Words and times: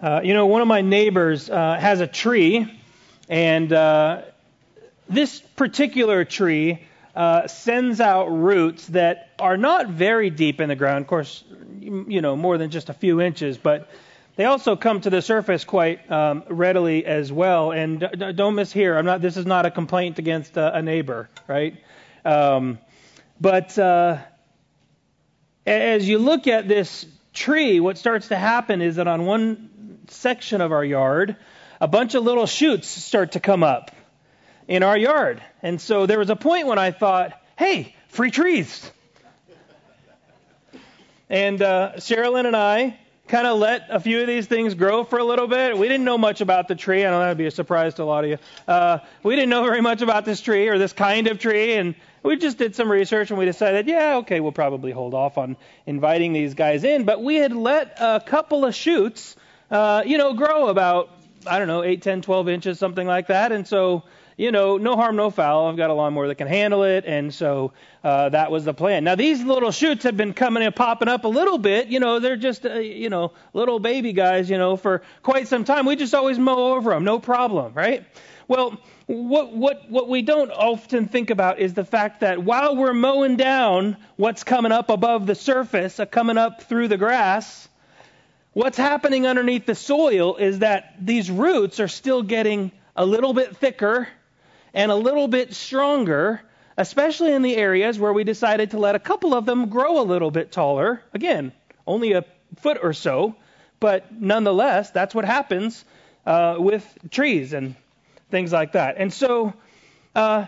Uh, 0.00 0.20
you 0.22 0.32
know, 0.32 0.46
one 0.46 0.62
of 0.62 0.68
my 0.68 0.80
neighbors 0.80 1.50
uh, 1.50 1.76
has 1.76 2.00
a 2.00 2.06
tree, 2.06 2.72
and 3.28 3.72
uh, 3.72 4.22
this 5.08 5.40
particular 5.40 6.24
tree 6.24 6.86
uh, 7.16 7.48
sends 7.48 8.00
out 8.00 8.26
roots 8.26 8.86
that 8.88 9.30
are 9.40 9.56
not 9.56 9.88
very 9.88 10.30
deep 10.30 10.60
in 10.60 10.68
the 10.68 10.76
ground. 10.76 11.02
Of 11.02 11.08
course, 11.08 11.42
you 11.80 12.20
know, 12.20 12.36
more 12.36 12.58
than 12.58 12.70
just 12.70 12.90
a 12.90 12.92
few 12.92 13.20
inches, 13.20 13.58
but 13.58 13.90
they 14.36 14.44
also 14.44 14.76
come 14.76 15.00
to 15.00 15.10
the 15.10 15.20
surface 15.20 15.64
quite 15.64 16.08
um, 16.12 16.44
readily 16.48 17.04
as 17.04 17.32
well. 17.32 17.72
And 17.72 17.98
don't 17.98 18.54
mishear, 18.54 18.96
I'm 18.96 19.04
not. 19.04 19.20
This 19.20 19.36
is 19.36 19.46
not 19.46 19.66
a 19.66 19.70
complaint 19.72 20.20
against 20.20 20.56
uh, 20.56 20.70
a 20.74 20.80
neighbor, 20.80 21.28
right? 21.48 21.76
Um, 22.24 22.78
but 23.40 23.76
uh, 23.76 24.18
as 25.66 26.08
you 26.08 26.18
look 26.18 26.46
at 26.46 26.68
this 26.68 27.04
tree, 27.32 27.80
what 27.80 27.98
starts 27.98 28.28
to 28.28 28.36
happen 28.36 28.80
is 28.80 28.94
that 28.94 29.08
on 29.08 29.26
one 29.26 29.67
section 30.10 30.60
of 30.60 30.72
our 30.72 30.84
yard, 30.84 31.36
a 31.80 31.88
bunch 31.88 32.14
of 32.14 32.24
little 32.24 32.46
shoots 32.46 32.88
start 32.88 33.32
to 33.32 33.40
come 33.40 33.62
up 33.62 33.90
in 34.66 34.82
our 34.82 34.96
yard. 34.96 35.42
And 35.62 35.80
so 35.80 36.06
there 36.06 36.18
was 36.18 36.30
a 36.30 36.36
point 36.36 36.66
when 36.66 36.78
I 36.78 36.90
thought, 36.90 37.40
hey, 37.56 37.94
free 38.08 38.30
trees. 38.30 38.90
And 41.30 41.60
uh, 41.60 41.92
Sherilyn 41.96 42.46
and 42.46 42.56
I 42.56 42.98
kind 43.28 43.46
of 43.46 43.58
let 43.58 43.88
a 43.90 44.00
few 44.00 44.22
of 44.22 44.26
these 44.26 44.46
things 44.46 44.74
grow 44.74 45.04
for 45.04 45.18
a 45.18 45.24
little 45.24 45.46
bit. 45.46 45.76
We 45.76 45.86
didn't 45.86 46.04
know 46.04 46.16
much 46.16 46.40
about 46.40 46.66
the 46.66 46.74
tree. 46.74 47.04
I 47.04 47.10
know 47.10 47.20
that 47.20 47.28
would 47.28 47.38
be 47.38 47.46
a 47.46 47.50
surprise 47.50 47.94
to 47.94 48.02
a 48.02 48.04
lot 48.04 48.24
of 48.24 48.30
you. 48.30 48.38
Uh, 48.66 48.98
we 49.22 49.36
didn't 49.36 49.50
know 49.50 49.62
very 49.62 49.82
much 49.82 50.00
about 50.00 50.24
this 50.24 50.40
tree 50.40 50.68
or 50.68 50.78
this 50.78 50.94
kind 50.94 51.26
of 51.26 51.38
tree, 51.38 51.74
and 51.74 51.94
we 52.22 52.36
just 52.36 52.56
did 52.56 52.74
some 52.74 52.90
research 52.90 53.30
and 53.30 53.38
we 53.38 53.44
decided, 53.44 53.86
yeah, 53.86 54.16
okay, 54.16 54.40
we'll 54.40 54.52
probably 54.52 54.92
hold 54.92 55.12
off 55.12 55.36
on 55.36 55.56
inviting 55.86 56.32
these 56.32 56.54
guys 56.54 56.84
in. 56.84 57.04
But 57.04 57.22
we 57.22 57.36
had 57.36 57.52
let 57.52 57.96
a 58.00 58.22
couple 58.24 58.64
of 58.64 58.74
shoots 58.74 59.36
uh, 59.70 60.02
you 60.06 60.18
know, 60.18 60.34
grow 60.34 60.68
about, 60.68 61.10
I 61.46 61.58
don't 61.58 61.68
know, 61.68 61.82
8, 61.82 62.02
10, 62.02 62.22
12 62.22 62.48
inches, 62.48 62.78
something 62.78 63.06
like 63.06 63.26
that. 63.28 63.52
And 63.52 63.66
so, 63.66 64.04
you 64.36 64.52
know, 64.52 64.76
no 64.76 64.96
harm, 64.96 65.16
no 65.16 65.30
foul. 65.30 65.66
I've 65.66 65.76
got 65.76 65.90
a 65.90 65.94
lawnmower 65.94 66.28
that 66.28 66.36
can 66.36 66.46
handle 66.46 66.84
it. 66.84 67.04
And 67.06 67.34
so 67.34 67.72
uh, 68.04 68.28
that 68.30 68.50
was 68.50 68.64
the 68.64 68.72
plan. 68.72 69.04
Now, 69.04 69.16
these 69.16 69.42
little 69.42 69.72
shoots 69.72 70.04
have 70.04 70.16
been 70.16 70.32
coming 70.32 70.62
and 70.62 70.74
popping 70.74 71.08
up 71.08 71.24
a 71.24 71.28
little 71.28 71.58
bit. 71.58 71.88
You 71.88 72.00
know, 72.00 72.20
they're 72.20 72.36
just, 72.36 72.64
uh, 72.64 72.74
you 72.74 73.10
know, 73.10 73.32
little 73.52 73.80
baby 73.80 74.12
guys, 74.12 74.48
you 74.48 74.56
know, 74.56 74.76
for 74.76 75.02
quite 75.22 75.48
some 75.48 75.64
time. 75.64 75.86
We 75.86 75.96
just 75.96 76.14
always 76.14 76.38
mow 76.38 76.74
over 76.74 76.90
them, 76.90 77.04
no 77.04 77.18
problem, 77.18 77.74
right? 77.74 78.04
Well, 78.46 78.80
what, 79.06 79.54
what, 79.54 79.90
what 79.90 80.08
we 80.08 80.22
don't 80.22 80.50
often 80.50 81.08
think 81.08 81.30
about 81.30 81.58
is 81.58 81.74
the 81.74 81.84
fact 81.84 82.20
that 82.20 82.42
while 82.42 82.76
we're 82.76 82.94
mowing 82.94 83.36
down 83.36 83.96
what's 84.16 84.44
coming 84.44 84.72
up 84.72 84.88
above 84.88 85.26
the 85.26 85.34
surface, 85.34 85.98
uh, 85.98 86.06
coming 86.06 86.38
up 86.38 86.62
through 86.62 86.88
the 86.88 86.96
grass, 86.96 87.68
what's 88.52 88.78
happening 88.78 89.26
underneath 89.26 89.66
the 89.66 89.74
soil 89.74 90.36
is 90.36 90.60
that 90.60 90.94
these 91.00 91.30
roots 91.30 91.80
are 91.80 91.88
still 91.88 92.22
getting 92.22 92.72
a 92.96 93.04
little 93.04 93.32
bit 93.32 93.56
thicker 93.56 94.08
and 94.74 94.90
a 94.90 94.96
little 94.96 95.28
bit 95.28 95.54
stronger, 95.54 96.40
especially 96.76 97.32
in 97.32 97.42
the 97.42 97.56
areas 97.56 97.98
where 97.98 98.12
we 98.12 98.24
decided 98.24 98.72
to 98.72 98.78
let 98.78 98.94
a 98.94 98.98
couple 98.98 99.34
of 99.34 99.46
them 99.46 99.68
grow 99.68 100.00
a 100.00 100.04
little 100.04 100.30
bit 100.30 100.52
taller. 100.52 101.02
Again, 101.12 101.52
only 101.86 102.12
a 102.12 102.24
foot 102.56 102.78
or 102.82 102.92
so, 102.92 103.36
but 103.80 104.12
nonetheless, 104.12 104.90
that's 104.90 105.14
what 105.14 105.24
happens 105.24 105.84
uh, 106.26 106.56
with 106.58 106.84
trees 107.10 107.52
and 107.52 107.74
things 108.30 108.52
like 108.52 108.72
that. 108.72 108.96
And 108.98 109.12
so, 109.12 109.54
uh, 110.14 110.46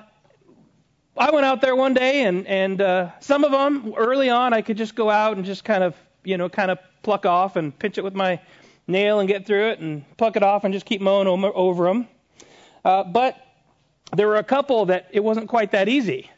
I 1.16 1.30
went 1.32 1.44
out 1.44 1.60
there 1.60 1.76
one 1.76 1.92
day, 1.92 2.22
and 2.24 2.46
and 2.46 2.80
uh, 2.80 3.10
some 3.20 3.44
of 3.44 3.50
them 3.52 3.92
early 3.96 4.30
on, 4.30 4.54
I 4.54 4.62
could 4.62 4.76
just 4.76 4.94
go 4.94 5.10
out 5.10 5.36
and 5.36 5.44
just 5.44 5.64
kind 5.64 5.84
of 5.84 5.94
you 6.24 6.36
know 6.36 6.48
kind 6.48 6.70
of 6.70 6.78
pluck 7.02 7.26
off 7.26 7.56
and 7.56 7.76
pinch 7.78 7.98
it 7.98 8.04
with 8.04 8.14
my 8.14 8.40
nail 8.86 9.20
and 9.20 9.28
get 9.28 9.46
through 9.46 9.70
it 9.70 9.78
and 9.78 10.04
pluck 10.16 10.36
it 10.36 10.42
off 10.42 10.64
and 10.64 10.74
just 10.74 10.86
keep 10.86 11.00
mowing 11.00 11.26
over 11.28 11.84
them. 11.84 12.08
Uh, 12.84 13.04
but 13.04 13.36
there 14.16 14.26
were 14.26 14.36
a 14.36 14.44
couple 14.44 14.86
that 14.86 15.08
it 15.12 15.22
wasn't 15.22 15.48
quite 15.48 15.72
that 15.72 15.88
easy. 15.88 16.30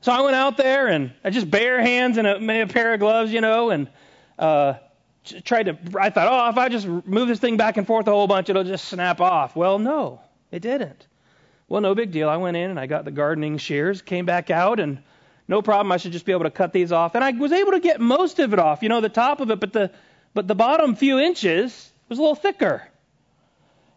So 0.00 0.12
I 0.12 0.20
went 0.20 0.36
out 0.36 0.56
there 0.56 0.88
and 0.88 1.12
I 1.24 1.30
just 1.30 1.50
bare 1.50 1.80
hands 1.80 2.18
and 2.18 2.26
a, 2.26 2.62
a 2.62 2.66
pair 2.66 2.92
of 2.92 3.00
gloves, 3.00 3.32
you 3.32 3.40
know, 3.40 3.70
and 3.70 3.88
uh, 4.38 4.74
tried 5.44 5.64
to. 5.64 5.78
I 5.98 6.10
thought, 6.10 6.28
oh, 6.30 6.50
if 6.50 6.58
I 6.58 6.68
just 6.68 6.86
move 6.86 7.28
this 7.28 7.38
thing 7.38 7.56
back 7.56 7.76
and 7.76 7.86
forth 7.86 8.06
a 8.06 8.10
whole 8.10 8.26
bunch, 8.26 8.50
it'll 8.50 8.64
just 8.64 8.86
snap 8.86 9.20
off. 9.20 9.56
Well, 9.56 9.78
no, 9.78 10.20
it 10.50 10.60
didn't. 10.60 11.06
Well, 11.68 11.80
no 11.80 11.94
big 11.94 12.10
deal. 12.10 12.28
I 12.28 12.36
went 12.36 12.56
in 12.56 12.70
and 12.70 12.78
I 12.78 12.86
got 12.86 13.04
the 13.04 13.10
gardening 13.10 13.56
shears, 13.56 14.02
came 14.02 14.26
back 14.26 14.50
out 14.50 14.78
and 14.78 15.02
no 15.46 15.62
problem. 15.62 15.92
I 15.92 15.98
should 15.98 16.12
just 16.12 16.24
be 16.24 16.32
able 16.32 16.44
to 16.44 16.50
cut 16.50 16.72
these 16.72 16.92
off. 16.92 17.14
And 17.14 17.22
I 17.22 17.32
was 17.32 17.52
able 17.52 17.72
to 17.72 17.80
get 17.80 18.00
most 18.00 18.38
of 18.38 18.52
it 18.52 18.58
off, 18.58 18.82
you 18.82 18.88
know, 18.88 19.00
the 19.00 19.08
top 19.08 19.40
of 19.40 19.50
it, 19.50 19.60
but 19.60 19.72
the 19.72 19.90
but 20.34 20.48
the 20.48 20.54
bottom 20.54 20.96
few 20.96 21.18
inches 21.18 21.92
was 22.08 22.18
a 22.18 22.22
little 22.22 22.34
thicker. 22.34 22.82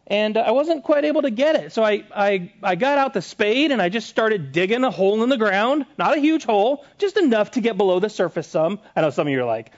And 0.06 0.38
I 0.38 0.52
wasn't 0.52 0.84
quite 0.84 1.03
able 1.03 1.24
to 1.24 1.31
get 1.31 1.56
it. 1.56 1.74
So 1.74 1.84
I, 1.84 2.06
I, 2.16 2.53
I 2.63 2.75
got 2.75 2.97
out 2.97 3.13
the 3.13 3.22
spade 3.22 3.72
and 3.72 3.81
I 3.81 3.90
just 3.90 4.08
started 4.08 4.53
digging 4.53 4.85
a 4.85 4.91
hole 4.91 5.22
in 5.24 5.30
the 5.30 5.38
ground. 5.38 5.85
Not 5.97 6.16
a 6.16 6.19
huge 6.19 6.46
hole, 6.46 6.85
just 6.97 7.18
enough 7.18 7.52
to 7.52 7.62
get 7.62 7.75
below 7.75 8.00
the 8.00 8.09
surface 8.09 8.47
some. 8.47 8.79
I 8.96 9.02
know 9.02 9.09
some 9.09 9.28
of 9.28 9.34
you 9.34 9.41
are 9.41 9.46
like, 9.46 9.72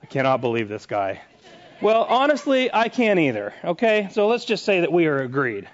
I 0.00 0.06
cannot 0.06 0.40
believe 0.40 0.68
this 0.68 0.86
guy. 0.86 1.20
Well, 1.80 2.04
honestly, 2.04 2.72
I 2.72 2.90
can't 2.90 3.18
either. 3.18 3.54
Okay? 3.64 4.08
So 4.12 4.28
let's 4.28 4.44
just 4.44 4.64
say 4.64 4.80
that 4.80 4.92
we 4.92 5.06
are 5.06 5.18
agreed. 5.18 5.68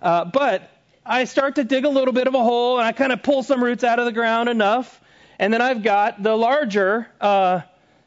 Uh, 0.00 0.24
but 0.24 0.70
I 1.04 1.24
start 1.24 1.56
to 1.56 1.64
dig 1.64 1.84
a 1.84 1.88
little 1.88 2.14
bit 2.14 2.28
of 2.28 2.34
a 2.34 2.42
hole 2.42 2.78
and 2.78 2.86
I 2.86 2.92
kind 2.92 3.12
of 3.12 3.22
pull 3.22 3.42
some 3.42 3.62
roots 3.62 3.82
out 3.82 3.98
of 3.98 4.04
the 4.04 4.12
ground 4.12 4.48
enough. 4.48 5.00
And 5.38 5.52
then 5.52 5.60
I've 5.60 5.82
got 5.82 6.22
the 6.22 6.36
larger, 6.36 7.08
uh, 7.20 7.62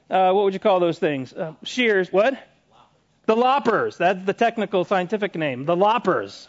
uh, 0.09 0.31
what 0.31 0.45
would 0.45 0.53
you 0.53 0.59
call 0.59 0.79
those 0.79 0.97
things? 0.97 1.33
Uh, 1.33 1.53
shears, 1.63 2.13
what? 2.13 2.41
The 3.25 3.35
loppers. 3.35 3.97
That's 3.97 4.23
the 4.25 4.33
technical 4.33 4.85
scientific 4.85 5.35
name. 5.35 5.65
The 5.65 5.75
loppers. 5.75 6.47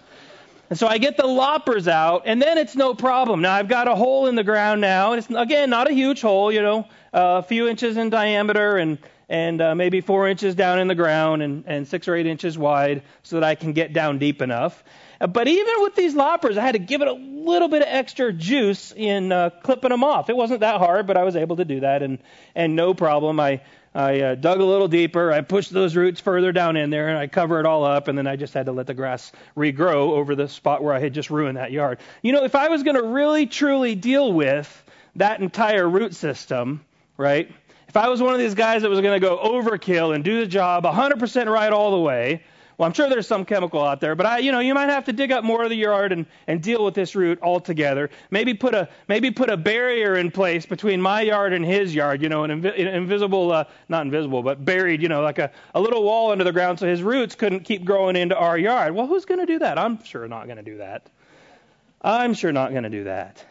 And 0.70 0.78
so 0.78 0.86
I 0.86 0.98
get 0.98 1.16
the 1.16 1.26
loppers 1.26 1.86
out, 1.86 2.22
and 2.26 2.42
then 2.42 2.58
it's 2.58 2.74
no 2.74 2.92
problem. 2.92 3.40
Now 3.40 3.54
I've 3.54 3.68
got 3.68 3.86
a 3.86 3.94
hole 3.94 4.26
in 4.26 4.34
the 4.34 4.42
ground 4.42 4.80
now, 4.80 5.12
and 5.12 5.18
it's 5.18 5.30
again 5.30 5.70
not 5.70 5.88
a 5.88 5.92
huge 5.92 6.20
hole, 6.20 6.50
you 6.50 6.60
know, 6.60 6.88
a 7.12 7.42
few 7.42 7.68
inches 7.68 7.96
in 7.96 8.10
diameter 8.10 8.76
and 8.76 8.98
and 9.28 9.60
uh, 9.60 9.74
maybe 9.76 10.00
four 10.00 10.28
inches 10.28 10.56
down 10.56 10.80
in 10.80 10.88
the 10.88 10.94
ground 10.94 11.42
and, 11.42 11.64
and 11.66 11.86
six 11.86 12.08
or 12.08 12.16
eight 12.16 12.26
inches 12.26 12.58
wide, 12.58 13.02
so 13.22 13.36
that 13.36 13.44
I 13.44 13.54
can 13.54 13.74
get 13.74 13.92
down 13.92 14.18
deep 14.18 14.42
enough. 14.42 14.82
But 15.18 15.48
even 15.48 15.74
with 15.78 15.94
these 15.94 16.14
loppers, 16.14 16.58
I 16.58 16.62
had 16.62 16.72
to 16.72 16.78
give 16.78 17.00
it 17.00 17.08
a 17.08 17.12
little 17.12 17.68
bit 17.68 17.82
of 17.82 17.88
extra 17.88 18.32
juice 18.32 18.92
in 18.94 19.32
uh, 19.32 19.50
clipping 19.62 19.90
them 19.90 20.04
off. 20.04 20.28
It 20.28 20.36
wasn't 20.36 20.60
that 20.60 20.78
hard, 20.78 21.06
but 21.06 21.16
I 21.16 21.24
was 21.24 21.36
able 21.36 21.56
to 21.56 21.64
do 21.64 21.80
that, 21.80 22.02
and 22.02 22.18
and 22.54 22.76
no 22.76 22.92
problem. 22.92 23.40
I 23.40 23.62
I 23.94 24.20
uh, 24.20 24.34
dug 24.34 24.60
a 24.60 24.64
little 24.64 24.88
deeper. 24.88 25.32
I 25.32 25.40
pushed 25.40 25.72
those 25.72 25.96
roots 25.96 26.20
further 26.20 26.52
down 26.52 26.76
in 26.76 26.90
there, 26.90 27.08
and 27.08 27.16
I 27.16 27.28
cover 27.28 27.60
it 27.60 27.66
all 27.66 27.82
up. 27.82 28.08
And 28.08 28.18
then 28.18 28.26
I 28.26 28.36
just 28.36 28.52
had 28.52 28.66
to 28.66 28.72
let 28.72 28.86
the 28.86 28.92
grass 28.92 29.32
regrow 29.56 30.10
over 30.10 30.34
the 30.34 30.48
spot 30.48 30.84
where 30.84 30.92
I 30.92 30.98
had 30.98 31.14
just 31.14 31.30
ruined 31.30 31.56
that 31.56 31.72
yard. 31.72 31.98
You 32.20 32.32
know, 32.32 32.44
if 32.44 32.54
I 32.54 32.68
was 32.68 32.82
going 32.82 32.96
to 32.96 33.02
really 33.02 33.46
truly 33.46 33.94
deal 33.94 34.34
with 34.34 34.84
that 35.16 35.40
entire 35.40 35.88
root 35.88 36.14
system, 36.14 36.84
right? 37.16 37.50
If 37.88 37.96
I 37.96 38.10
was 38.10 38.20
one 38.20 38.34
of 38.34 38.38
these 38.38 38.54
guys 38.54 38.82
that 38.82 38.90
was 38.90 39.00
going 39.00 39.18
to 39.18 39.26
go 39.26 39.38
overkill 39.38 40.14
and 40.14 40.22
do 40.22 40.40
the 40.40 40.46
job 40.46 40.84
100% 40.84 41.46
right 41.50 41.72
all 41.72 41.92
the 41.92 41.98
way, 41.98 42.42
well, 42.78 42.86
I'm 42.86 42.92
sure 42.92 43.08
there's 43.08 43.26
some 43.26 43.46
chemical 43.46 43.82
out 43.82 44.00
there, 44.00 44.14
but 44.14 44.26
I, 44.26 44.38
you 44.38 44.52
know, 44.52 44.58
you 44.58 44.74
might 44.74 44.90
have 44.90 45.06
to 45.06 45.12
dig 45.12 45.32
up 45.32 45.44
more 45.44 45.64
of 45.64 45.70
the 45.70 45.76
yard 45.76 46.12
and, 46.12 46.26
and 46.46 46.62
deal 46.62 46.84
with 46.84 46.94
this 46.94 47.14
root 47.14 47.38
altogether. 47.40 48.10
Maybe 48.30 48.52
put 48.52 48.74
a 48.74 48.88
maybe 49.08 49.30
put 49.30 49.48
a 49.48 49.56
barrier 49.56 50.16
in 50.16 50.30
place 50.30 50.66
between 50.66 51.00
my 51.00 51.22
yard 51.22 51.54
and 51.54 51.64
his 51.64 51.94
yard. 51.94 52.20
You 52.20 52.28
know, 52.28 52.44
an, 52.44 52.50
invi- 52.50 52.78
an 52.78 52.88
invisible, 52.88 53.50
uh, 53.50 53.64
not 53.88 54.04
invisible, 54.04 54.42
but 54.42 54.62
buried. 54.62 55.00
You 55.00 55.08
know, 55.08 55.22
like 55.22 55.38
a, 55.38 55.50
a 55.74 55.80
little 55.80 56.02
wall 56.02 56.32
under 56.32 56.44
the 56.44 56.52
ground 56.52 56.78
so 56.78 56.86
his 56.86 57.02
roots 57.02 57.34
couldn't 57.34 57.60
keep 57.60 57.84
growing 57.84 58.14
into 58.14 58.36
our 58.36 58.58
yard. 58.58 58.94
Well, 58.94 59.06
who's 59.06 59.24
going 59.24 59.40
to 59.40 59.46
do 59.46 59.60
that? 59.60 59.78
I'm 59.78 60.04
sure 60.04 60.28
not 60.28 60.44
going 60.44 60.58
to 60.58 60.62
do 60.62 60.78
that. 60.78 61.08
I'm 62.02 62.34
sure 62.34 62.52
not 62.52 62.72
going 62.72 62.84
to 62.84 62.90
do 62.90 63.04
that. 63.04 63.44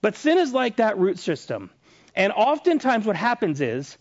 But 0.00 0.16
sin 0.16 0.38
is 0.38 0.52
like 0.52 0.76
that 0.76 0.98
root 0.98 1.20
system. 1.20 1.70
And 2.16 2.32
oftentimes 2.32 3.06
what 3.06 3.16
happens 3.16 3.60
is, 3.60 3.96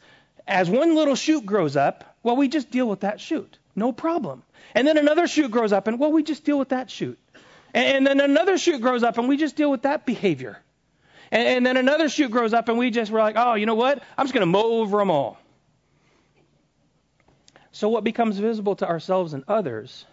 as 0.47 0.69
one 0.69 0.95
little 0.95 1.15
shoot 1.15 1.45
grows 1.45 1.75
up, 1.77 2.17
well, 2.23 2.35
we 2.35 2.47
just 2.47 2.71
deal 2.71 2.89
with 2.89 3.01
that 3.01 3.21
shoot. 3.21 3.57
No 3.75 3.91
problem. 3.91 4.43
And 4.75 4.87
then 4.87 4.97
another 4.97 5.27
shoot 5.27 5.51
grows 5.51 5.73
up, 5.73 5.87
and 5.87 5.99
well, 5.99 6.11
we 6.11 6.23
just 6.23 6.43
deal 6.43 6.57
with 6.57 6.69
that 6.69 6.89
shoot. 6.89 7.19
And, 7.73 8.05
then 8.05 8.19
another 8.19 8.57
shoot 8.57 8.81
grows 8.81 9.03
up, 9.03 9.17
and 9.17 9.29
we 9.29 9.37
just 9.37 9.55
deal 9.55 9.71
with 9.71 9.83
that 9.83 10.05
behavior. 10.05 10.59
And, 11.31 11.47
and 11.47 11.65
then 11.65 11.77
another 11.77 12.09
shoot 12.09 12.31
grows 12.31 12.53
up, 12.53 12.69
and 12.69 12.77
we 12.77 12.89
just, 12.91 13.11
we're 13.11 13.21
like, 13.21 13.35
oh, 13.37 13.53
you 13.53 13.65
know 13.65 13.75
what? 13.75 14.03
I'm 14.17 14.25
just 14.25 14.33
going 14.33 14.41
to 14.41 14.45
mow 14.45 14.81
over 14.81 14.97
them 14.97 15.09
all. 15.09 15.37
So 17.71 17.87
what 17.89 18.03
becomes 18.03 18.37
visible 18.37 18.75
to 18.77 18.87
ourselves 18.87 19.33
and 19.33 19.45
others 19.47 20.05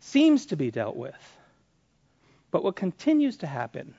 seems 0.00 0.46
to 0.46 0.56
be 0.56 0.70
dealt 0.70 0.96
with. 0.96 1.38
But 2.50 2.64
what 2.64 2.74
continues 2.76 3.38
to 3.38 3.46
happen 3.46 3.94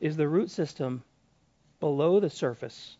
is 0.00 0.16
the 0.16 0.28
root 0.28 0.50
system 0.50 1.02
below 1.80 2.20
the 2.20 2.30
surface 2.30 2.96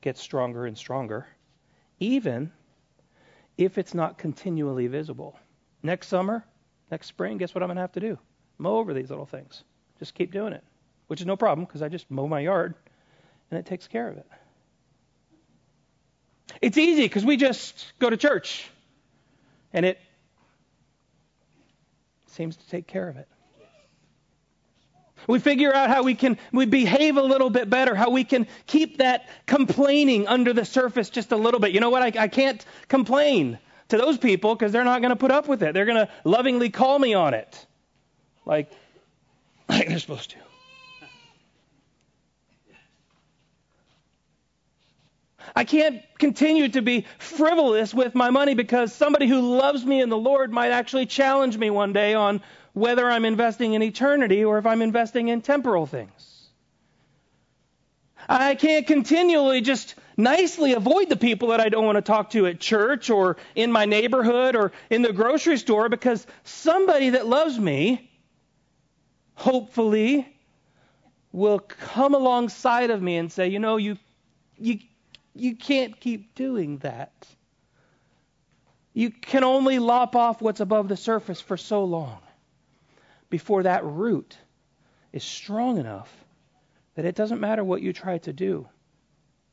gets 0.00 0.20
stronger 0.20 0.64
and 0.64 0.76
stronger, 0.76 1.26
even 2.00 2.50
if 3.58 3.76
it's 3.76 3.92
not 3.92 4.16
continually 4.16 4.86
visible. 4.86 5.38
Next 5.82 6.06
summer, 6.06 6.44
next 6.90 7.08
spring, 7.08 7.36
guess 7.36 7.54
what 7.54 7.62
I'm 7.62 7.68
going 7.68 7.76
to 7.76 7.82
have 7.82 7.92
to 7.92 8.00
do? 8.00 8.18
Mow 8.56 8.76
over 8.76 8.94
these 8.94 9.10
little 9.10 9.26
things. 9.26 9.64
Just 9.98 10.14
keep 10.14 10.32
doing 10.32 10.52
it, 10.52 10.62
which 11.08 11.20
is 11.20 11.26
no 11.26 11.36
problem 11.36 11.66
because 11.66 11.82
I 11.82 11.88
just 11.88 12.08
mow 12.10 12.28
my 12.28 12.40
yard 12.40 12.74
and 13.50 13.58
it 13.58 13.66
takes 13.66 13.88
care 13.88 14.08
of 14.08 14.16
it. 14.16 14.26
It's 16.62 16.78
easy 16.78 17.02
because 17.02 17.24
we 17.24 17.36
just 17.36 17.92
go 17.98 18.08
to 18.08 18.16
church 18.16 18.70
and 19.72 19.84
it 19.84 19.98
seems 22.26 22.56
to 22.56 22.68
take 22.68 22.86
care 22.86 23.08
of 23.08 23.16
it. 23.16 23.28
We 25.26 25.38
figure 25.38 25.74
out 25.74 25.90
how 25.90 26.02
we 26.02 26.14
can 26.14 26.38
we 26.52 26.66
behave 26.66 27.16
a 27.16 27.22
little 27.22 27.50
bit 27.50 27.68
better, 27.68 27.94
how 27.94 28.10
we 28.10 28.24
can 28.24 28.46
keep 28.66 28.98
that 28.98 29.28
complaining 29.46 30.28
under 30.28 30.52
the 30.52 30.64
surface 30.64 31.10
just 31.10 31.32
a 31.32 31.36
little 31.36 31.60
bit. 31.60 31.72
You 31.72 31.80
know 31.80 31.90
what? 31.90 32.02
I, 32.02 32.24
I 32.24 32.28
can't 32.28 32.64
complain 32.88 33.58
to 33.88 33.96
those 33.96 34.18
people 34.18 34.54
because 34.54 34.72
they're 34.72 34.84
not 34.84 35.00
going 35.00 35.10
to 35.10 35.16
put 35.16 35.30
up 35.30 35.48
with 35.48 35.62
it. 35.62 35.74
They're 35.74 35.86
going 35.86 36.06
to 36.06 36.08
lovingly 36.24 36.70
call 36.70 36.98
me 36.98 37.14
on 37.14 37.34
it, 37.34 37.66
like, 38.44 38.70
like 39.68 39.88
they're 39.88 39.98
supposed 39.98 40.30
to. 40.30 40.36
I 45.56 45.64
can't 45.64 46.02
continue 46.18 46.68
to 46.68 46.82
be 46.82 47.06
frivolous 47.18 47.94
with 47.94 48.14
my 48.14 48.30
money 48.30 48.54
because 48.54 48.94
somebody 48.94 49.26
who 49.26 49.56
loves 49.56 49.84
me 49.84 50.00
in 50.00 50.08
the 50.08 50.16
Lord 50.16 50.52
might 50.52 50.70
actually 50.70 51.06
challenge 51.06 51.56
me 51.56 51.70
one 51.70 51.92
day 51.92 52.14
on 52.14 52.42
whether 52.78 53.10
I'm 53.10 53.24
investing 53.24 53.74
in 53.74 53.82
eternity 53.82 54.44
or 54.44 54.58
if 54.58 54.66
I'm 54.66 54.82
investing 54.82 55.28
in 55.28 55.42
temporal 55.42 55.86
things. 55.86 56.48
I 58.28 58.54
can't 58.54 58.86
continually 58.86 59.60
just 59.60 59.94
nicely 60.16 60.74
avoid 60.74 61.08
the 61.08 61.16
people 61.16 61.48
that 61.48 61.60
I 61.60 61.68
don't 61.70 61.86
want 61.86 61.96
to 61.96 62.02
talk 62.02 62.30
to 62.30 62.46
at 62.46 62.60
church 62.60 63.10
or 63.10 63.36
in 63.54 63.72
my 63.72 63.84
neighborhood 63.86 64.54
or 64.54 64.72
in 64.90 65.02
the 65.02 65.12
grocery 65.12 65.56
store 65.56 65.88
because 65.88 66.26
somebody 66.44 67.10
that 67.10 67.26
loves 67.26 67.58
me, 67.58 68.10
hopefully, 69.34 70.28
will 71.32 71.58
come 71.58 72.14
alongside 72.14 72.90
of 72.90 73.00
me 73.00 73.16
and 73.16 73.32
say, 73.32 73.48
you 73.48 73.58
know, 73.58 73.76
you, 73.76 73.96
you, 74.58 74.80
you 75.34 75.56
can't 75.56 75.98
keep 75.98 76.34
doing 76.34 76.78
that. 76.78 77.26
You 78.92 79.10
can 79.10 79.44
only 79.44 79.78
lop 79.78 80.16
off 80.16 80.42
what's 80.42 80.60
above 80.60 80.88
the 80.88 80.96
surface 80.96 81.40
for 81.40 81.56
so 81.56 81.84
long 81.84 82.18
before 83.30 83.64
that 83.64 83.84
root 83.84 84.36
is 85.12 85.24
strong 85.24 85.78
enough 85.78 86.12
that 86.94 87.04
it 87.04 87.14
doesn't 87.14 87.40
matter 87.40 87.62
what 87.62 87.82
you 87.82 87.92
try 87.92 88.18
to 88.18 88.32
do. 88.32 88.68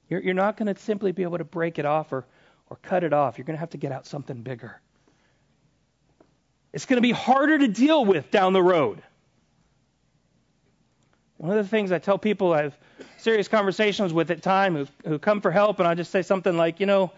You're, 0.09 0.21
you're 0.21 0.33
not 0.33 0.57
going 0.57 0.73
to 0.73 0.79
simply 0.79 1.11
be 1.11 1.23
able 1.23 1.37
to 1.37 1.43
break 1.43 1.79
it 1.79 1.85
off 1.85 2.11
or, 2.11 2.25
or 2.69 2.77
cut 2.77 3.03
it 3.03 3.13
off. 3.13 3.37
You're 3.37 3.45
going 3.45 3.55
to 3.55 3.59
have 3.59 3.71
to 3.71 3.77
get 3.77 3.91
out 3.91 4.05
something 4.05 4.41
bigger. 4.41 4.79
It's 6.73 6.85
going 6.85 6.97
to 6.97 7.01
be 7.01 7.11
harder 7.11 7.57
to 7.59 7.67
deal 7.67 8.03
with 8.03 8.31
down 8.31 8.53
the 8.53 8.61
road. 8.61 9.01
One 11.37 11.57
of 11.57 11.63
the 11.63 11.69
things 11.69 11.91
I 11.91 11.99
tell 11.99 12.17
people 12.17 12.53
I 12.53 12.63
have 12.63 12.77
serious 13.17 13.47
conversations 13.47 14.13
with 14.13 14.31
at 14.31 14.41
time 14.41 14.75
who, 14.75 14.87
who 15.05 15.19
come 15.19 15.41
for 15.41 15.51
help, 15.51 15.79
and 15.79 15.87
I 15.87 15.95
just 15.95 16.11
say 16.11 16.21
something 16.21 16.55
like, 16.55 16.79
you 16.79 16.85
know, 16.85 17.11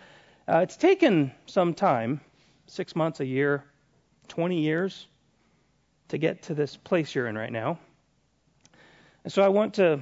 uh, 0.48 0.59
it's 0.59 0.77
taken 0.77 1.31
some 1.45 1.74
time, 1.74 2.21
six 2.68 2.95
months, 2.95 3.19
a 3.19 3.25
year, 3.25 3.63
20 4.27 4.59
years, 4.59 5.07
to 6.09 6.18
get 6.18 6.44
to 6.44 6.54
this 6.54 6.77
place 6.77 7.13
you're 7.13 7.27
in 7.27 7.38
right 7.38 7.51
now. 7.51 7.80
And 9.24 9.33
so 9.33 9.42
I 9.42 9.50
want 9.50 9.75
to 9.75 10.01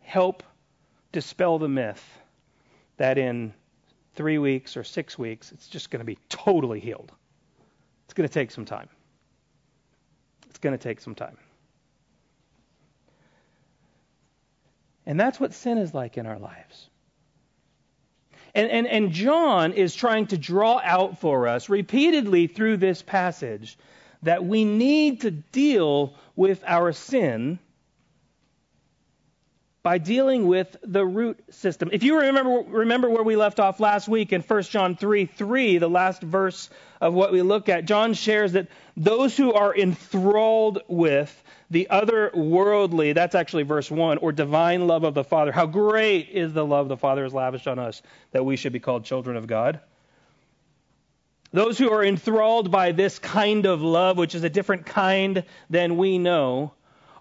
help 0.00 0.42
dispel 1.12 1.58
the 1.58 1.68
myth 1.68 2.04
that 2.96 3.18
in 3.18 3.52
three 4.14 4.38
weeks 4.38 4.76
or 4.76 4.84
six 4.84 5.18
weeks, 5.18 5.52
it's 5.52 5.68
just 5.68 5.90
going 5.90 6.00
to 6.00 6.04
be 6.04 6.18
totally 6.28 6.80
healed. 6.80 7.12
It's 8.04 8.14
going 8.14 8.28
to 8.28 8.32
take 8.32 8.50
some 8.50 8.64
time. 8.64 8.88
It's 10.48 10.58
going 10.58 10.76
to 10.76 10.82
take 10.82 11.00
some 11.00 11.14
time. 11.14 11.36
And 15.06 15.20
that's 15.20 15.38
what 15.38 15.52
sin 15.52 15.78
is 15.78 15.92
like 15.92 16.16
in 16.16 16.26
our 16.26 16.38
lives. 16.38 16.88
And, 18.54 18.70
and, 18.70 18.86
and 18.86 19.10
John 19.10 19.72
is 19.72 19.94
trying 19.94 20.28
to 20.28 20.38
draw 20.38 20.80
out 20.82 21.18
for 21.20 21.48
us 21.48 21.68
repeatedly 21.68 22.46
through 22.46 22.76
this 22.76 23.02
passage 23.02 23.76
that 24.24 24.44
we 24.44 24.64
need 24.64 25.22
to 25.22 25.30
deal 25.30 26.14
with 26.36 26.62
our 26.66 26.92
sin 26.92 27.58
by 29.84 29.98
dealing 29.98 30.48
with 30.48 30.76
the 30.82 31.04
root 31.04 31.38
system. 31.50 31.90
If 31.92 32.02
you 32.02 32.18
remember, 32.18 32.64
remember 32.68 33.10
where 33.10 33.22
we 33.22 33.36
left 33.36 33.60
off 33.60 33.80
last 33.80 34.08
week 34.08 34.32
in 34.32 34.40
1 34.40 34.62
John 34.62 34.96
3 34.96 35.26
3, 35.26 35.78
the 35.78 35.88
last 35.88 36.22
verse 36.22 36.70
of 37.02 37.12
what 37.12 37.32
we 37.32 37.42
look 37.42 37.68
at, 37.68 37.84
John 37.84 38.14
shares 38.14 38.52
that 38.52 38.68
those 38.96 39.36
who 39.36 39.52
are 39.52 39.76
enthralled 39.76 40.80
with 40.88 41.42
the 41.70 41.90
other 41.90 42.30
worldly, 42.34 43.12
that's 43.12 43.34
actually 43.34 43.64
verse 43.64 43.90
1, 43.90 44.18
or 44.18 44.32
divine 44.32 44.86
love 44.86 45.04
of 45.04 45.12
the 45.12 45.24
Father. 45.24 45.52
How 45.52 45.66
great 45.66 46.30
is 46.30 46.54
the 46.54 46.64
love 46.64 46.88
the 46.88 46.96
Father 46.96 47.24
has 47.24 47.34
lavished 47.34 47.68
on 47.68 47.78
us 47.78 48.00
that 48.32 48.44
we 48.44 48.56
should 48.56 48.72
be 48.72 48.80
called 48.80 49.04
children 49.04 49.36
of 49.36 49.46
God. 49.46 49.80
Those 51.54 51.78
who 51.78 51.88
are 51.92 52.04
enthralled 52.04 52.72
by 52.72 52.90
this 52.90 53.20
kind 53.20 53.64
of 53.64 53.80
love, 53.80 54.18
which 54.18 54.34
is 54.34 54.42
a 54.42 54.50
different 54.50 54.86
kind 54.86 55.44
than 55.70 55.96
we 55.96 56.18
know, 56.18 56.72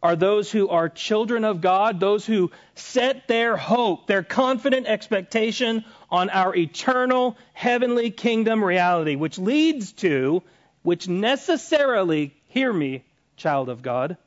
are 0.01 0.15
those 0.15 0.51
who 0.51 0.69
are 0.69 0.89
children 0.89 1.45
of 1.45 1.61
God, 1.61 1.99
those 1.99 2.25
who 2.25 2.49
set 2.73 3.27
their 3.27 3.55
hope, 3.55 4.07
their 4.07 4.23
confident 4.23 4.87
expectation 4.87 5.85
on 6.09 6.31
our 6.31 6.55
eternal 6.55 7.37
heavenly 7.53 8.09
kingdom 8.09 8.63
reality, 8.63 9.15
which 9.15 9.37
leads 9.37 9.91
to, 9.93 10.41
which 10.81 11.07
necessarily, 11.07 12.35
hear 12.47 12.73
me, 12.73 13.05
child 13.37 13.69
of 13.69 13.83
God, 13.83 14.17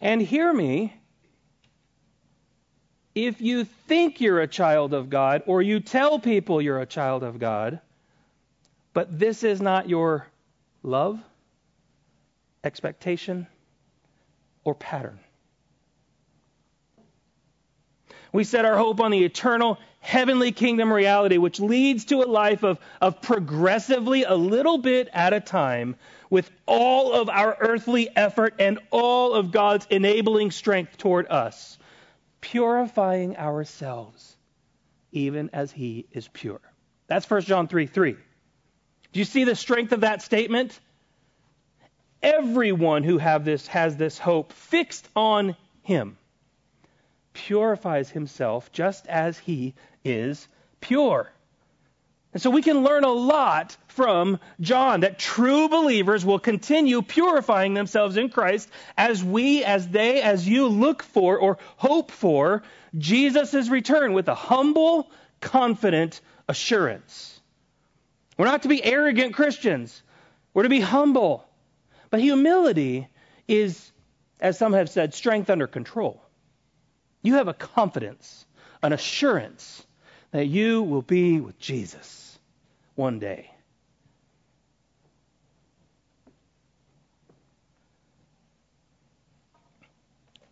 and 0.00 0.22
hear 0.22 0.50
me, 0.50 0.94
if 3.14 3.40
you 3.40 3.64
think 3.64 4.20
you're 4.20 4.40
a 4.40 4.48
child 4.48 4.92
of 4.92 5.10
God, 5.10 5.42
or 5.46 5.62
you 5.62 5.80
tell 5.80 6.18
people 6.18 6.60
you're 6.60 6.80
a 6.80 6.86
child 6.86 7.22
of 7.22 7.38
God, 7.38 7.80
but 8.92 9.18
this 9.18 9.44
is 9.44 9.60
not 9.60 9.88
your 9.88 10.26
love, 10.82 11.20
expectation, 12.62 13.46
or 14.64 14.74
pattern. 14.74 15.18
We 18.32 18.42
set 18.42 18.64
our 18.64 18.76
hope 18.76 19.00
on 19.00 19.12
the 19.12 19.24
eternal 19.24 19.78
heavenly 20.00 20.50
kingdom 20.50 20.92
reality, 20.92 21.38
which 21.38 21.60
leads 21.60 22.06
to 22.06 22.22
a 22.22 22.26
life 22.26 22.64
of, 22.64 22.78
of 23.00 23.22
progressively, 23.22 24.24
a 24.24 24.34
little 24.34 24.78
bit 24.78 25.08
at 25.12 25.32
a 25.32 25.40
time, 25.40 25.94
with 26.30 26.50
all 26.66 27.12
of 27.12 27.28
our 27.28 27.56
earthly 27.60 28.08
effort 28.16 28.54
and 28.58 28.80
all 28.90 29.34
of 29.34 29.52
God's 29.52 29.86
enabling 29.88 30.50
strength 30.50 30.98
toward 30.98 31.28
us, 31.28 31.78
purifying 32.50 33.36
ourselves, 33.36 34.36
even 35.12 35.50
as 35.52 35.72
He 35.72 36.06
is 36.12 36.28
pure. 36.28 36.60
That's 37.06 37.28
1 37.28 37.42
John 37.42 37.68
3 37.68 37.86
3. 37.86 38.12
Do 39.12 39.18
you 39.20 39.24
see 39.24 39.44
the 39.44 39.54
strength 39.54 39.92
of 39.92 40.00
that 40.00 40.22
statement? 40.22 40.78
everyone 42.24 43.02
who 43.04 43.18
have 43.18 43.44
this 43.44 43.66
has 43.66 43.96
this 43.96 44.18
hope 44.18 44.52
fixed 44.52 45.06
on 45.14 45.54
him 45.82 46.16
purifies 47.34 48.08
himself 48.08 48.72
just 48.72 49.06
as 49.06 49.38
he 49.38 49.74
is 50.04 50.48
pure. 50.80 51.30
And 52.34 52.42
so 52.42 52.50
we 52.50 52.62
can 52.62 52.82
learn 52.82 53.04
a 53.04 53.12
lot 53.12 53.76
from 53.86 54.40
John 54.60 55.00
that 55.00 55.20
true 55.20 55.68
believers 55.68 56.24
will 56.24 56.40
continue 56.40 57.00
purifying 57.00 57.74
themselves 57.74 58.16
in 58.16 58.28
Christ 58.28 58.68
as 58.98 59.22
we, 59.22 59.62
as 59.62 59.86
they, 59.86 60.20
as 60.20 60.46
you 60.46 60.66
look 60.66 61.04
for 61.04 61.38
or 61.38 61.58
hope 61.76 62.10
for 62.10 62.64
Jesus' 62.98 63.68
return 63.68 64.14
with 64.14 64.26
a 64.26 64.34
humble, 64.34 65.08
confident 65.40 66.20
assurance. 66.48 67.40
We're 68.36 68.46
not 68.46 68.62
to 68.62 68.68
be 68.68 68.84
arrogant 68.84 69.34
Christians. 69.34 70.02
We're 70.54 70.64
to 70.64 70.68
be 70.68 70.80
humble. 70.80 71.46
But 72.10 72.18
humility 72.18 73.06
is, 73.46 73.92
as 74.40 74.58
some 74.58 74.72
have 74.72 74.90
said, 74.90 75.14
strength 75.14 75.50
under 75.50 75.68
control. 75.68 76.20
You 77.22 77.34
have 77.34 77.46
a 77.46 77.54
confidence, 77.54 78.44
an 78.82 78.92
assurance 78.92 79.86
that 80.32 80.46
you 80.46 80.82
will 80.82 81.02
be 81.02 81.38
with 81.38 81.60
Jesus 81.60 82.23
one 82.94 83.18
day. 83.18 83.50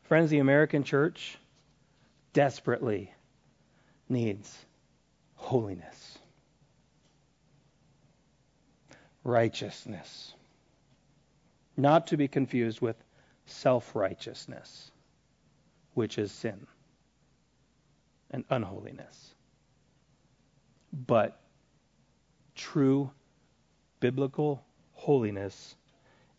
Friends, 0.03 0.31
the 0.31 0.41
American 0.41 0.85
church 0.85 1.39
desperately 2.33 3.13
needs 4.09 4.57
holiness, 5.37 6.19
righteousness 9.25 10.35
not 11.77 12.09
to 12.09 12.17
be 12.17 12.29
confused 12.29 12.81
with 12.81 12.97
self 13.47 13.95
righteousness, 13.95 14.91
which 15.95 16.19
is 16.19 16.31
sin 16.33 16.67
and 18.31 18.45
unholiness. 18.51 19.35
But 20.93 21.39
true 22.55 23.11
biblical 24.01 24.65
holiness 24.93 25.75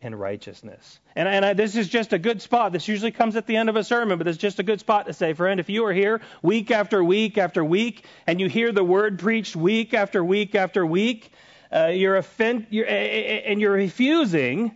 and 0.02 0.20
righteousness. 0.20 1.00
And, 1.16 1.28
and 1.28 1.46
I, 1.46 1.54
this 1.54 1.76
is 1.76 1.88
just 1.88 2.12
a 2.14 2.20
good 2.20 2.42
spot. 2.42 2.74
This 2.74 2.88
usually 2.88 3.12
comes 3.12 3.36
at 3.36 3.48
the 3.48 3.56
end 3.56 3.70
of 3.70 3.76
a 3.76 3.84
sermon, 3.84 4.18
but 4.18 4.28
it's 4.28 4.38
just 4.38 4.60
a 4.60 4.64
good 4.64 4.80
spot 4.80 5.06
to 5.06 5.14
say, 5.14 5.34
friend, 5.34 5.60
if 5.60 5.70
you 5.70 5.86
are 5.86 5.94
here 5.94 6.22
week 6.42 6.72
after 6.72 7.04
week 7.04 7.38
after 7.38 7.64
week, 7.64 8.06
and 8.28 8.42
you 8.42 8.50
hear 8.50 8.72
the 8.72 8.84
word 8.84 9.20
preached 9.20 9.56
week 9.56 9.94
after 9.94 10.24
week 10.24 10.56
after 10.56 10.86
week, 10.86 11.32
uh, 11.74 11.88
you're, 11.88 12.18
offend, 12.18 12.68
you're 12.70 12.86
and 12.88 13.60
you're 13.62 13.72
refusing 13.72 14.76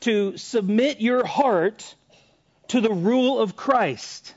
to 0.00 0.36
submit 0.36 1.00
your 1.00 1.24
heart 1.24 1.94
to 2.68 2.80
the 2.80 2.92
rule 2.92 3.40
of 3.40 3.56
Christ. 3.56 4.34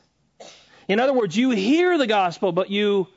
In 0.88 1.00
other 1.00 1.14
words, 1.14 1.36
you 1.36 1.50
hear 1.50 1.98
the 1.98 2.08
gospel, 2.08 2.52
but 2.52 2.70
you 2.70 3.08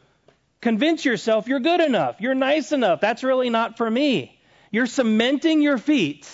convince 0.60 1.04
yourself 1.04 1.48
you're 1.48 1.60
good 1.60 1.80
enough, 1.80 2.20
you're 2.20 2.34
nice 2.34 2.72
enough. 2.72 3.00
That's 3.00 3.22
really 3.22 3.50
not 3.50 3.76
for 3.76 3.90
me. 3.90 4.38
You're 4.70 4.86
cementing 4.86 5.62
your 5.62 5.78
feet 5.78 6.28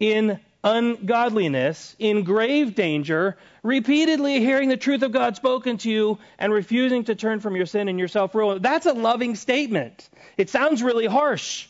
in 0.00 0.40
ungodliness, 0.64 1.94
in 1.98 2.24
grave 2.24 2.74
danger, 2.74 3.36
repeatedly 3.62 4.40
hearing 4.40 4.70
the 4.70 4.76
truth 4.76 5.02
of 5.02 5.12
God 5.12 5.36
spoken 5.36 5.76
to 5.78 5.90
you 5.90 6.18
and 6.38 6.52
refusing 6.52 7.04
to 7.04 7.14
turn 7.14 7.40
from 7.40 7.54
your 7.54 7.66
sin 7.66 7.88
and 7.88 7.98
your 7.98 8.08
self 8.08 8.34
rule. 8.34 8.58
That's 8.58 8.86
a 8.86 8.92
loving 8.94 9.36
statement. 9.36 10.08
It 10.38 10.48
sounds 10.48 10.82
really 10.82 11.06
harsh. 11.06 11.68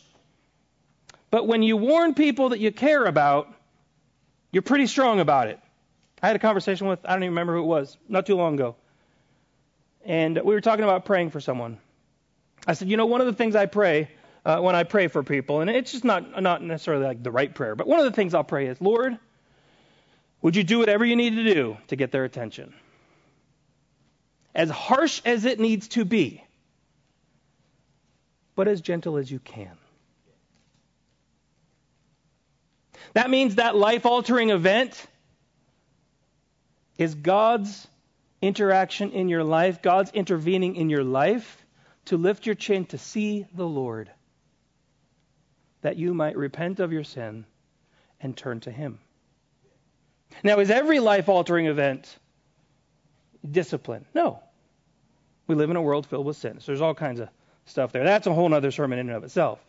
But 1.29 1.47
when 1.47 1.61
you 1.63 1.75
warn 1.75 2.13
people 2.13 2.49
that 2.49 2.59
you 2.59 2.71
care 2.71 3.03
about, 3.03 3.53
you're 4.51 4.61
pretty 4.61 4.87
strong 4.87 5.19
about 5.19 5.49
it. 5.49 5.59
I 6.23 6.27
had 6.27 6.37
a 6.37 6.39
conversation 6.39 6.87
with, 6.87 6.99
I 7.03 7.09
don't 7.13 7.23
even 7.23 7.31
remember 7.31 7.55
who 7.55 7.63
it 7.63 7.67
was, 7.67 7.97
not 8.07 8.25
too 8.25 8.35
long 8.35 8.53
ago. 8.53 8.77
And 10.05 10.37
we 10.37 10.53
were 10.53 10.61
talking 10.61 10.83
about 10.83 11.05
praying 11.05 11.31
for 11.31 11.41
someone. 11.41 11.79
I 12.67 12.73
said, 12.73 12.89
you 12.89 12.95
know, 12.95 13.07
one 13.07 13.21
of 13.21 13.27
the 13.27 13.33
things 13.33 13.55
I 13.55 13.65
pray 13.65 14.09
uh, 14.45 14.59
when 14.59 14.75
I 14.75 14.83
pray 14.83 15.07
for 15.07 15.23
people, 15.23 15.61
and 15.61 15.69
it's 15.69 15.91
just 15.91 16.03
not 16.03 16.41
not 16.41 16.61
necessarily 16.61 17.05
like 17.05 17.23
the 17.23 17.31
right 17.31 17.53
prayer, 17.53 17.75
but 17.75 17.87
one 17.87 17.99
of 17.99 18.05
the 18.05 18.11
things 18.11 18.35
I'll 18.35 18.43
pray 18.43 18.67
is, 18.67 18.79
Lord, 18.79 19.17
would 20.43 20.55
you 20.55 20.63
do 20.63 20.77
whatever 20.77 21.03
you 21.03 21.15
need 21.15 21.35
to 21.35 21.53
do 21.53 21.77
to 21.87 21.95
get 21.95 22.11
their 22.11 22.23
attention? 22.23 22.73
As 24.53 24.69
harsh 24.69 25.21
as 25.25 25.45
it 25.45 25.59
needs 25.59 25.87
to 25.89 26.05
be, 26.05 26.43
but 28.55 28.67
as 28.67 28.81
gentle 28.81 29.17
as 29.17 29.29
you 29.29 29.39
can. 29.39 29.75
That 33.13 33.29
means 33.29 33.55
that 33.55 33.75
life 33.75 34.05
altering 34.05 34.51
event 34.51 35.07
is 36.97 37.15
God's 37.15 37.87
interaction 38.41 39.11
in 39.11 39.29
your 39.29 39.43
life, 39.43 39.81
God's 39.81 40.11
intervening 40.11 40.75
in 40.75 40.89
your 40.89 41.03
life 41.03 41.65
to 42.05 42.17
lift 42.17 42.45
your 42.45 42.55
chin 42.55 42.85
to 42.87 42.97
see 42.97 43.45
the 43.53 43.67
Lord 43.67 44.11
that 45.81 45.97
you 45.97 46.13
might 46.13 46.37
repent 46.37 46.79
of 46.79 46.91
your 46.91 47.03
sin 47.03 47.45
and 48.19 48.35
turn 48.35 48.59
to 48.61 48.71
Him. 48.71 48.99
Now, 50.43 50.59
is 50.59 50.71
every 50.71 50.99
life 50.99 51.29
altering 51.29 51.67
event 51.67 52.17
discipline? 53.49 54.05
No. 54.13 54.39
We 55.47 55.55
live 55.55 55.69
in 55.69 55.75
a 55.75 55.81
world 55.81 56.07
filled 56.07 56.25
with 56.25 56.37
sin. 56.37 56.59
There's 56.65 56.81
all 56.81 56.95
kinds 56.95 57.19
of 57.19 57.29
stuff 57.65 57.91
there. 57.91 58.03
That's 58.03 58.27
a 58.27 58.33
whole 58.33 58.51
other 58.53 58.71
sermon 58.71 58.99
in 58.99 59.09
and 59.09 59.17
of 59.17 59.23
itself. 59.23 59.59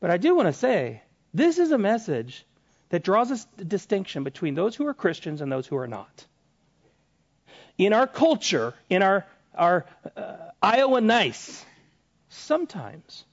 But 0.00 0.10
I 0.10 0.16
do 0.16 0.34
want 0.34 0.46
to 0.46 0.52
say 0.52 1.02
this 1.34 1.58
is 1.58 1.72
a 1.72 1.78
message 1.78 2.44
that 2.90 3.02
draws 3.02 3.30
a 3.30 3.64
distinction 3.64 4.22
between 4.24 4.54
those 4.54 4.76
who 4.76 4.86
are 4.86 4.94
Christians 4.94 5.40
and 5.40 5.50
those 5.50 5.66
who 5.66 5.76
are 5.76 5.88
not. 5.88 6.24
In 7.78 7.92
our 7.92 8.06
culture, 8.06 8.74
in 8.88 9.02
our, 9.02 9.26
our 9.54 9.86
uh, 10.16 10.36
Iowa 10.62 11.00
nice, 11.00 11.64
sometimes 12.28 13.24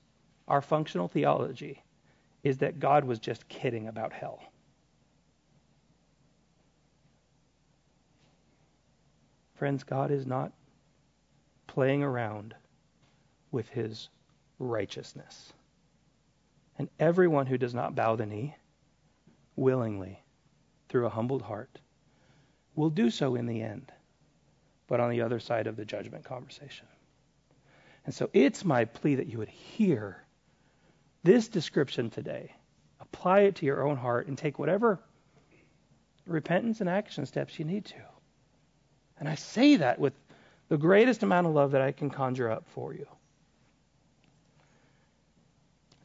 our 0.47 0.61
functional 0.61 1.07
theology 1.07 1.81
is 2.43 2.57
that 2.57 2.79
God 2.79 3.05
was 3.05 3.19
just 3.19 3.47
kidding 3.47 3.87
about 3.87 4.11
hell. 4.11 4.41
Friends, 9.55 9.83
God 9.83 10.11
is 10.11 10.25
not 10.25 10.51
playing 11.67 12.03
around 12.03 12.53
with 13.51 13.69
his 13.69 14.09
righteousness. 14.59 15.53
And 16.77 16.89
everyone 16.99 17.45
who 17.45 17.57
does 17.57 17.73
not 17.73 17.95
bow 17.95 18.15
the 18.15 18.25
knee 18.25 18.55
willingly 19.55 20.19
through 20.89 21.05
a 21.05 21.09
humbled 21.09 21.43
heart 21.43 21.79
will 22.75 22.89
do 22.89 23.09
so 23.09 23.35
in 23.35 23.45
the 23.45 23.61
end, 23.61 23.91
but 24.93 24.99
on 24.99 25.09
the 25.09 25.21
other 25.21 25.39
side 25.39 25.65
of 25.65 25.75
the 25.75 25.85
judgment 25.85 26.23
conversation. 26.23 26.85
And 28.05 28.13
so 28.13 28.29
it's 28.31 28.63
my 28.63 28.85
plea 28.85 29.15
that 29.15 29.25
you 29.25 29.39
would 29.39 29.49
hear 29.49 30.23
this 31.23 31.47
description 31.47 32.11
today, 32.11 32.51
apply 32.99 33.39
it 33.39 33.55
to 33.55 33.65
your 33.65 33.87
own 33.87 33.97
heart, 33.97 34.27
and 34.27 34.37
take 34.37 34.59
whatever 34.59 34.99
repentance 36.27 36.79
and 36.79 36.87
action 36.87 37.25
steps 37.25 37.57
you 37.57 37.65
need 37.65 37.85
to. 37.85 38.03
And 39.17 39.27
I 39.27 39.33
say 39.33 39.77
that 39.77 39.97
with 39.97 40.13
the 40.69 40.77
greatest 40.77 41.23
amount 41.23 41.47
of 41.47 41.53
love 41.55 41.71
that 41.71 41.81
I 41.81 41.91
can 41.91 42.11
conjure 42.11 42.51
up 42.51 42.67
for 42.67 42.93
you. 42.93 43.07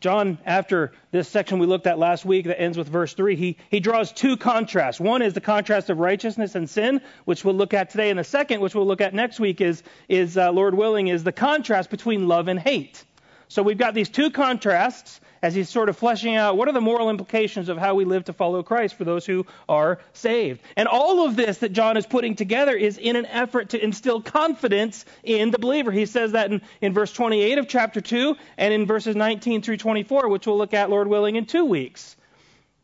John, 0.00 0.38
after 0.46 0.92
this 1.10 1.28
section 1.28 1.58
we 1.58 1.66
looked 1.66 1.86
at 1.88 1.98
last 1.98 2.24
week 2.24 2.46
that 2.46 2.60
ends 2.60 2.78
with 2.78 2.88
verse 2.88 3.14
3, 3.14 3.34
he, 3.34 3.56
he 3.68 3.80
draws 3.80 4.12
two 4.12 4.36
contrasts. 4.36 5.00
One 5.00 5.22
is 5.22 5.34
the 5.34 5.40
contrast 5.40 5.90
of 5.90 5.98
righteousness 5.98 6.54
and 6.54 6.70
sin, 6.70 7.00
which 7.24 7.44
we'll 7.44 7.54
look 7.54 7.74
at 7.74 7.90
today. 7.90 8.10
And 8.10 8.18
the 8.18 8.24
second, 8.24 8.60
which 8.60 8.76
we'll 8.76 8.86
look 8.86 9.00
at 9.00 9.12
next 9.12 9.40
week, 9.40 9.60
is, 9.60 9.82
is 10.08 10.36
uh, 10.36 10.52
Lord 10.52 10.74
willing, 10.74 11.08
is 11.08 11.24
the 11.24 11.32
contrast 11.32 11.90
between 11.90 12.28
love 12.28 12.46
and 12.46 12.60
hate. 12.60 13.04
So 13.48 13.62
we've 13.62 13.78
got 13.78 13.94
these 13.94 14.10
two 14.10 14.30
contrasts 14.30 15.20
as 15.42 15.54
he's 15.54 15.68
sort 15.68 15.88
of 15.88 15.96
fleshing 15.96 16.36
out 16.36 16.56
what 16.56 16.68
are 16.68 16.72
the 16.72 16.80
moral 16.80 17.10
implications 17.10 17.68
of 17.68 17.78
how 17.78 17.94
we 17.94 18.04
live 18.04 18.24
to 18.24 18.32
follow 18.32 18.62
Christ 18.62 18.94
for 18.96 19.04
those 19.04 19.24
who 19.24 19.46
are 19.68 20.00
saved. 20.12 20.60
And 20.76 20.88
all 20.88 21.24
of 21.24 21.36
this 21.36 21.58
that 21.58 21.72
John 21.72 21.96
is 21.96 22.06
putting 22.06 22.34
together 22.34 22.74
is 22.76 22.98
in 22.98 23.16
an 23.16 23.26
effort 23.26 23.70
to 23.70 23.82
instill 23.82 24.20
confidence 24.20 25.04
in 25.22 25.50
the 25.50 25.58
believer. 25.58 25.90
He 25.90 26.06
says 26.06 26.32
that 26.32 26.52
in, 26.52 26.62
in 26.80 26.92
verse 26.92 27.12
28 27.12 27.58
of 27.58 27.68
chapter 27.68 28.00
2 28.00 28.36
and 28.56 28.74
in 28.74 28.86
verses 28.86 29.16
19 29.16 29.62
through 29.62 29.78
24, 29.78 30.28
which 30.28 30.46
we'll 30.46 30.58
look 30.58 30.74
at, 30.74 30.90
Lord 30.90 31.08
willing, 31.08 31.36
in 31.36 31.46
two 31.46 31.64
weeks. 31.64 32.16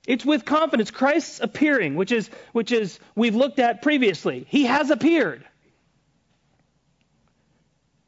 It's 0.06 0.24
with 0.24 0.44
confidence. 0.44 0.90
Christ's 0.90 1.40
appearing, 1.40 1.94
which 1.94 2.12
is, 2.12 2.28
which 2.52 2.72
is 2.72 2.98
we've 3.14 3.34
looked 3.34 3.58
at 3.58 3.82
previously. 3.82 4.46
He 4.48 4.64
has 4.66 4.90
appeared. 4.90 5.44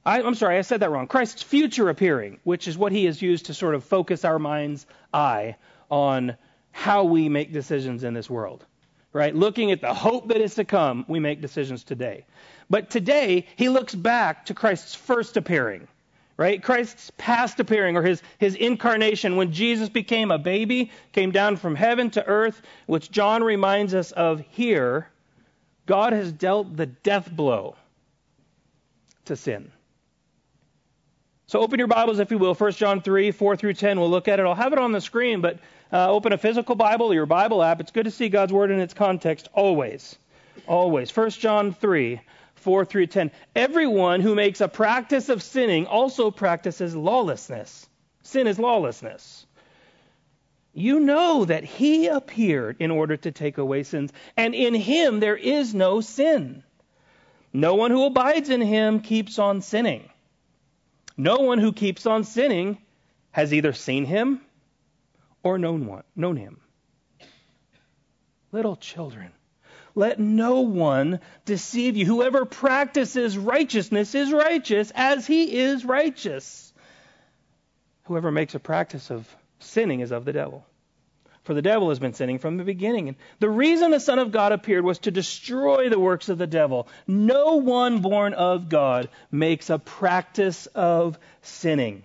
I, 0.06 0.22
am 0.22 0.36
sorry, 0.36 0.56
I 0.56 0.60
said 0.60 0.80
that 0.80 0.90
wrong. 0.92 1.08
Christ's 1.08 1.42
future 1.42 1.88
appearing, 1.88 2.38
which 2.44 2.68
is 2.68 2.78
what 2.78 2.92
he 2.92 3.06
has 3.06 3.20
used 3.20 3.46
to 3.46 3.54
sort 3.54 3.74
of 3.74 3.82
focus 3.82 4.24
our 4.24 4.38
mind's 4.38 4.86
eye 5.12 5.56
on 5.90 6.36
how 6.70 7.02
we 7.02 7.28
make 7.28 7.52
decisions 7.52 8.04
in 8.04 8.14
this 8.14 8.30
world. 8.30 8.64
Right? 9.12 9.34
Looking 9.34 9.72
at 9.72 9.80
the 9.80 9.92
hope 9.92 10.28
that 10.28 10.40
is 10.40 10.54
to 10.54 10.64
come, 10.64 11.04
we 11.08 11.18
make 11.18 11.40
decisions 11.40 11.82
today. 11.82 12.24
But 12.70 12.88
today, 12.88 13.46
he 13.56 13.68
looks 13.68 13.96
back 13.96 14.46
to 14.46 14.54
Christ's 14.54 14.94
first 14.94 15.36
appearing. 15.36 15.88
Right? 16.36 16.62
Christ's 16.62 17.10
past 17.16 17.58
appearing 17.58 17.96
or 17.96 18.02
his, 18.02 18.22
his 18.38 18.54
incarnation 18.54 19.34
when 19.34 19.52
Jesus 19.52 19.88
became 19.88 20.30
a 20.30 20.38
baby, 20.38 20.92
came 21.12 21.32
down 21.32 21.56
from 21.56 21.74
heaven 21.74 22.10
to 22.10 22.24
earth, 22.24 22.62
which 22.86 23.10
John 23.10 23.42
reminds 23.42 23.92
us 23.92 24.12
of 24.12 24.44
here. 24.50 25.08
God 25.86 26.12
has 26.12 26.30
dealt 26.30 26.76
the 26.76 26.86
death 26.86 27.28
blow 27.28 27.74
to 29.24 29.34
sin. 29.34 29.72
So 31.48 31.60
open 31.60 31.78
your 31.78 31.86
Bibles, 31.86 32.18
if 32.18 32.32
you 32.32 32.38
will, 32.38 32.54
1 32.54 32.72
John 32.72 33.02
3, 33.02 33.30
4 33.30 33.56
through 33.56 33.74
10. 33.74 34.00
We'll 34.00 34.10
look 34.10 34.26
at 34.26 34.40
it. 34.40 34.42
I'll 34.42 34.56
have 34.56 34.72
it 34.72 34.80
on 34.80 34.90
the 34.90 35.00
screen, 35.00 35.42
but 35.42 35.60
uh, 35.92 36.10
open 36.10 36.32
a 36.32 36.38
physical 36.38 36.74
Bible 36.74 37.06
or 37.06 37.14
your 37.14 37.24
Bible 37.24 37.62
app. 37.62 37.80
It's 37.80 37.92
good 37.92 38.06
to 38.06 38.10
see 38.10 38.28
God's 38.28 38.52
Word 38.52 38.72
in 38.72 38.80
its 38.80 38.94
context 38.94 39.48
always. 39.52 40.18
Always. 40.66 41.16
1 41.16 41.30
John 41.30 41.72
3, 41.72 42.20
4 42.56 42.84
through 42.84 43.06
10. 43.06 43.30
Everyone 43.54 44.22
who 44.22 44.34
makes 44.34 44.60
a 44.60 44.66
practice 44.66 45.28
of 45.28 45.40
sinning 45.40 45.86
also 45.86 46.32
practices 46.32 46.96
lawlessness. 46.96 47.88
Sin 48.22 48.48
is 48.48 48.58
lawlessness. 48.58 49.46
You 50.74 50.98
know 50.98 51.44
that 51.44 51.62
he 51.62 52.08
appeared 52.08 52.78
in 52.80 52.90
order 52.90 53.16
to 53.18 53.30
take 53.30 53.58
away 53.58 53.84
sins, 53.84 54.12
and 54.36 54.52
in 54.52 54.74
him 54.74 55.20
there 55.20 55.36
is 55.36 55.72
no 55.72 56.00
sin. 56.00 56.64
No 57.52 57.76
one 57.76 57.92
who 57.92 58.04
abides 58.04 58.50
in 58.50 58.60
him 58.60 58.98
keeps 58.98 59.38
on 59.38 59.62
sinning. 59.62 60.10
No 61.16 61.36
one 61.36 61.58
who 61.58 61.72
keeps 61.72 62.06
on 62.06 62.24
sinning 62.24 62.78
has 63.30 63.52
either 63.54 63.72
seen 63.72 64.04
him 64.04 64.40
or 65.42 65.58
known, 65.58 65.86
one, 65.86 66.02
known 66.14 66.36
him. 66.36 66.60
Little 68.52 68.76
children, 68.76 69.32
let 69.94 70.18
no 70.18 70.60
one 70.60 71.20
deceive 71.44 71.96
you. 71.96 72.04
Whoever 72.04 72.44
practices 72.44 73.36
righteousness 73.38 74.14
is 74.14 74.32
righteous 74.32 74.92
as 74.94 75.26
he 75.26 75.58
is 75.58 75.84
righteous. 75.84 76.72
Whoever 78.04 78.30
makes 78.30 78.54
a 78.54 78.60
practice 78.60 79.10
of 79.10 79.28
sinning 79.58 80.00
is 80.00 80.12
of 80.12 80.24
the 80.24 80.32
devil. 80.32 80.64
For 81.46 81.54
the 81.54 81.62
devil 81.62 81.90
has 81.90 82.00
been 82.00 82.12
sinning 82.12 82.40
from 82.40 82.56
the 82.56 82.64
beginning. 82.64 83.08
And 83.08 83.16
the 83.38 83.48
reason 83.48 83.92
the 83.92 84.00
Son 84.00 84.18
of 84.18 84.32
God 84.32 84.50
appeared 84.50 84.84
was 84.84 84.98
to 85.00 85.12
destroy 85.12 85.88
the 85.88 85.98
works 85.98 86.28
of 86.28 86.38
the 86.38 86.46
devil. 86.46 86.88
No 87.06 87.56
one 87.56 88.00
born 88.00 88.34
of 88.34 88.68
God 88.68 89.08
makes 89.30 89.70
a 89.70 89.78
practice 89.78 90.66
of 90.74 91.18
sinning. 91.42 92.02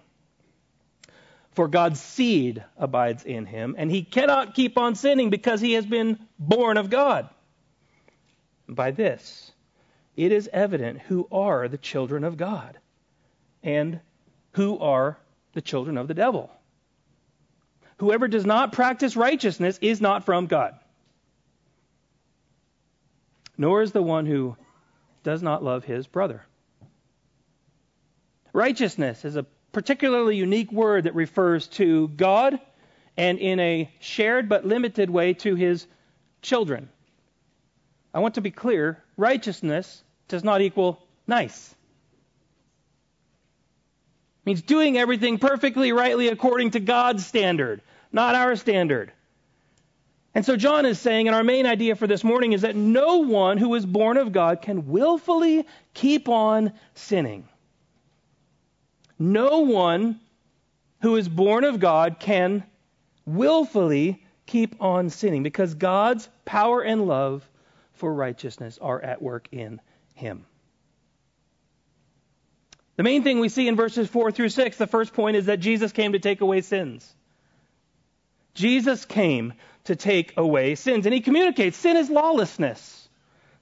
for 1.51 1.67
God's 1.67 1.99
seed 1.99 2.63
abides 2.77 3.23
in 3.23 3.45
him, 3.45 3.75
and 3.77 3.91
he 3.91 4.03
cannot 4.03 4.53
keep 4.53 4.77
on 4.77 4.95
sinning 4.95 5.29
because 5.29 5.59
he 5.59 5.73
has 5.73 5.85
been 5.85 6.17
born 6.39 6.77
of 6.77 6.89
God. 6.89 7.29
By 8.67 8.91
this, 8.91 9.51
it 10.15 10.31
is 10.31 10.49
evident 10.53 10.99
who 11.01 11.27
are 11.31 11.67
the 11.67 11.77
children 11.77 12.23
of 12.23 12.37
God 12.37 12.77
and 13.63 13.99
who 14.53 14.79
are 14.79 15.17
the 15.53 15.61
children 15.61 15.97
of 15.97 16.07
the 16.07 16.13
devil. 16.13 16.49
Whoever 18.01 18.27
does 18.27 18.47
not 18.47 18.71
practice 18.71 19.15
righteousness 19.15 19.77
is 19.79 20.01
not 20.01 20.25
from 20.25 20.47
God, 20.47 20.73
nor 23.59 23.83
is 23.83 23.91
the 23.91 24.01
one 24.01 24.25
who 24.25 24.57
does 25.21 25.43
not 25.43 25.63
love 25.63 25.83
his 25.83 26.07
brother. 26.07 26.43
Righteousness 28.53 29.23
is 29.23 29.35
a 29.35 29.45
particularly 29.71 30.35
unique 30.35 30.71
word 30.71 31.03
that 31.03 31.13
refers 31.13 31.67
to 31.67 32.07
God 32.07 32.59
and 33.17 33.37
in 33.37 33.59
a 33.59 33.93
shared 33.99 34.49
but 34.49 34.65
limited 34.65 35.11
way 35.11 35.35
to 35.35 35.53
his 35.53 35.85
children. 36.41 36.89
I 38.15 38.19
want 38.21 38.33
to 38.33 38.41
be 38.41 38.49
clear 38.49 38.97
righteousness 39.15 40.03
does 40.27 40.43
not 40.43 40.61
equal 40.61 41.05
nice. 41.27 41.75
It 44.41 44.47
means 44.47 44.63
doing 44.63 44.97
everything 44.97 45.37
perfectly, 45.37 45.91
rightly, 45.91 46.29
according 46.29 46.71
to 46.71 46.79
God's 46.79 47.23
standard, 47.23 47.83
not 48.11 48.35
our 48.35 48.55
standard. 48.55 49.11
And 50.33 50.45
so 50.45 50.55
John 50.55 50.85
is 50.85 50.99
saying, 50.99 51.27
and 51.27 51.35
our 51.35 51.43
main 51.43 51.65
idea 51.65 51.95
for 51.95 52.07
this 52.07 52.23
morning 52.23 52.53
is 52.53 52.61
that 52.61 52.75
no 52.75 53.17
one 53.17 53.57
who 53.57 53.75
is 53.75 53.85
born 53.85 54.17
of 54.17 54.31
God 54.31 54.61
can 54.61 54.87
willfully 54.87 55.65
keep 55.93 56.29
on 56.29 56.71
sinning. 56.93 57.47
No 59.19 59.59
one 59.59 60.19
who 61.01 61.15
is 61.17 61.27
born 61.27 61.63
of 61.63 61.79
God 61.79 62.17
can 62.19 62.63
willfully 63.25 64.23
keep 64.45 64.81
on 64.81 65.09
sinning 65.09 65.43
because 65.43 65.73
God's 65.73 66.29
power 66.45 66.81
and 66.81 67.07
love 67.07 67.47
for 67.93 68.13
righteousness 68.13 68.79
are 68.81 69.01
at 69.01 69.21
work 69.21 69.47
in 69.51 69.81
him. 70.13 70.45
The 72.95 73.03
main 73.03 73.23
thing 73.23 73.39
we 73.39 73.49
see 73.49 73.67
in 73.67 73.75
verses 73.75 74.07
4 74.09 74.31
through 74.31 74.49
6, 74.49 74.77
the 74.77 74.87
first 74.87 75.13
point 75.13 75.37
is 75.37 75.47
that 75.47 75.59
Jesus 75.59 75.91
came 75.91 76.13
to 76.13 76.19
take 76.19 76.41
away 76.41 76.61
sins. 76.61 77.15
Jesus 78.53 79.05
came 79.05 79.53
to 79.85 79.95
take 79.95 80.33
away 80.37 80.75
sins. 80.75 81.05
And 81.05 81.13
he 81.13 81.21
communicates 81.21 81.77
sin 81.77 81.97
is 81.97 82.09
lawlessness. 82.09 83.09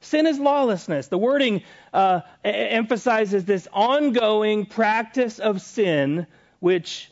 Sin 0.01 0.25
is 0.25 0.39
lawlessness. 0.39 1.07
The 1.07 1.17
wording 1.17 1.63
uh, 1.93 2.21
emphasizes 2.43 3.45
this 3.45 3.67
ongoing 3.73 4.65
practice 4.65 5.39
of 5.39 5.61
sin, 5.61 6.25
which 6.59 7.11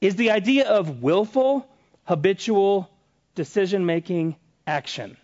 is 0.00 0.16
the 0.16 0.30
idea 0.30 0.68
of 0.68 1.02
willful, 1.02 1.68
habitual, 2.04 2.90
decision 3.34 3.84
making 3.84 4.36
action. 4.66 5.16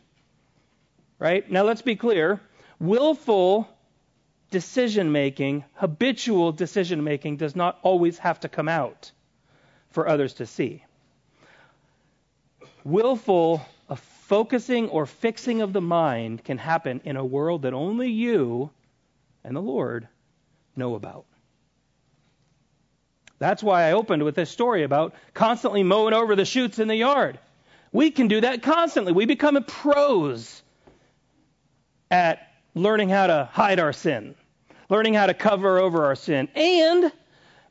Right? 1.19 1.49
Now 1.51 1.63
let's 1.63 1.83
be 1.83 1.97
clear. 1.97 2.41
Willful 2.79 3.69
decision 4.51 5.13
making, 5.13 5.65
habitual 5.75 6.53
decision 6.53 7.03
making, 7.05 7.37
does 7.37 7.57
not 7.57 7.79
always 7.83 8.19
have 8.19 8.41
to 8.41 8.49
come 8.49 8.69
out 8.69 9.13
for 9.91 10.09
others 10.09 10.35
to 10.35 10.47
see. 10.47 10.85
Willful 12.87 13.67
a 13.89 13.97
focusing 13.97 14.89
or 14.91 15.07
fixing 15.07 15.61
of 15.61 15.73
the 15.73 15.81
mind 15.81 16.45
can 16.45 16.57
happen 16.57 17.01
in 17.05 17.17
a 17.17 17.25
world 17.25 17.63
that 17.63 17.75
only 17.75 18.13
you 18.13 18.71
and 19.43 19.57
the 19.57 19.61
Lord 19.61 20.07
know 20.77 20.95
about. 20.95 21.25
That's 23.41 23.61
why 23.61 23.89
I 23.89 23.93
opened 23.93 24.23
with 24.23 24.37
this 24.37 24.51
story 24.51 24.85
about 24.85 25.17
constantly 25.35 25.83
mowing 25.83 26.15
over 26.15 26.37
the 26.37 26.45
shoots 26.45 26.79
in 26.79 26.87
the 26.87 26.95
yard. 26.95 27.41
We 27.91 28.13
can 28.13 28.29
do 28.29 28.41
that 28.43 28.63
constantly. 28.63 29.13
We 29.13 29.27
become 29.27 29.61
pros 29.65 30.63
at 32.09 32.53
learning 32.77 33.09
how 33.09 33.27
to 33.27 33.49
hide 33.51 33.81
our 33.81 33.93
sin, 33.93 34.37
learning 34.89 35.15
how 35.15 35.27
to 35.27 35.35
cover 35.35 35.81
over 35.81 36.05
our 36.05 36.15
sin. 36.15 36.47
And 36.55 37.11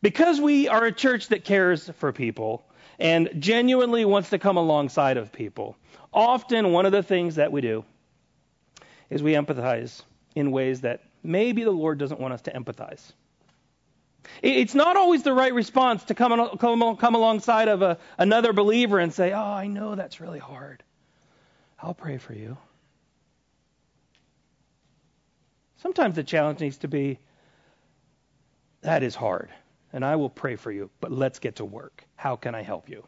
because 0.01 0.41
we 0.41 0.67
are 0.67 0.83
a 0.83 0.91
church 0.91 1.29
that 1.29 1.45
cares 1.45 1.89
for 1.99 2.11
people 2.11 2.65
and 2.99 3.29
genuinely 3.39 4.05
wants 4.05 4.29
to 4.29 4.39
come 4.39 4.57
alongside 4.57 5.17
of 5.17 5.31
people, 5.31 5.75
often 6.13 6.71
one 6.71 6.85
of 6.85 6.91
the 6.91 7.03
things 7.03 7.35
that 7.35 7.51
we 7.51 7.61
do 7.61 7.83
is 9.09 9.21
we 9.21 9.33
empathize 9.33 10.01
in 10.35 10.51
ways 10.51 10.81
that 10.81 11.01
maybe 11.23 11.63
the 11.63 11.71
Lord 11.71 11.97
doesn't 11.97 12.19
want 12.19 12.33
us 12.33 12.41
to 12.43 12.51
empathize. 12.51 13.13
It's 14.41 14.73
not 14.73 14.97
always 14.97 15.23
the 15.23 15.33
right 15.33 15.53
response 15.53 16.03
to 16.05 16.15
come, 16.15 16.57
come, 16.57 16.97
come 16.97 17.15
alongside 17.15 17.67
of 17.67 17.81
a, 17.81 17.97
another 18.17 18.53
believer 18.53 18.99
and 18.99 19.13
say, 19.13 19.31
Oh, 19.33 19.39
I 19.39 19.67
know 19.67 19.95
that's 19.95 20.19
really 20.19 20.39
hard. 20.39 20.83
I'll 21.79 21.93
pray 21.93 22.17
for 22.17 22.33
you. 22.33 22.57
Sometimes 25.77 26.15
the 26.15 26.23
challenge 26.23 26.59
needs 26.59 26.77
to 26.77 26.87
be, 26.87 27.19
That 28.81 29.03
is 29.03 29.13
hard, 29.13 29.49
and 29.95 30.03
I 30.03 30.17
will 30.17 30.29
pray 30.29 30.57
for 30.57 30.73
you, 30.73 30.91
but 30.99 31.09
let's 31.09 31.39
get 31.39 31.55
to 31.55 31.65
work. 31.65 32.03
How 32.17 32.35
can 32.35 32.53
I 32.53 32.63
help 32.63 32.89
you? 32.89 33.05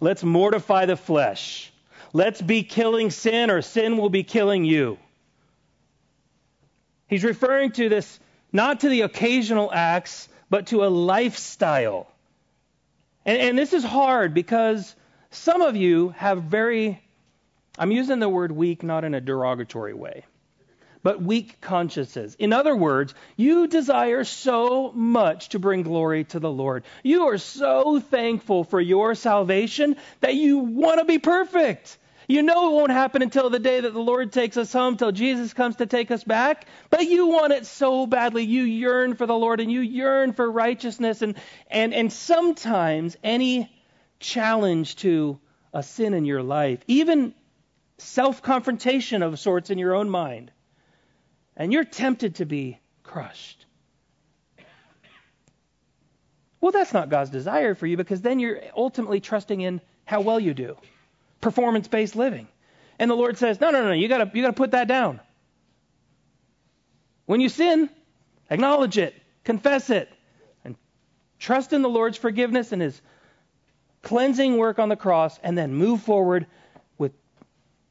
Let's 0.00 0.24
mortify 0.24 0.86
the 0.86 0.96
flesh. 0.96 1.72
Let's 2.12 2.42
be 2.42 2.64
killing 2.64 3.12
sin, 3.12 3.52
or 3.52 3.62
sin 3.62 3.96
will 3.96 4.10
be 4.10 4.24
killing 4.24 4.64
you. 4.64 4.98
He's 7.06 7.22
referring 7.22 7.70
to 7.72 7.88
this 7.88 8.18
not 8.52 8.80
to 8.80 8.88
the 8.88 9.02
occasional 9.02 9.70
acts, 9.72 10.28
but 10.50 10.66
to 10.68 10.84
a 10.84 10.90
lifestyle. 10.90 12.08
And, 13.24 13.38
and, 13.38 13.58
this 13.58 13.72
is 13.72 13.84
hard 13.84 14.34
because 14.34 14.96
some 15.30 15.62
of 15.62 15.76
you 15.76 16.08
have 16.16 16.42
very, 16.42 17.00
I'm 17.78 17.92
using 17.92 18.18
the 18.18 18.28
word 18.28 18.50
weak 18.50 18.82
not 18.82 19.04
in 19.04 19.14
a 19.14 19.20
derogatory 19.20 19.94
way 19.94 20.24
but 21.02 21.22
weak 21.22 21.60
consciences. 21.60 22.36
In 22.38 22.52
other 22.52 22.76
words, 22.76 23.14
you 23.36 23.66
desire 23.66 24.24
so 24.24 24.92
much 24.92 25.50
to 25.50 25.58
bring 25.58 25.82
glory 25.82 26.24
to 26.24 26.40
the 26.40 26.50
Lord. 26.50 26.84
You 27.02 27.28
are 27.28 27.38
so 27.38 28.00
thankful 28.00 28.64
for 28.64 28.80
your 28.80 29.14
salvation 29.14 29.96
that 30.20 30.34
you 30.34 30.58
want 30.58 30.98
to 30.98 31.04
be 31.04 31.18
perfect. 31.18 31.98
You 32.28 32.42
know 32.42 32.68
it 32.68 32.76
won't 32.76 32.92
happen 32.92 33.22
until 33.22 33.50
the 33.50 33.58
day 33.58 33.80
that 33.80 33.92
the 33.92 33.98
Lord 33.98 34.32
takes 34.32 34.56
us 34.56 34.72
home, 34.72 34.96
till 34.96 35.10
Jesus 35.10 35.52
comes 35.52 35.76
to 35.76 35.86
take 35.86 36.12
us 36.12 36.22
back. 36.22 36.66
But 36.88 37.08
you 37.08 37.26
want 37.26 37.52
it 37.52 37.66
so 37.66 38.06
badly. 38.06 38.44
You 38.44 38.62
yearn 38.62 39.16
for 39.16 39.26
the 39.26 39.34
Lord 39.34 39.58
and 39.58 39.72
you 39.72 39.80
yearn 39.80 40.32
for 40.32 40.48
righteousness. 40.48 41.22
And, 41.22 41.34
and, 41.68 41.92
and 41.92 42.12
sometimes 42.12 43.16
any 43.24 43.72
challenge 44.20 44.94
to 44.96 45.40
a 45.72 45.82
sin 45.82 46.14
in 46.14 46.24
your 46.24 46.42
life, 46.42 46.78
even 46.86 47.34
self 47.98 48.42
confrontation 48.42 49.24
of 49.24 49.38
sorts 49.40 49.70
in 49.70 49.78
your 49.78 49.94
own 49.96 50.08
mind, 50.08 50.52
and 51.60 51.74
you're 51.74 51.84
tempted 51.84 52.36
to 52.36 52.46
be 52.46 52.80
crushed. 53.02 53.66
Well, 56.58 56.72
that's 56.72 56.94
not 56.94 57.10
God's 57.10 57.28
desire 57.28 57.74
for 57.74 57.86
you 57.86 57.98
because 57.98 58.22
then 58.22 58.38
you're 58.38 58.62
ultimately 58.74 59.20
trusting 59.20 59.60
in 59.60 59.82
how 60.06 60.22
well 60.22 60.40
you 60.40 60.54
do. 60.54 60.78
Performance 61.42 61.86
based 61.86 62.16
living. 62.16 62.48
And 62.98 63.10
the 63.10 63.14
Lord 63.14 63.36
says, 63.36 63.60
no, 63.60 63.70
no, 63.70 63.84
no, 63.84 63.92
you 63.92 64.08
gotta, 64.08 64.30
you 64.32 64.40
gotta 64.40 64.54
put 64.54 64.70
that 64.70 64.88
down. 64.88 65.20
When 67.26 67.42
you 67.42 67.50
sin, 67.50 67.90
acknowledge 68.48 68.96
it, 68.96 69.14
confess 69.44 69.90
it, 69.90 70.08
and 70.64 70.76
trust 71.38 71.74
in 71.74 71.82
the 71.82 71.90
Lord's 71.90 72.16
forgiveness 72.16 72.72
and 72.72 72.80
His 72.80 72.98
cleansing 74.00 74.56
work 74.56 74.78
on 74.78 74.88
the 74.88 74.96
cross, 74.96 75.38
and 75.42 75.58
then 75.58 75.74
move 75.74 76.00
forward 76.00 76.46
with 76.96 77.12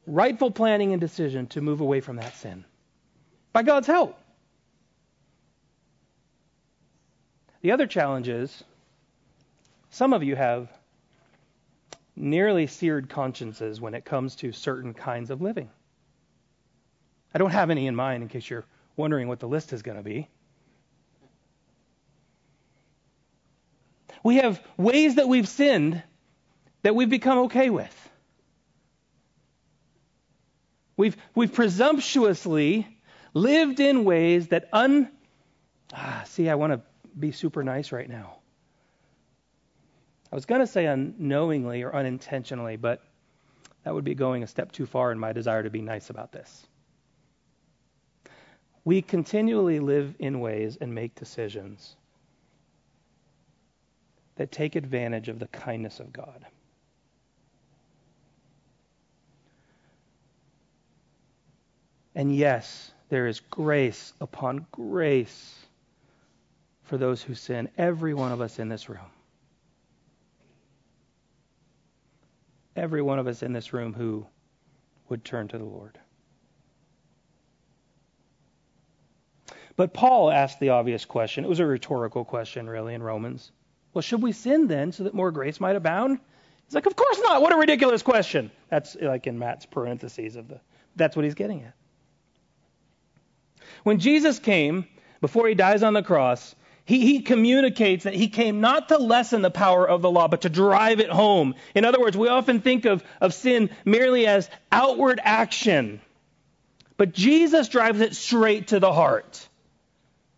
rightful 0.08 0.50
planning 0.50 0.90
and 0.90 1.00
decision 1.00 1.46
to 1.48 1.60
move 1.60 1.80
away 1.80 2.00
from 2.00 2.16
that 2.16 2.34
sin 2.34 2.64
by 3.52 3.62
God's 3.62 3.86
help. 3.86 4.16
The 7.62 7.72
other 7.72 7.86
challenge 7.86 8.28
is 8.28 8.64
some 9.90 10.12
of 10.12 10.22
you 10.22 10.36
have 10.36 10.68
nearly 12.16 12.66
seared 12.66 13.08
consciences 13.08 13.80
when 13.80 13.94
it 13.94 14.04
comes 14.04 14.36
to 14.36 14.52
certain 14.52 14.94
kinds 14.94 15.30
of 15.30 15.42
living. 15.42 15.68
I 17.34 17.38
don't 17.38 17.50
have 17.50 17.70
any 17.70 17.86
in 17.86 17.94
mind 17.94 18.22
in 18.22 18.28
case 18.28 18.48
you're 18.48 18.64
wondering 18.96 19.28
what 19.28 19.40
the 19.40 19.48
list 19.48 19.72
is 19.72 19.82
going 19.82 19.96
to 19.96 20.02
be. 20.02 20.28
We 24.22 24.36
have 24.36 24.60
ways 24.76 25.14
that 25.14 25.28
we've 25.28 25.48
sinned 25.48 26.02
that 26.82 26.94
we've 26.94 27.08
become 27.08 27.38
okay 27.38 27.70
with. 27.70 28.10
We've, 30.96 31.16
we've 31.34 31.52
presumptuously 31.52 32.86
lived 33.34 33.80
in 33.80 34.04
ways 34.04 34.48
that 34.48 34.68
un. 34.72 35.10
Ah, 35.92 36.22
see, 36.26 36.48
I 36.48 36.54
want 36.54 36.72
to 36.72 36.80
be 37.18 37.32
super 37.32 37.64
nice 37.64 37.92
right 37.92 38.08
now. 38.08 38.36
I 40.32 40.34
was 40.34 40.46
going 40.46 40.60
to 40.60 40.66
say 40.66 40.86
unknowingly 40.86 41.82
or 41.82 41.94
unintentionally, 41.94 42.76
but 42.76 43.02
that 43.84 43.92
would 43.92 44.04
be 44.04 44.14
going 44.14 44.42
a 44.42 44.46
step 44.46 44.70
too 44.70 44.86
far 44.86 45.10
in 45.10 45.18
my 45.18 45.32
desire 45.32 45.62
to 45.62 45.70
be 45.70 45.82
nice 45.82 46.10
about 46.10 46.32
this. 46.32 46.66
We 48.84 49.02
continually 49.02 49.80
live 49.80 50.14
in 50.18 50.40
ways 50.40 50.78
and 50.80 50.94
make 50.94 51.14
decisions 51.14 51.96
that 54.36 54.50
take 54.50 54.76
advantage 54.76 55.28
of 55.28 55.38
the 55.38 55.48
kindness 55.48 56.00
of 56.00 56.12
God. 56.12 56.46
And 62.14 62.34
yes, 62.34 62.92
there 63.10 63.26
is 63.26 63.40
grace 63.40 64.14
upon 64.20 64.66
grace 64.72 65.56
for 66.84 66.96
those 66.96 67.20
who 67.20 67.34
sin, 67.34 67.68
every 67.76 68.14
one 68.14 68.32
of 68.32 68.40
us 68.40 68.58
in 68.58 68.68
this 68.68 68.88
room. 68.88 69.10
Every 72.74 73.02
one 73.02 73.18
of 73.18 73.26
us 73.26 73.42
in 73.42 73.52
this 73.52 73.72
room 73.72 73.92
who 73.92 74.26
would 75.08 75.24
turn 75.24 75.48
to 75.48 75.58
the 75.58 75.64
Lord. 75.64 75.98
But 79.76 79.92
Paul 79.92 80.30
asked 80.30 80.60
the 80.60 80.70
obvious 80.70 81.04
question. 81.04 81.44
It 81.44 81.48
was 81.48 81.60
a 81.60 81.66
rhetorical 81.66 82.24
question, 82.24 82.68
really, 82.68 82.94
in 82.94 83.02
Romans. 83.02 83.50
Well, 83.92 84.02
should 84.02 84.22
we 84.22 84.32
sin 84.32 84.68
then 84.68 84.92
so 84.92 85.04
that 85.04 85.14
more 85.14 85.32
grace 85.32 85.58
might 85.58 85.74
abound? 85.74 86.20
He's 86.66 86.74
like, 86.74 86.86
Of 86.86 86.94
course 86.94 87.18
not. 87.20 87.42
What 87.42 87.52
a 87.52 87.56
ridiculous 87.56 88.02
question. 88.02 88.52
That's 88.68 88.94
like 88.94 89.26
in 89.26 89.38
Matt's 89.38 89.66
parentheses 89.66 90.36
of 90.36 90.46
the. 90.48 90.60
That's 90.94 91.16
what 91.16 91.24
he's 91.24 91.34
getting 91.34 91.62
at. 91.62 91.74
When 93.82 93.98
Jesus 93.98 94.38
came, 94.38 94.86
before 95.20 95.48
he 95.48 95.54
dies 95.54 95.82
on 95.82 95.94
the 95.94 96.02
cross, 96.02 96.54
he, 96.84 97.00
he, 97.00 97.20
communicates 97.20 98.04
that 98.04 98.14
he 98.14 98.28
came 98.28 98.60
not 98.60 98.88
to 98.88 98.98
lessen 98.98 99.42
the 99.42 99.50
power 99.50 99.88
of 99.88 100.02
the 100.02 100.10
law, 100.10 100.26
but 100.26 100.40
to 100.40 100.48
drive 100.48 100.98
it 100.98 101.10
home. 101.10 101.54
In 101.74 101.84
other 101.84 102.00
words, 102.00 102.16
we 102.16 102.28
often 102.28 102.60
think 102.60 102.84
of, 102.84 103.04
of 103.20 103.32
sin 103.32 103.70
merely 103.84 104.26
as 104.26 104.50
outward 104.72 105.20
action. 105.22 106.00
But 106.96 107.12
Jesus 107.12 107.68
drives 107.68 108.00
it 108.00 108.16
straight 108.16 108.68
to 108.68 108.80
the 108.80 108.92
heart. 108.92 109.48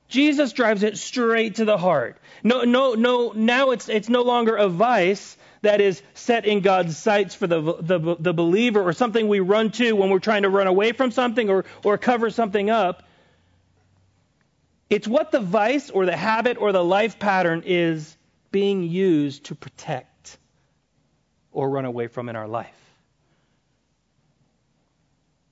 Jesus 0.09 0.53
drives 0.53 0.83
it 0.83 0.99
straight 0.99 1.55
to 1.55 1.64
the 1.64 1.79
heart. 1.79 2.18
No, 2.45 2.62
no, 2.62 2.92
no. 2.92 3.33
Now 3.35 3.71
it's 3.71 3.88
it's 3.88 4.11
no 4.11 4.23
longer 4.23 4.55
a 4.55 4.68
vice 4.68 5.38
that 5.62 5.81
is 5.81 6.03
set 6.12 6.45
in 6.45 6.61
God's 6.61 6.99
sights 6.99 7.35
for 7.35 7.47
the, 7.47 7.61
the 7.81 8.16
the 8.18 8.35
believer, 8.35 8.87
or 8.87 8.92
something 8.92 9.27
we 9.27 9.40
run 9.40 9.71
to 9.73 9.92
when 9.92 10.11
we're 10.11 10.18
trying 10.18 10.42
to 10.42 10.51
run 10.51 10.66
away 10.66 10.92
from 10.92 11.12
something 11.12 11.49
or 11.49 11.64
or 11.83 11.97
cover 11.97 12.29
something 12.29 12.68
up. 12.68 13.03
It's 14.92 15.09
what 15.09 15.33
the 15.33 15.40
vice 15.40 15.88
or 15.88 16.05
the 16.05 16.14
habit 16.14 16.59
or 16.61 16.70
the 16.70 16.85
life 16.85 17.18
pattern 17.18 17.62
is 17.64 18.14
being 18.50 18.83
used 18.83 19.44
to 19.44 19.55
protect 19.55 20.37
or 21.50 21.70
run 21.70 21.87
away 21.87 22.09
from 22.09 22.28
in 22.28 22.37
our 22.37 22.46
life. 22.46 22.76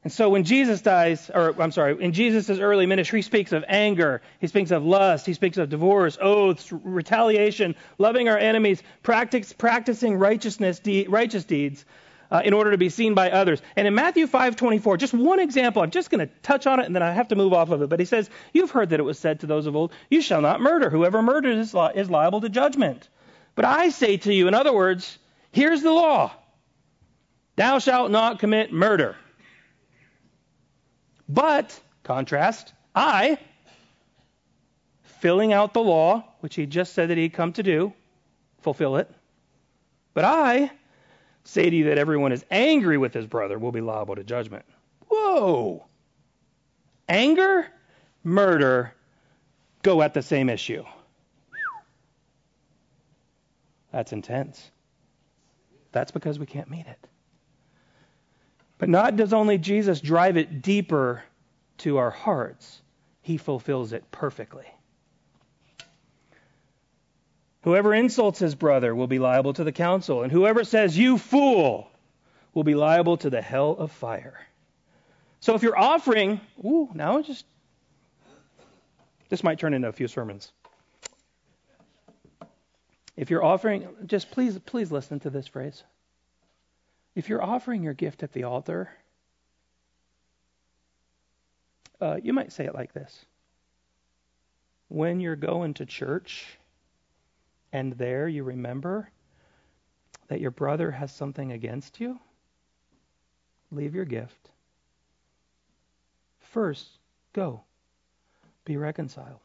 And 0.04 0.12
so 0.12 0.28
when 0.28 0.44
Jesus 0.44 0.82
dies, 0.82 1.30
or 1.34 1.58
I'm 1.58 1.72
sorry, 1.72 1.96
in 2.04 2.12
Jesus' 2.12 2.58
early 2.58 2.84
ministry, 2.84 3.20
he 3.20 3.22
speaks 3.22 3.52
of 3.52 3.64
anger, 3.66 4.20
he 4.40 4.46
speaks 4.46 4.72
of 4.72 4.84
lust, 4.84 5.24
he 5.24 5.32
speaks 5.32 5.56
of 5.56 5.70
divorce, 5.70 6.18
oaths, 6.20 6.70
retaliation, 6.70 7.76
loving 7.96 8.28
our 8.28 8.36
enemies, 8.36 8.82
practice, 9.02 9.54
practicing 9.54 10.18
righteousness, 10.18 10.80
de- 10.80 11.06
righteous 11.06 11.44
deeds, 11.44 11.86
uh, 12.30 12.42
in 12.44 12.52
order 12.52 12.70
to 12.70 12.78
be 12.78 12.88
seen 12.88 13.14
by 13.14 13.30
others. 13.30 13.60
And 13.76 13.86
in 13.86 13.94
Matthew 13.94 14.26
5:24, 14.26 14.98
just 14.98 15.14
one 15.14 15.40
example. 15.40 15.82
I'm 15.82 15.90
just 15.90 16.10
going 16.10 16.26
to 16.26 16.32
touch 16.42 16.66
on 16.66 16.80
it 16.80 16.86
and 16.86 16.94
then 16.94 17.02
I 17.02 17.12
have 17.12 17.28
to 17.28 17.36
move 17.36 17.52
off 17.52 17.70
of 17.70 17.82
it. 17.82 17.88
But 17.88 17.98
he 17.98 18.06
says, 18.06 18.30
"You've 18.52 18.70
heard 18.70 18.90
that 18.90 19.00
it 19.00 19.04
was 19.04 19.18
said 19.18 19.40
to 19.40 19.46
those 19.46 19.66
of 19.66 19.76
old, 19.76 19.92
you 20.10 20.20
shall 20.20 20.40
not 20.40 20.60
murder. 20.60 20.90
Whoever 20.90 21.22
murders 21.22 21.68
is, 21.68 21.74
li- 21.74 21.92
is 21.94 22.10
liable 22.10 22.40
to 22.42 22.48
judgment. 22.48 23.08
But 23.54 23.64
I 23.64 23.90
say 23.90 24.16
to 24.18 24.32
you, 24.32 24.48
in 24.48 24.54
other 24.54 24.72
words, 24.72 25.18
here's 25.52 25.82
the 25.82 25.92
law: 25.92 26.32
Thou 27.56 27.78
shalt 27.78 28.10
not 28.10 28.38
commit 28.38 28.72
murder." 28.72 29.16
But 31.28 31.78
contrast, 32.02 32.72
I 32.94 33.38
filling 35.20 35.52
out 35.52 35.74
the 35.74 35.82
law, 35.82 36.24
which 36.40 36.54
he 36.54 36.66
just 36.66 36.92
said 36.92 37.10
that 37.10 37.18
he'd 37.18 37.32
come 37.32 37.52
to 37.52 37.62
do, 37.62 37.92
fulfill 38.62 38.96
it. 38.96 39.08
But 40.14 40.24
I 40.24 40.72
say 41.44 41.68
to 41.68 41.76
you 41.76 41.84
that 41.84 41.98
everyone 41.98 42.32
is 42.32 42.44
angry 42.50 42.98
with 42.98 43.14
his 43.14 43.26
brother 43.26 43.58
will 43.58 43.72
be 43.72 43.80
liable 43.80 44.16
to 44.16 44.24
judgment. 44.24 44.64
Whoa! 45.08 45.86
Anger, 47.08 47.66
murder 48.22 48.94
go 49.82 50.02
at 50.02 50.14
the 50.14 50.22
same 50.22 50.48
issue. 50.48 50.84
That's 53.92 54.12
intense. 54.12 54.70
That's 55.92 56.12
because 56.12 56.38
we 56.38 56.46
can't 56.46 56.70
meet 56.70 56.86
it. 56.86 57.08
But 58.78 58.88
not 58.88 59.16
does 59.16 59.32
only 59.32 59.58
Jesus 59.58 60.00
drive 60.00 60.36
it 60.36 60.62
deeper 60.62 61.22
to 61.78 61.96
our 61.96 62.10
hearts, 62.10 62.82
he 63.22 63.36
fulfills 63.36 63.92
it 63.92 64.10
perfectly. 64.10 64.66
Whoever 67.62 67.92
insults 67.92 68.38
his 68.38 68.54
brother 68.54 68.94
will 68.94 69.06
be 69.06 69.18
liable 69.18 69.52
to 69.54 69.64
the 69.64 69.72
council, 69.72 70.22
and 70.22 70.32
whoever 70.32 70.64
says, 70.64 70.96
You 70.96 71.18
fool, 71.18 71.90
will 72.54 72.64
be 72.64 72.74
liable 72.74 73.16
to 73.18 73.30
the 73.30 73.42
hell 73.42 73.72
of 73.78 73.92
fire. 73.92 74.38
So 75.40 75.54
if 75.54 75.62
you're 75.62 75.78
offering, 75.78 76.40
ooh, 76.64 76.90
now 76.94 77.22
just, 77.22 77.44
this 79.28 79.42
might 79.42 79.58
turn 79.58 79.74
into 79.74 79.88
a 79.88 79.92
few 79.92 80.08
sermons. 80.08 80.52
If 83.16 83.30
you're 83.30 83.44
offering, 83.44 83.88
just 84.06 84.30
please, 84.30 84.58
please 84.58 84.90
listen 84.90 85.20
to 85.20 85.30
this 85.30 85.46
phrase. 85.46 85.82
If 87.14 87.28
you're 87.28 87.42
offering 87.42 87.82
your 87.82 87.92
gift 87.92 88.22
at 88.22 88.32
the 88.32 88.44
altar, 88.44 88.90
uh, 92.00 92.16
you 92.22 92.32
might 92.32 92.52
say 92.52 92.64
it 92.64 92.74
like 92.74 92.94
this 92.94 93.26
When 94.88 95.20
you're 95.20 95.36
going 95.36 95.74
to 95.74 95.86
church, 95.86 96.46
and 97.72 97.92
there 97.94 98.28
you 98.28 98.44
remember 98.44 99.10
that 100.28 100.40
your 100.40 100.50
brother 100.50 100.90
has 100.90 101.12
something 101.12 101.52
against 101.52 102.00
you, 102.00 102.18
leave 103.70 103.94
your 103.94 104.04
gift. 104.04 104.50
First, 106.38 106.98
go. 107.32 107.62
Be 108.64 108.76
reconciled. 108.76 109.40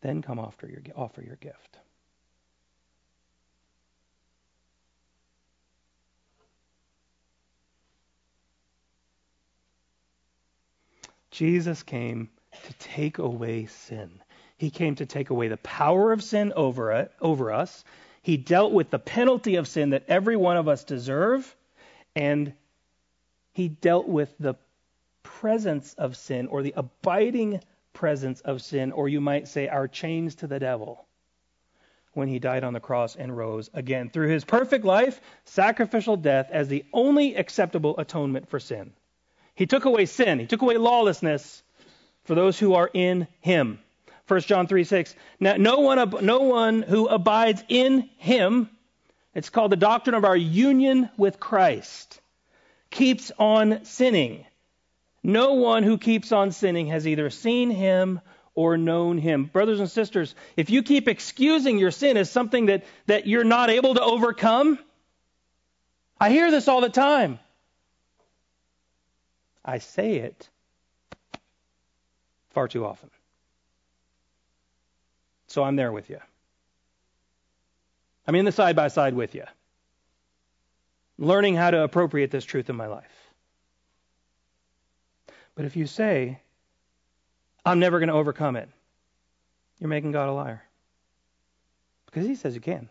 Then 0.00 0.22
come 0.22 0.38
offer 0.38 0.66
your, 0.66 0.82
offer 0.96 1.22
your 1.22 1.36
gift. 1.36 1.78
Jesus 11.30 11.82
came 11.82 12.28
to 12.66 12.72
take 12.74 13.18
away 13.18 13.64
sin. 13.64 14.10
He 14.62 14.70
came 14.70 14.94
to 14.94 15.06
take 15.06 15.30
away 15.30 15.48
the 15.48 15.56
power 15.56 16.12
of 16.12 16.22
sin 16.22 16.52
over, 16.54 16.92
it, 16.92 17.10
over 17.20 17.52
us. 17.52 17.82
He 18.22 18.36
dealt 18.36 18.72
with 18.72 18.90
the 18.90 18.98
penalty 19.00 19.56
of 19.56 19.66
sin 19.66 19.90
that 19.90 20.04
every 20.06 20.36
one 20.36 20.56
of 20.56 20.68
us 20.68 20.84
deserve, 20.84 21.56
and 22.14 22.52
he 23.54 23.66
dealt 23.66 24.06
with 24.06 24.32
the 24.38 24.54
presence 25.24 25.94
of 25.94 26.16
sin 26.16 26.46
or 26.46 26.62
the 26.62 26.74
abiding 26.76 27.60
presence 27.92 28.40
of 28.42 28.62
sin, 28.62 28.92
or 28.92 29.08
you 29.08 29.20
might 29.20 29.48
say 29.48 29.66
our 29.66 29.88
chains 29.88 30.36
to 30.36 30.46
the 30.46 30.60
devil 30.60 31.06
when 32.12 32.28
he 32.28 32.38
died 32.38 32.62
on 32.62 32.72
the 32.72 32.78
cross 32.78 33.16
and 33.16 33.36
rose 33.36 33.68
again 33.74 34.10
through 34.10 34.28
his 34.28 34.44
perfect 34.44 34.84
life, 34.84 35.20
sacrificial 35.44 36.16
death 36.16 36.48
as 36.52 36.68
the 36.68 36.84
only 36.92 37.34
acceptable 37.34 37.98
atonement 37.98 38.48
for 38.48 38.60
sin. 38.60 38.92
He 39.56 39.66
took 39.66 39.86
away 39.86 40.06
sin, 40.06 40.38
he 40.38 40.46
took 40.46 40.62
away 40.62 40.76
lawlessness 40.76 41.64
for 42.22 42.36
those 42.36 42.60
who 42.60 42.74
are 42.74 42.88
in 42.94 43.26
him. 43.40 43.80
1 44.32 44.40
John 44.40 44.66
3 44.66 44.84
6. 44.84 45.14
Now, 45.40 45.56
no 45.58 45.80
one, 45.80 46.14
no 46.22 46.38
one 46.38 46.80
who 46.80 47.06
abides 47.06 47.62
in 47.68 48.08
him, 48.16 48.70
it's 49.34 49.50
called 49.50 49.72
the 49.72 49.76
doctrine 49.76 50.14
of 50.14 50.24
our 50.24 50.34
union 50.34 51.10
with 51.18 51.38
Christ, 51.38 52.18
keeps 52.88 53.30
on 53.38 53.84
sinning. 53.84 54.46
No 55.22 55.52
one 55.52 55.82
who 55.82 55.98
keeps 55.98 56.32
on 56.32 56.50
sinning 56.50 56.86
has 56.86 57.06
either 57.06 57.28
seen 57.28 57.70
him 57.70 58.22
or 58.54 58.78
known 58.78 59.18
him. 59.18 59.44
Brothers 59.44 59.80
and 59.80 59.90
sisters, 59.90 60.34
if 60.56 60.70
you 60.70 60.82
keep 60.82 61.08
excusing 61.08 61.76
your 61.76 61.90
sin 61.90 62.16
as 62.16 62.30
something 62.30 62.66
that, 62.66 62.86
that 63.08 63.26
you're 63.26 63.44
not 63.44 63.68
able 63.68 63.92
to 63.96 64.02
overcome, 64.02 64.78
I 66.18 66.30
hear 66.30 66.50
this 66.50 66.68
all 66.68 66.80
the 66.80 66.88
time. 66.88 67.38
I 69.62 69.76
say 69.76 70.16
it 70.16 70.48
far 72.54 72.66
too 72.66 72.86
often. 72.86 73.10
So 75.52 75.62
I'm 75.62 75.76
there 75.76 75.92
with 75.92 76.08
you. 76.08 76.18
I'm 78.26 78.34
in 78.36 78.46
the 78.46 78.52
side 78.52 78.74
by 78.74 78.88
side 78.88 79.12
with 79.12 79.34
you, 79.34 79.44
learning 81.18 81.56
how 81.56 81.70
to 81.70 81.82
appropriate 81.82 82.30
this 82.30 82.46
truth 82.46 82.70
in 82.70 82.76
my 82.76 82.86
life. 82.86 83.34
But 85.54 85.66
if 85.66 85.76
you 85.76 85.86
say, 85.86 86.40
I'm 87.66 87.80
never 87.80 87.98
going 87.98 88.08
to 88.08 88.14
overcome 88.14 88.56
it, 88.56 88.70
you're 89.78 89.90
making 89.90 90.12
God 90.12 90.30
a 90.30 90.32
liar. 90.32 90.62
Because 92.06 92.26
he 92.26 92.34
says 92.34 92.54
you 92.54 92.62
can. 92.62 92.88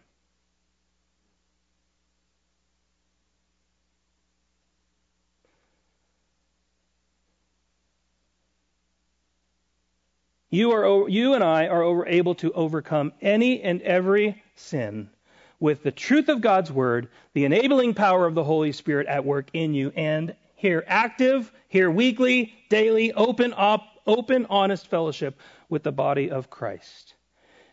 You, 10.54 10.74
are, 10.74 11.08
you 11.08 11.34
and 11.34 11.42
I 11.42 11.68
are 11.68 12.06
able 12.06 12.36
to 12.36 12.52
overcome 12.52 13.14
any 13.22 13.62
and 13.62 13.82
every 13.84 14.44
sin 14.56 15.10
with 15.62 15.82
the 15.82 15.92
truth 15.92 16.28
of 16.28 16.42
God's 16.42 16.70
word, 16.70 17.08
the 17.34 17.46
enabling 17.46 17.94
power 17.94 18.26
of 18.26 18.36
the 18.36 18.44
Holy 18.44 18.74
Spirit 18.74 19.08
at 19.08 19.24
work 19.24 19.48
in 19.54 19.74
you, 19.74 19.94
and 19.96 20.36
here 20.56 20.84
active, 20.88 21.50
here 21.70 21.90
weekly, 21.90 22.54
daily, 22.68 23.14
open, 23.14 23.54
op, 23.56 23.86
open, 24.06 24.46
honest 24.50 24.88
fellowship 24.88 25.40
with 25.70 25.84
the 25.84 25.92
body 25.94 26.30
of 26.30 26.50
Christ. 26.50 27.14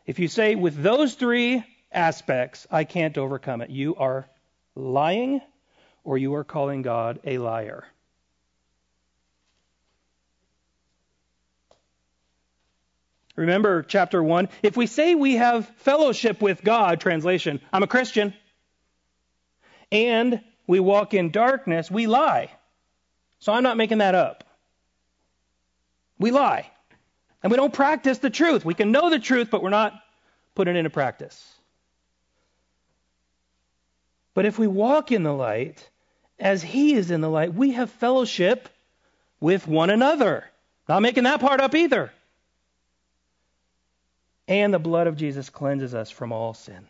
If 0.06 0.20
you 0.20 0.28
say 0.28 0.54
with 0.54 0.80
those 0.80 1.14
three 1.14 1.64
aspects, 1.90 2.68
I 2.70 2.84
can't 2.84 3.18
overcome 3.18 3.60
it, 3.60 3.70
you 3.70 3.96
are 3.96 4.28
lying 4.76 5.40
or 6.04 6.16
you 6.16 6.32
are 6.34 6.44
calling 6.44 6.82
God 6.82 7.18
a 7.24 7.38
liar. 7.38 7.84
Remember 13.38 13.84
chapter 13.84 14.20
1. 14.20 14.48
If 14.64 14.76
we 14.76 14.88
say 14.88 15.14
we 15.14 15.36
have 15.36 15.68
fellowship 15.76 16.42
with 16.42 16.64
God, 16.64 17.00
translation, 17.00 17.60
I'm 17.72 17.84
a 17.84 17.86
Christian, 17.86 18.34
and 19.92 20.40
we 20.66 20.80
walk 20.80 21.14
in 21.14 21.30
darkness, 21.30 21.88
we 21.88 22.08
lie. 22.08 22.50
So 23.38 23.52
I'm 23.52 23.62
not 23.62 23.76
making 23.76 23.98
that 23.98 24.16
up. 24.16 24.42
We 26.18 26.32
lie. 26.32 26.68
And 27.40 27.52
we 27.52 27.56
don't 27.56 27.72
practice 27.72 28.18
the 28.18 28.28
truth. 28.28 28.64
We 28.64 28.74
can 28.74 28.90
know 28.90 29.08
the 29.08 29.20
truth, 29.20 29.50
but 29.52 29.62
we're 29.62 29.70
not 29.70 29.92
putting 30.56 30.74
it 30.74 30.78
into 30.80 30.90
practice. 30.90 31.40
But 34.34 34.46
if 34.46 34.58
we 34.58 34.66
walk 34.66 35.12
in 35.12 35.22
the 35.22 35.32
light, 35.32 35.88
as 36.40 36.60
He 36.60 36.94
is 36.94 37.12
in 37.12 37.20
the 37.20 37.30
light, 37.30 37.54
we 37.54 37.70
have 37.72 37.88
fellowship 37.88 38.68
with 39.38 39.68
one 39.68 39.90
another. 39.90 40.44
Not 40.88 41.02
making 41.02 41.22
that 41.22 41.38
part 41.38 41.60
up 41.60 41.76
either 41.76 42.10
and 44.48 44.72
the 44.72 44.78
blood 44.78 45.06
of 45.06 45.16
Jesus 45.16 45.50
cleanses 45.50 45.94
us 45.94 46.10
from 46.10 46.32
all 46.32 46.54
sin. 46.54 46.86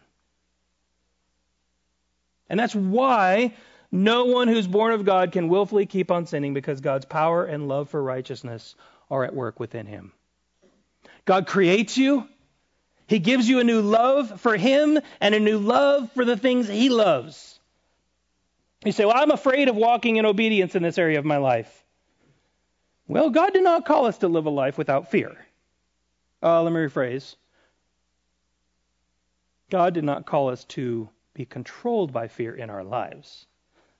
And 2.48 2.58
that's 2.58 2.74
why 2.74 3.52
no 3.90 4.26
one 4.26 4.48
who's 4.48 4.66
born 4.66 4.92
of 4.92 5.04
God 5.04 5.32
can 5.32 5.48
willfully 5.48 5.84
keep 5.84 6.10
on 6.10 6.26
sinning 6.26 6.54
because 6.54 6.80
God's 6.80 7.04
power 7.04 7.44
and 7.44 7.68
love 7.68 7.90
for 7.90 8.02
righteousness 8.02 8.74
are 9.10 9.24
at 9.24 9.34
work 9.34 9.58
within 9.58 9.86
him. 9.86 10.12
God 11.24 11.46
creates 11.46 11.98
you. 11.98 12.26
He 13.06 13.18
gives 13.18 13.48
you 13.48 13.58
a 13.58 13.64
new 13.64 13.80
love 13.80 14.40
for 14.40 14.56
him 14.56 14.98
and 15.20 15.34
a 15.34 15.40
new 15.40 15.58
love 15.58 16.12
for 16.12 16.24
the 16.24 16.36
things 16.36 16.68
he 16.68 16.90
loves. 16.90 17.58
You 18.84 18.92
say, 18.92 19.04
Well, 19.04 19.16
I'm 19.16 19.30
afraid 19.30 19.68
of 19.68 19.76
walking 19.76 20.16
in 20.16 20.26
obedience 20.26 20.74
in 20.74 20.82
this 20.82 20.98
area 20.98 21.18
of 21.18 21.24
my 21.24 21.38
life. 21.38 21.84
Well, 23.06 23.30
God 23.30 23.54
did 23.54 23.64
not 23.64 23.86
call 23.86 24.04
us 24.04 24.18
to 24.18 24.28
live 24.28 24.46
a 24.46 24.50
life 24.50 24.78
without 24.78 25.10
fear. 25.10 25.34
Uh, 26.42 26.62
let 26.62 26.72
me 26.72 26.80
rephrase. 26.80 27.34
God 29.70 29.94
did 29.94 30.04
not 30.04 30.26
call 30.26 30.48
us 30.48 30.64
to 30.66 31.08
be 31.34 31.44
controlled 31.44 32.12
by 32.12 32.28
fear 32.28 32.54
in 32.54 32.70
our 32.70 32.82
lives, 32.82 33.46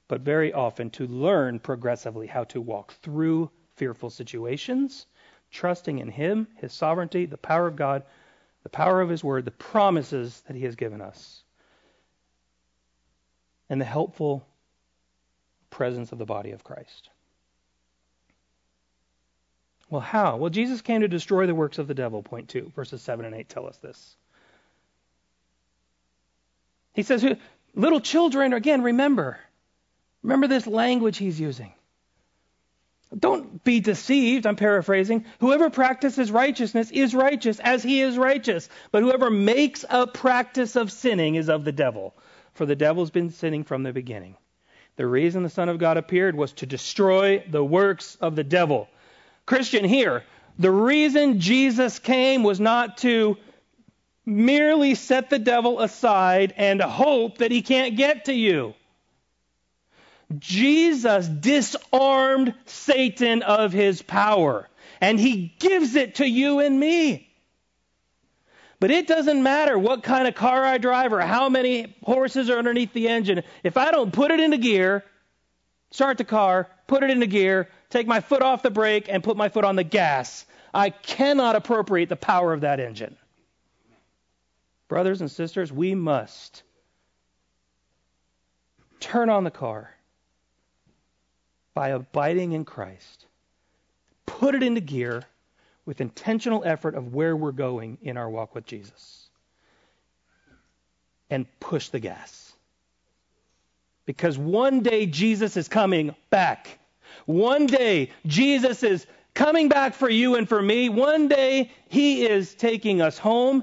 but 0.08 0.22
very 0.22 0.52
often 0.52 0.90
to 0.90 1.06
learn 1.06 1.60
progressively 1.60 2.26
how 2.26 2.44
to 2.44 2.60
walk 2.60 2.92
through 2.94 3.50
fearful 3.76 4.10
situations, 4.10 5.06
trusting 5.50 5.98
in 5.98 6.08
Him, 6.08 6.48
His 6.56 6.72
sovereignty, 6.72 7.26
the 7.26 7.36
power 7.36 7.66
of 7.66 7.76
God, 7.76 8.02
the 8.62 8.68
power 8.68 9.00
of 9.00 9.08
His 9.08 9.22
Word, 9.22 9.44
the 9.44 9.50
promises 9.50 10.40
that 10.46 10.56
He 10.56 10.64
has 10.64 10.74
given 10.74 11.00
us, 11.00 11.42
and 13.68 13.80
the 13.80 13.84
helpful 13.84 14.46
presence 15.70 16.12
of 16.12 16.18
the 16.18 16.24
body 16.24 16.52
of 16.52 16.64
Christ. 16.64 17.10
Well, 19.90 20.00
how? 20.00 20.36
Well, 20.36 20.50
Jesus 20.50 20.82
came 20.82 21.02
to 21.02 21.08
destroy 21.08 21.46
the 21.46 21.54
works 21.54 21.78
of 21.78 21.86
the 21.86 21.94
devil, 21.94 22.22
point 22.22 22.48
two. 22.48 22.72
Verses 22.74 23.00
7 23.00 23.24
and 23.24 23.34
8 23.34 23.48
tell 23.48 23.66
us 23.66 23.78
this. 23.78 24.16
He 26.94 27.02
says, 27.02 27.24
little 27.74 28.00
children, 28.00 28.52
again, 28.52 28.82
remember. 28.82 29.38
Remember 30.22 30.46
this 30.46 30.66
language 30.66 31.16
he's 31.16 31.38
using. 31.38 31.72
Don't 33.16 33.64
be 33.64 33.80
deceived, 33.80 34.46
I'm 34.46 34.56
paraphrasing. 34.56 35.24
Whoever 35.40 35.70
practices 35.70 36.30
righteousness 36.30 36.90
is 36.90 37.14
righteous 37.14 37.58
as 37.58 37.82
he 37.82 38.02
is 38.02 38.18
righteous. 38.18 38.68
But 38.90 39.02
whoever 39.02 39.30
makes 39.30 39.84
a 39.88 40.06
practice 40.06 40.76
of 40.76 40.92
sinning 40.92 41.36
is 41.36 41.48
of 41.48 41.64
the 41.64 41.72
devil, 41.72 42.14
for 42.52 42.66
the 42.66 42.76
devil's 42.76 43.10
been 43.10 43.30
sinning 43.30 43.64
from 43.64 43.82
the 43.82 43.92
beginning. 43.92 44.36
The 44.96 45.06
reason 45.06 45.42
the 45.42 45.48
Son 45.48 45.68
of 45.68 45.78
God 45.78 45.96
appeared 45.96 46.34
was 46.34 46.52
to 46.54 46.66
destroy 46.66 47.44
the 47.48 47.64
works 47.64 48.16
of 48.20 48.36
the 48.36 48.44
devil. 48.44 48.88
Christian, 49.46 49.84
here, 49.84 50.24
the 50.58 50.70
reason 50.70 51.40
Jesus 51.40 51.98
came 51.98 52.42
was 52.42 52.60
not 52.60 52.98
to 52.98 53.38
merely 54.28 54.94
set 54.94 55.30
the 55.30 55.38
devil 55.38 55.80
aside 55.80 56.54
and 56.56 56.80
hope 56.80 57.38
that 57.38 57.50
he 57.50 57.62
can't 57.62 57.96
get 57.96 58.26
to 58.26 58.34
you. 58.34 58.74
Jesus 60.38 61.26
disarmed 61.26 62.54
Satan 62.66 63.42
of 63.42 63.72
his 63.72 64.02
power, 64.02 64.68
and 65.00 65.18
he 65.18 65.54
gives 65.58 65.96
it 65.96 66.16
to 66.16 66.28
you 66.28 66.60
and 66.60 66.78
me. 66.78 67.28
But 68.80 68.90
it 68.90 69.08
doesn't 69.08 69.42
matter 69.42 69.78
what 69.78 70.02
kind 70.02 70.28
of 70.28 70.34
car 70.34 70.64
I 70.64 70.78
drive 70.78 71.12
or 71.12 71.20
how 71.20 71.48
many 71.48 71.96
horses 72.04 72.50
are 72.50 72.58
underneath 72.58 72.92
the 72.92 73.08
engine. 73.08 73.42
If 73.64 73.76
I 73.76 73.90
don't 73.90 74.12
put 74.12 74.30
it 74.30 74.38
into 74.38 74.58
gear, 74.58 75.04
start 75.90 76.18
the 76.18 76.24
car, 76.24 76.68
put 76.86 77.02
it 77.02 77.10
into 77.10 77.26
gear, 77.26 77.70
take 77.88 78.06
my 78.06 78.20
foot 78.20 78.42
off 78.42 78.62
the 78.62 78.70
brake, 78.70 79.06
and 79.08 79.24
put 79.24 79.36
my 79.36 79.48
foot 79.48 79.64
on 79.64 79.74
the 79.74 79.84
gas, 79.84 80.44
I 80.72 80.90
cannot 80.90 81.56
appropriate 81.56 82.10
the 82.10 82.16
power 82.16 82.52
of 82.52 82.60
that 82.60 82.78
engine. 82.78 83.16
Brothers 84.88 85.20
and 85.20 85.30
sisters, 85.30 85.70
we 85.70 85.94
must 85.94 86.62
turn 89.00 89.28
on 89.28 89.44
the 89.44 89.50
car 89.50 89.94
by 91.74 91.90
abiding 91.90 92.52
in 92.52 92.64
Christ, 92.64 93.26
put 94.26 94.54
it 94.54 94.62
into 94.62 94.80
gear 94.80 95.22
with 95.84 96.00
intentional 96.00 96.64
effort 96.64 96.94
of 96.94 97.14
where 97.14 97.36
we're 97.36 97.52
going 97.52 97.98
in 98.02 98.16
our 98.16 98.28
walk 98.28 98.54
with 98.54 98.66
Jesus, 98.66 99.28
and 101.30 101.46
push 101.60 101.90
the 101.90 102.00
gas. 102.00 102.52
Because 104.06 104.38
one 104.38 104.80
day 104.80 105.06
Jesus 105.06 105.56
is 105.56 105.68
coming 105.68 106.14
back. 106.30 106.78
One 107.26 107.66
day 107.66 108.10
Jesus 108.26 108.82
is 108.82 109.06
coming 109.34 109.68
back 109.68 109.94
for 109.94 110.08
you 110.08 110.34
and 110.34 110.48
for 110.48 110.60
me. 110.60 110.88
One 110.88 111.28
day 111.28 111.70
he 111.88 112.26
is 112.26 112.54
taking 112.54 113.02
us 113.02 113.18
home 113.18 113.62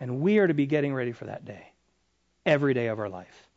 and 0.00 0.20
we 0.20 0.38
are 0.38 0.46
to 0.46 0.54
be 0.54 0.66
getting 0.66 0.94
ready 0.94 1.12
for 1.12 1.26
that 1.26 1.44
day 1.44 1.72
every 2.44 2.74
day 2.74 2.88
of 2.88 2.98
our 2.98 3.08
life. 3.08 3.48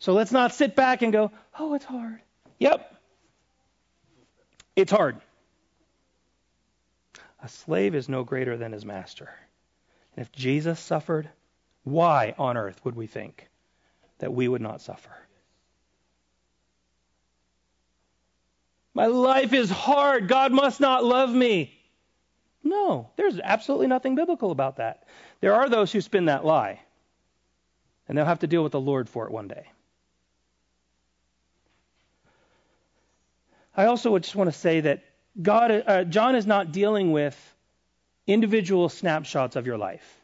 So 0.00 0.12
let's 0.12 0.32
not 0.32 0.52
sit 0.52 0.76
back 0.76 1.02
and 1.02 1.12
go, 1.12 1.30
oh, 1.58 1.74
it's 1.74 1.84
hard. 1.84 2.20
Yep, 2.58 2.94
it's 4.76 4.90
hard. 4.90 5.16
A 7.42 7.48
slave 7.48 7.94
is 7.94 8.08
no 8.08 8.24
greater 8.24 8.56
than 8.56 8.72
his 8.72 8.84
master. 8.84 9.30
And 10.16 10.24
if 10.24 10.32
Jesus 10.32 10.80
suffered, 10.80 11.28
why 11.84 12.34
on 12.38 12.56
earth 12.56 12.84
would 12.84 12.96
we 12.96 13.06
think 13.06 13.48
that 14.18 14.32
we 14.32 14.48
would 14.48 14.62
not 14.62 14.80
suffer? 14.80 15.10
My 18.94 19.06
life 19.06 19.52
is 19.52 19.70
hard. 19.70 20.28
God 20.28 20.52
must 20.52 20.80
not 20.80 21.04
love 21.04 21.30
me. 21.30 21.76
No, 22.64 23.10
there's 23.16 23.38
absolutely 23.38 23.86
nothing 23.86 24.14
biblical 24.14 24.50
about 24.50 24.76
that. 24.76 25.06
There 25.40 25.54
are 25.54 25.68
those 25.68 25.92
who 25.92 26.00
spin 26.00 26.24
that 26.24 26.44
lie, 26.44 26.80
and 28.08 28.16
they'll 28.16 28.24
have 28.24 28.40
to 28.40 28.46
deal 28.46 28.62
with 28.62 28.72
the 28.72 28.80
Lord 28.80 29.08
for 29.08 29.26
it 29.26 29.30
one 29.30 29.48
day. 29.48 29.66
I 33.76 33.86
also 33.86 34.18
just 34.18 34.34
want 34.34 34.50
to 34.50 34.58
say 34.58 34.80
that 34.80 35.04
God, 35.40 35.70
uh, 35.86 36.04
John 36.04 36.36
is 36.36 36.46
not 36.46 36.72
dealing 36.72 37.12
with 37.12 37.36
individual 38.26 38.88
snapshots 38.88 39.56
of 39.56 39.66
your 39.66 39.76
life. 39.76 40.23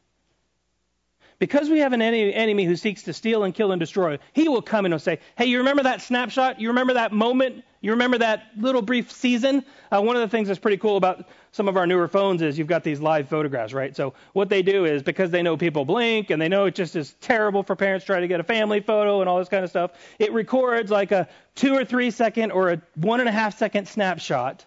Because 1.40 1.70
we 1.70 1.78
have 1.78 1.94
an 1.94 2.02
enemy 2.02 2.66
who 2.66 2.76
seeks 2.76 3.04
to 3.04 3.14
steal 3.14 3.44
and 3.44 3.54
kill 3.54 3.72
and 3.72 3.80
destroy, 3.80 4.18
he 4.34 4.46
will 4.46 4.60
come 4.60 4.84
and 4.84 4.92
he'll 4.92 4.98
say, 4.98 5.20
Hey, 5.36 5.46
you 5.46 5.56
remember 5.56 5.82
that 5.84 6.02
snapshot? 6.02 6.60
You 6.60 6.68
remember 6.68 6.92
that 6.92 7.12
moment? 7.12 7.64
You 7.80 7.92
remember 7.92 8.18
that 8.18 8.48
little 8.58 8.82
brief 8.82 9.10
season? 9.10 9.64
Uh, 9.90 10.02
one 10.02 10.16
of 10.16 10.20
the 10.20 10.28
things 10.28 10.48
that's 10.48 10.60
pretty 10.60 10.76
cool 10.76 10.98
about 10.98 11.26
some 11.50 11.66
of 11.66 11.78
our 11.78 11.86
newer 11.86 12.08
phones 12.08 12.42
is 12.42 12.58
you've 12.58 12.68
got 12.68 12.84
these 12.84 13.00
live 13.00 13.30
photographs, 13.30 13.72
right? 13.72 13.96
So 13.96 14.12
what 14.34 14.50
they 14.50 14.60
do 14.60 14.84
is 14.84 15.02
because 15.02 15.30
they 15.30 15.40
know 15.40 15.56
people 15.56 15.86
blink 15.86 16.28
and 16.28 16.42
they 16.42 16.48
know 16.48 16.66
it 16.66 16.74
just 16.74 16.94
is 16.94 17.14
terrible 17.22 17.62
for 17.62 17.74
parents 17.74 18.04
trying 18.04 18.20
to 18.20 18.28
get 18.28 18.38
a 18.38 18.44
family 18.44 18.80
photo 18.80 19.20
and 19.20 19.28
all 19.30 19.38
this 19.38 19.48
kind 19.48 19.64
of 19.64 19.70
stuff, 19.70 19.92
it 20.18 20.34
records 20.34 20.90
like 20.90 21.10
a 21.10 21.26
two 21.54 21.74
or 21.74 21.86
three 21.86 22.10
second 22.10 22.52
or 22.52 22.68
a 22.68 22.82
one 22.96 23.20
and 23.20 23.30
a 23.30 23.32
half 23.32 23.56
second 23.56 23.88
snapshot 23.88 24.66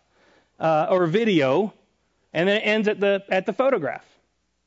uh, 0.59 0.87
or 0.89 1.05
video, 1.05 1.71
and 2.33 2.49
then 2.49 2.57
it 2.57 2.61
ends 2.61 2.87
at 2.87 2.99
the 2.99 3.23
at 3.29 3.45
the 3.45 3.53
photograph, 3.53 4.05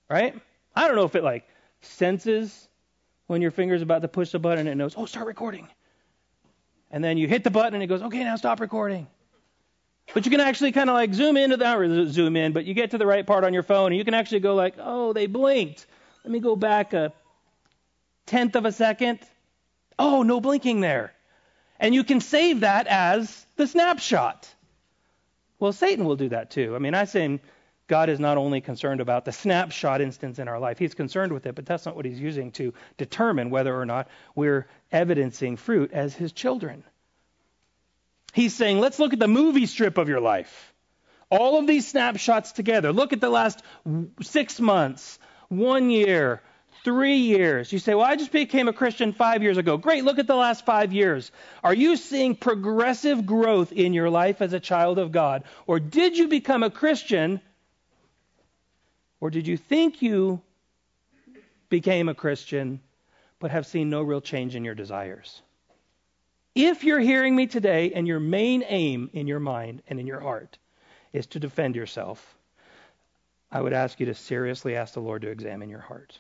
right? 0.09 0.40
I 0.77 0.87
don't 0.87 0.95
know 0.95 1.05
if 1.05 1.16
it 1.16 1.25
like 1.25 1.49
senses 1.87 2.68
when 3.27 3.42
your 3.42 3.51
finger's 3.51 3.83
about 3.83 4.03
to 4.03 4.09
push 4.09 4.31
the 4.31 4.38
button 4.38 4.61
and 4.61 4.68
it 4.68 4.75
knows, 4.77 4.94
oh, 4.96 5.07
start 5.07 5.27
recording. 5.27 5.68
And 6.90 7.03
then 7.03 7.18
you 7.18 7.27
hit 7.27 7.44
the 7.44 7.51
button 7.51 7.75
and 7.75 7.83
it 7.83 7.87
goes, 7.88 8.03
okay, 8.03 8.22
now 8.22 8.37
stop 8.37 8.61
recording. 8.61 9.07
But 10.14 10.25
you 10.25 10.31
can 10.31 10.40
actually 10.40 10.72
kind 10.72 10.88
of 10.88 10.94
like 10.94 11.12
zoom 11.12 11.37
into 11.37 11.57
that, 11.57 11.77
or 11.77 12.09
zoom 12.09 12.37
in, 12.37 12.53
but 12.53 12.64
you 12.64 12.75
get 12.75 12.92
to 12.92 12.99
the 12.99 13.07
right 13.07 13.27
part 13.27 13.42
on 13.42 13.53
your 13.53 13.64
phone, 13.64 13.87
and 13.88 13.96
you 13.96 14.05
can 14.05 14.14
actually 14.14 14.40
go 14.40 14.55
like, 14.55 14.75
oh, 14.79 15.12
they 15.12 15.27
blinked. 15.27 15.85
Let 16.22 16.31
me 16.31 16.38
go 16.38 16.55
back 16.55 16.92
a 16.92 17.12
tenth 18.25 18.55
of 18.55 18.64
a 18.64 18.72
second. 18.72 19.18
Oh, 19.99 20.22
no 20.22 20.40
blinking 20.40 20.81
there. 20.81 21.12
And 21.81 21.94
you 21.94 22.05
can 22.05 22.20
save 22.20 22.61
that 22.61 22.87
as 22.87 23.44
the 23.57 23.66
snapshot. 23.66 24.49
Well, 25.59 25.72
Satan 25.72 26.05
will 26.05 26.16
do 26.16 26.29
that 26.29 26.51
too. 26.51 26.77
I 26.77 26.79
mean, 26.79 26.94
I 26.94 27.05
say 27.05 27.40
God 27.88 28.09
is 28.09 28.18
not 28.18 28.37
only 28.37 28.61
concerned 28.61 29.01
about 29.01 29.25
the 29.25 29.33
snapshot 29.33 30.01
instance 30.01 30.38
in 30.38 30.49
our 30.49 30.59
life, 30.59 30.79
he's 30.79 30.94
concerned 30.94 31.33
with 31.33 31.46
it, 31.46 31.55
but 31.55 31.66
that's 31.66 31.87
not 31.87 31.94
what 31.94 32.05
he's 32.05 32.18
using 32.18 32.51
to 32.53 32.75
determine 32.96 33.51
whether 33.51 33.79
or 33.79 33.87
not 33.87 34.09
we're 34.35 34.66
evidencing 34.90 35.57
fruit 35.57 35.92
as 35.92 36.14
his 36.14 36.33
children. 36.33 36.83
He's 38.33 38.55
saying, 38.55 38.81
let's 38.81 38.99
look 38.99 39.12
at 39.12 39.18
the 39.18 39.29
movie 39.29 39.66
strip 39.66 39.99
of 39.99 40.09
your 40.09 40.20
life. 40.20 40.75
All 41.31 41.59
of 41.59 41.66
these 41.66 41.87
snapshots 41.87 42.53
together. 42.53 42.92
Look 42.92 43.12
at 43.12 43.20
the 43.20 43.31
last 43.31 43.62
six 44.22 44.61
months, 44.61 45.18
one 45.49 45.90
year, 45.90 46.42
three 46.85 47.16
years. 47.16 47.72
You 47.72 47.81
say, 47.81 47.94
Well, 47.94 48.07
I 48.07 48.14
just 48.14 48.31
became 48.31 48.68
a 48.68 48.72
Christian 48.72 49.12
five 49.12 49.42
years 49.42 49.59
ago. 49.59 49.77
Great, 49.77 50.05
look 50.05 50.20
at 50.20 50.29
the 50.29 50.37
last 50.37 50.64
five 50.64 50.92
years. 50.92 51.33
Are 51.64 51.75
you 51.75 51.96
seeing 51.96 52.37
progressive 52.37 53.27
growth 53.27 53.72
in 53.72 53.92
your 53.92 54.09
life 54.09 54.40
as 54.40 54.53
a 54.53 54.61
child 54.61 54.99
of 54.99 55.11
God? 55.11 55.42
Or 55.66 55.81
did 55.81 56.16
you 56.16 56.29
become 56.29 56.62
a 56.62 56.70
Christian? 56.70 57.40
Or 59.21 59.31
did 59.31 59.47
you 59.47 59.57
think 59.57 60.03
you 60.03 60.41
became 61.69 62.09
a 62.09 62.15
Christian 62.15 62.81
but 63.39 63.51
have 63.51 63.67
seen 63.67 63.91
no 63.91 64.03
real 64.03 64.21
change 64.21 64.55
in 64.55 64.65
your 64.65 64.75
desires? 64.75 65.43
If 66.55 66.85
you're 66.85 67.01
hearing 67.01 67.37
me 67.37 67.47
today 67.47 67.93
and 67.93 68.07
your 68.09 68.21
main 68.21 68.65
aim 68.67 69.11
in 69.13 69.27
your 69.27 69.41
mind 69.41 69.83
and 69.89 70.01
in 70.01 70.07
your 70.07 70.21
heart 70.21 70.59
is 71.13 71.27
to 71.29 71.39
defend 71.39 71.77
yourself, 71.77 72.35
I 73.51 73.61
would 73.61 73.73
ask 73.73 74.01
you 74.01 74.07
to 74.07 74.15
seriously 74.15 74.77
ask 74.77 74.95
the 74.95 75.01
Lord 75.01 75.23
to 75.23 75.29
examine 75.29 75.69
your 75.69 75.81
heart. 75.81 76.19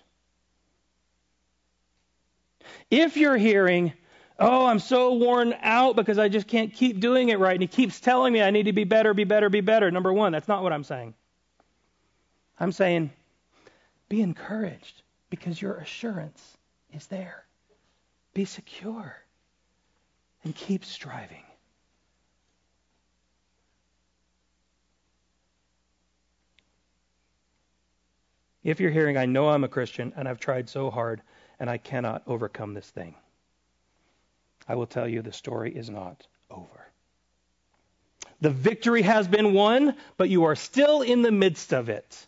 If 2.90 3.16
you're 3.16 3.36
hearing, 3.36 3.92
oh, 4.38 4.66
I'm 4.66 4.78
so 4.78 5.14
worn 5.14 5.54
out 5.62 5.96
because 5.96 6.18
I 6.18 6.28
just 6.28 6.46
can't 6.46 6.72
keep 6.72 7.00
doing 7.00 7.30
it 7.30 7.38
right, 7.38 7.54
and 7.54 7.62
he 7.62 7.68
keeps 7.68 8.00
telling 8.00 8.32
me 8.32 8.42
I 8.42 8.50
need 8.50 8.64
to 8.64 8.72
be 8.72 8.84
better, 8.84 9.14
be 9.14 9.24
better, 9.24 9.48
be 9.48 9.60
better, 9.60 9.90
number 9.90 10.12
one, 10.12 10.32
that's 10.32 10.48
not 10.48 10.62
what 10.62 10.72
I'm 10.72 10.84
saying. 10.84 11.14
I'm 12.58 12.72
saying, 12.72 13.10
be 14.08 14.22
encouraged 14.22 15.02
because 15.30 15.60
your 15.60 15.76
assurance 15.76 16.56
is 16.92 17.06
there. 17.06 17.44
Be 18.34 18.44
secure 18.44 19.16
and 20.44 20.54
keep 20.54 20.84
striving. 20.84 21.42
If 28.62 28.80
you're 28.80 28.90
hearing, 28.90 29.16
I 29.16 29.26
know 29.26 29.48
I'm 29.48 29.64
a 29.64 29.68
Christian 29.68 30.12
and 30.16 30.26
I've 30.28 30.40
tried 30.40 30.68
so 30.68 30.90
hard, 30.90 31.22
and 31.60 31.70
I 31.70 31.78
cannot 31.78 32.22
overcome 32.26 32.74
this 32.74 32.90
thing. 32.90 33.14
I 34.68 34.74
will 34.74 34.86
tell 34.86 35.06
you 35.06 35.22
the 35.22 35.32
story 35.32 35.72
is 35.74 35.88
not 35.88 36.26
over. 36.50 36.88
The 38.40 38.50
victory 38.50 39.02
has 39.02 39.28
been 39.28 39.52
won, 39.52 39.94
but 40.16 40.30
you 40.30 40.44
are 40.44 40.56
still 40.56 41.02
in 41.02 41.22
the 41.22 41.30
midst 41.30 41.72
of 41.72 41.88
it. 41.88 42.26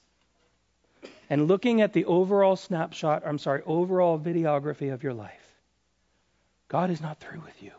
And 1.30 1.46
looking 1.46 1.80
at 1.80 1.92
the 1.92 2.06
overall 2.06 2.56
snapshot, 2.56 3.22
I'm 3.26 3.38
sorry, 3.38 3.62
overall 3.66 4.18
videography 4.18 4.92
of 4.92 5.02
your 5.02 5.14
life, 5.14 5.32
God 6.68 6.90
is 6.90 7.00
not 7.00 7.20
through 7.20 7.40
with 7.40 7.62
you. 7.62 7.72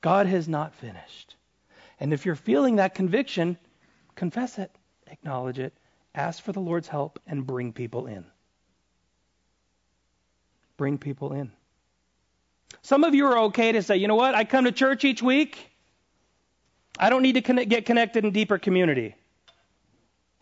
God 0.00 0.26
has 0.26 0.48
not 0.48 0.74
finished. 0.74 1.36
And 1.98 2.12
if 2.12 2.24
you're 2.24 2.36
feeling 2.36 2.76
that 2.76 2.94
conviction, 2.94 3.58
confess 4.14 4.58
it, 4.58 4.70
acknowledge 5.06 5.58
it, 5.58 5.74
ask 6.14 6.42
for 6.42 6.52
the 6.52 6.60
Lord's 6.60 6.88
help, 6.88 7.18
and 7.26 7.46
bring 7.46 7.72
people 7.72 8.06
in 8.06 8.24
bring 10.80 10.96
people 10.96 11.34
in. 11.34 11.52
Some 12.80 13.04
of 13.04 13.14
you 13.14 13.26
are 13.26 13.38
okay 13.48 13.72
to 13.72 13.82
say, 13.82 13.98
you 13.98 14.08
know 14.08 14.14
what, 14.14 14.34
I 14.34 14.44
come 14.44 14.64
to 14.64 14.72
church 14.72 15.04
each 15.04 15.22
week. 15.22 15.70
I 16.98 17.10
don't 17.10 17.20
need 17.20 17.34
to 17.34 17.42
connect, 17.42 17.68
get 17.68 17.84
connected 17.84 18.24
in 18.24 18.32
deeper 18.32 18.56
community. 18.56 19.14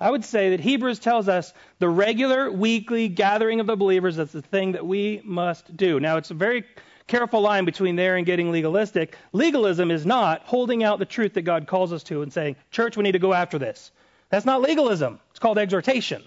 I 0.00 0.10
would 0.10 0.24
say 0.24 0.50
that 0.50 0.60
Hebrews 0.60 1.00
tells 1.00 1.28
us 1.28 1.52
the 1.80 1.88
regular 1.88 2.50
weekly 2.50 3.08
gathering 3.08 3.58
of 3.58 3.66
the 3.66 3.76
believers 3.76 4.18
is 4.18 4.30
the 4.30 4.42
thing 4.42 4.72
that 4.72 4.86
we 4.86 5.20
must 5.24 5.76
do. 5.76 5.98
Now, 5.98 6.18
it's 6.18 6.30
a 6.30 6.34
very 6.34 6.64
careful 7.08 7.40
line 7.40 7.64
between 7.64 7.96
there 7.96 8.16
and 8.16 8.24
getting 8.24 8.52
legalistic. 8.52 9.16
Legalism 9.32 9.90
is 9.90 10.06
not 10.06 10.42
holding 10.42 10.84
out 10.84 11.00
the 11.00 11.04
truth 11.04 11.34
that 11.34 11.42
God 11.42 11.66
calls 11.66 11.92
us 11.92 12.04
to 12.04 12.22
and 12.22 12.32
saying, 12.32 12.54
Church, 12.70 12.96
we 12.96 13.02
need 13.02 13.12
to 13.12 13.18
go 13.18 13.34
after 13.34 13.58
this. 13.58 13.90
That's 14.30 14.46
not 14.46 14.60
legalism. 14.60 15.18
It's 15.30 15.40
called 15.40 15.58
exhortation. 15.58 16.22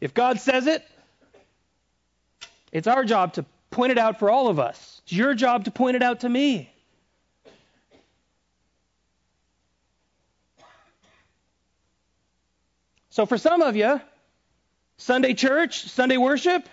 If 0.00 0.12
God 0.12 0.40
says 0.40 0.66
it, 0.66 0.84
it's 2.72 2.86
our 2.86 3.04
job 3.04 3.34
to 3.34 3.44
point 3.70 3.92
it 3.92 3.98
out 3.98 4.18
for 4.18 4.30
all 4.30 4.48
of 4.48 4.58
us. 4.58 5.02
It's 5.04 5.12
your 5.12 5.34
job 5.34 5.66
to 5.66 5.70
point 5.70 5.96
it 5.96 6.02
out 6.02 6.20
to 6.20 6.28
me. 6.28 6.72
So, 13.16 13.24
for 13.24 13.38
some 13.38 13.62
of 13.62 13.76
you, 13.76 13.98
Sunday 14.98 15.32
church, 15.32 15.84
Sunday 15.88 16.18
worship, 16.18 16.68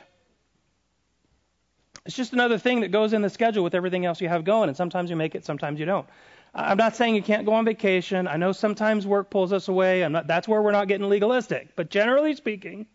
it's 2.05 2.17
just 2.17 2.33
another 2.33 2.57
thing 2.57 2.81
that 2.81 2.91
goes 2.91 3.13
in 3.13 3.21
the 3.21 3.29
schedule 3.29 3.63
with 3.63 3.73
everything 3.73 4.03
else 4.03 4.19
you 4.19 4.27
have 4.27 4.43
going. 4.43 4.67
And 4.67 4.75
sometimes 4.75 5.09
you 5.09 5.15
make 5.15 5.35
it, 5.35 5.45
sometimes 5.45 5.79
you 5.79 5.85
don't. 5.85 6.05
I'm 6.53 6.75
not 6.75 6.97
saying 6.97 7.15
you 7.15 7.23
can't 7.23 7.45
go 7.45 7.53
on 7.53 7.63
vacation. 7.63 8.27
I 8.27 8.35
know 8.35 8.51
sometimes 8.51 9.07
work 9.07 9.29
pulls 9.29 9.53
us 9.53 9.69
away. 9.69 10.05
Not, 10.09 10.27
that's 10.27 10.45
where 10.45 10.61
we're 10.61 10.73
not 10.73 10.89
getting 10.89 11.07
legalistic. 11.07 11.77
But 11.77 11.89
generally 11.89 12.35
speaking, 12.35 12.87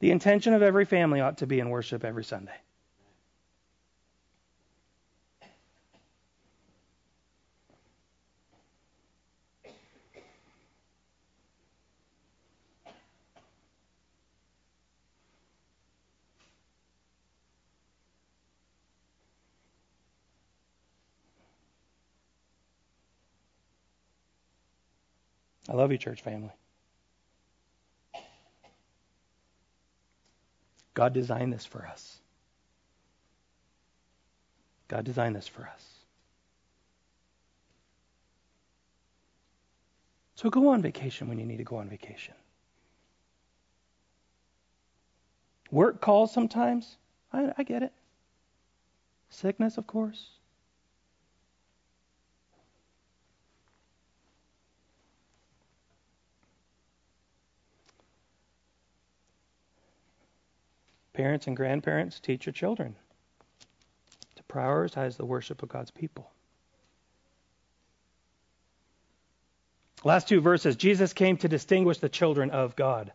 the 0.00 0.10
intention 0.10 0.52
of 0.52 0.60
every 0.60 0.84
family 0.84 1.22
ought 1.22 1.38
to 1.38 1.46
be 1.46 1.58
in 1.58 1.70
worship 1.70 2.04
every 2.04 2.24
Sunday. 2.24 2.52
I 25.72 25.74
love 25.74 25.90
you, 25.90 25.96
church 25.96 26.20
family. 26.20 26.52
God 30.92 31.14
designed 31.14 31.50
this 31.50 31.64
for 31.64 31.86
us. 31.86 32.18
God 34.88 35.06
designed 35.06 35.34
this 35.34 35.48
for 35.48 35.66
us. 35.66 35.88
So 40.34 40.50
go 40.50 40.68
on 40.68 40.82
vacation 40.82 41.26
when 41.28 41.38
you 41.38 41.46
need 41.46 41.56
to 41.56 41.64
go 41.64 41.76
on 41.76 41.88
vacation. 41.88 42.34
Work 45.70 46.02
calls 46.02 46.34
sometimes. 46.34 46.98
I, 47.32 47.54
I 47.56 47.62
get 47.62 47.82
it. 47.82 47.92
Sickness, 49.30 49.78
of 49.78 49.86
course. 49.86 50.26
Parents 61.12 61.46
and 61.46 61.56
grandparents, 61.56 62.20
teach 62.20 62.46
your 62.46 62.52
children 62.52 62.96
to 64.36 64.42
prioritize 64.44 65.16
the 65.16 65.26
worship 65.26 65.62
of 65.62 65.68
God's 65.68 65.90
people. 65.90 66.30
Last 70.04 70.28
two 70.28 70.40
verses 70.40 70.76
Jesus 70.76 71.12
came 71.12 71.36
to 71.38 71.48
distinguish 71.48 71.98
the 71.98 72.08
children 72.08 72.50
of 72.50 72.74
God. 72.74 73.12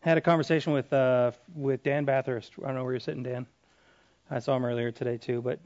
Had 0.00 0.18
a 0.18 0.20
conversation 0.20 0.72
with 0.72 0.92
uh, 0.92 1.32
with 1.54 1.82
Dan 1.82 2.04
Bathurst. 2.04 2.52
I 2.58 2.66
don't 2.66 2.74
know 2.74 2.84
where 2.84 2.94
you're 2.94 3.00
sitting, 3.00 3.22
Dan. 3.22 3.46
I 4.30 4.38
saw 4.38 4.56
him 4.56 4.64
earlier 4.64 4.90
today 4.90 5.18
too. 5.18 5.42
But 5.42 5.60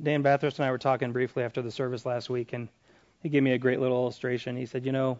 Dan 0.00 0.22
Bathurst 0.22 0.58
and 0.58 0.66
I 0.66 0.70
were 0.70 0.78
talking 0.78 1.12
briefly 1.12 1.42
after 1.44 1.62
the 1.62 1.70
service 1.70 2.06
last 2.06 2.30
week, 2.30 2.52
and 2.52 2.68
he 3.22 3.28
gave 3.28 3.42
me 3.42 3.52
a 3.52 3.58
great 3.58 3.80
little 3.80 3.98
illustration. 3.98 4.56
He 4.56 4.66
said, 4.66 4.86
you 4.86 4.92
know, 4.92 5.18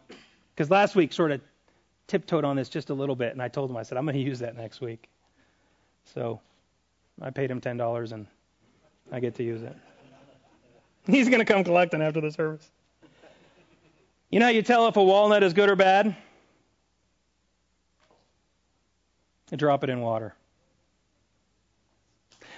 because 0.55 0.71
last 0.71 0.95
week 0.95 1.13
sort 1.13 1.33
of 1.33 1.41
tiptoed 2.13 2.45
on 2.45 2.57
this 2.57 2.69
just 2.69 2.91
a 2.91 2.95
little 2.95 3.17
bit, 3.17 3.33
and 3.33 3.41
I 3.41 3.49
told 3.49 3.71
him, 3.71 3.77
I 3.79 3.83
said, 3.83 3.97
I'm 3.97 4.05
going 4.05 4.17
to 4.17 4.21
use 4.21 4.41
that 4.41 4.55
next 4.55 4.83
week. 4.83 5.09
So 6.05 6.43
I 7.23 7.31
paid 7.31 7.51
him 7.51 7.59
$10, 7.59 8.13
and 8.13 8.27
I 9.11 9.19
get 9.19 9.35
to 9.37 9.43
use 9.43 9.63
it. 9.63 9.75
He's 11.07 11.31
going 11.31 11.39
to 11.39 11.47
come 11.47 11.65
collecting 11.65 12.03
after 12.03 12.21
the 12.21 12.31
service. 12.31 12.71
You 14.29 14.41
know 14.41 14.47
how 14.47 14.51
you 14.51 14.61
tell 14.61 14.89
if 14.89 14.97
a 14.97 15.03
walnut 15.03 15.43
is 15.43 15.55
good 15.55 15.71
or 15.71 15.77
bad? 15.77 16.15
You 19.51 19.57
drop 19.57 19.83
it 19.83 19.89
in 19.89 20.03
water. 20.03 20.35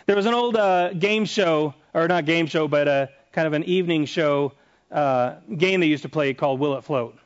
There 0.07 0.17
was 0.17 0.27
an 0.27 0.35
old 0.35 0.57
uh, 0.57 0.95
game 0.95 1.27
show, 1.27 1.75
or 1.95 2.09
not 2.09 2.25
game 2.25 2.49
show, 2.49 2.67
but 2.67 2.89
a 2.89 3.09
kind 3.31 3.47
of 3.47 3.53
an 3.53 3.63
evening 3.65 4.07
show 4.07 4.53
uh, 4.91 5.37
game 5.57 5.79
they 5.79 5.87
used 5.87 6.03
to 6.03 6.09
play 6.09 6.35
called 6.35 6.59
Will 6.59 6.77
It 6.77 6.83
Float? 6.83 7.17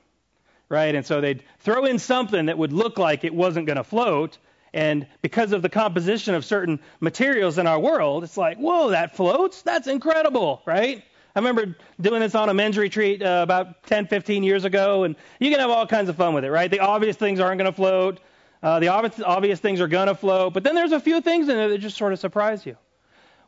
Right? 0.68 0.94
And 0.94 1.04
so 1.04 1.20
they'd 1.20 1.42
throw 1.60 1.84
in 1.84 1.98
something 1.98 2.46
that 2.46 2.58
would 2.58 2.72
look 2.72 2.98
like 2.98 3.24
it 3.24 3.34
wasn't 3.34 3.66
going 3.66 3.78
to 3.78 3.84
float. 3.84 4.38
And 4.74 5.06
because 5.22 5.52
of 5.52 5.62
the 5.62 5.68
composition 5.68 6.34
of 6.34 6.44
certain 6.44 6.78
materials 7.00 7.56
in 7.56 7.66
our 7.66 7.80
world, 7.80 8.22
it's 8.22 8.36
like, 8.36 8.58
whoa, 8.58 8.90
that 8.90 9.16
floats? 9.16 9.62
That's 9.62 9.86
incredible, 9.86 10.62
right? 10.66 11.02
I 11.34 11.38
remember 11.38 11.76
doing 12.00 12.20
this 12.20 12.34
on 12.34 12.48
a 12.48 12.54
men's 12.54 12.76
retreat 12.76 13.22
uh, 13.22 13.40
about 13.42 13.84
10, 13.84 14.08
15 14.08 14.42
years 14.42 14.64
ago, 14.64 15.04
and 15.04 15.14
you 15.38 15.50
can 15.50 15.60
have 15.60 15.70
all 15.70 15.86
kinds 15.86 16.08
of 16.08 16.16
fun 16.16 16.34
with 16.34 16.44
it, 16.44 16.50
right? 16.50 16.70
The 16.70 16.80
obvious 16.80 17.16
things 17.16 17.40
aren't 17.40 17.58
going 17.58 17.70
to 17.70 17.76
float. 17.76 18.20
Uh, 18.62 18.80
the 18.80 18.88
obvious, 18.88 19.20
obvious 19.24 19.60
things 19.60 19.80
are 19.80 19.88
going 19.88 20.08
to 20.08 20.14
float, 20.14 20.52
but 20.52 20.64
then 20.64 20.74
there's 20.74 20.92
a 20.92 21.00
few 21.00 21.20
things 21.20 21.48
in 21.48 21.56
there 21.56 21.68
that 21.68 21.78
just 21.78 21.96
sort 21.96 22.12
of 22.12 22.18
surprise 22.18 22.66
you. 22.66 22.76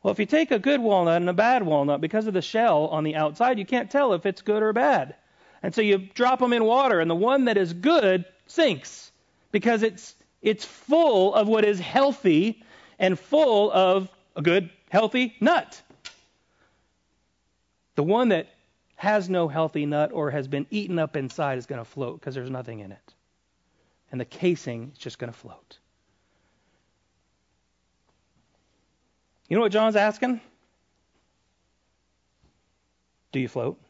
Well, 0.02 0.12
if 0.12 0.18
you 0.18 0.26
take 0.26 0.50
a 0.50 0.58
good 0.58 0.80
walnut 0.80 1.16
and 1.16 1.28
a 1.28 1.34
bad 1.34 1.64
walnut, 1.64 2.00
because 2.00 2.26
of 2.26 2.32
the 2.32 2.42
shell 2.42 2.86
on 2.86 3.04
the 3.04 3.16
outside, 3.16 3.58
you 3.58 3.66
can't 3.66 3.90
tell 3.90 4.14
if 4.14 4.24
it's 4.24 4.40
good 4.40 4.62
or 4.62 4.72
bad. 4.72 5.16
And 5.62 5.74
so 5.74 5.82
you 5.82 5.98
drop 5.98 6.38
them 6.38 6.52
in 6.52 6.64
water, 6.64 7.00
and 7.00 7.10
the 7.10 7.14
one 7.14 7.44
that 7.44 7.56
is 7.56 7.72
good 7.72 8.24
sinks 8.46 9.12
because 9.52 9.82
it's 9.82 10.14
it's 10.42 10.64
full 10.64 11.34
of 11.34 11.48
what 11.48 11.64
is 11.64 11.78
healthy 11.78 12.62
and 12.98 13.18
full 13.18 13.70
of 13.72 14.08
a 14.36 14.42
good, 14.42 14.70
healthy 14.88 15.36
nut. 15.40 15.80
The 17.94 18.02
one 18.02 18.30
that 18.30 18.48
has 18.96 19.28
no 19.28 19.48
healthy 19.48 19.86
nut 19.86 20.12
or 20.12 20.30
has 20.30 20.48
been 20.48 20.66
eaten 20.70 20.98
up 20.98 21.16
inside 21.16 21.58
is 21.58 21.66
going 21.66 21.80
to 21.80 21.84
float 21.84 22.20
because 22.20 22.34
there's 22.34 22.50
nothing 22.50 22.80
in 22.80 22.92
it. 22.92 23.14
And 24.12 24.20
the 24.20 24.24
casing 24.24 24.90
is 24.92 24.98
just 24.98 25.18
going 25.18 25.32
to 25.32 25.38
float. 25.38 25.78
You 29.48 29.56
know 29.56 29.62
what 29.62 29.72
John's 29.72 29.96
asking? 29.96 30.40
Do 33.32 33.40
you 33.40 33.48
float? 33.48 33.80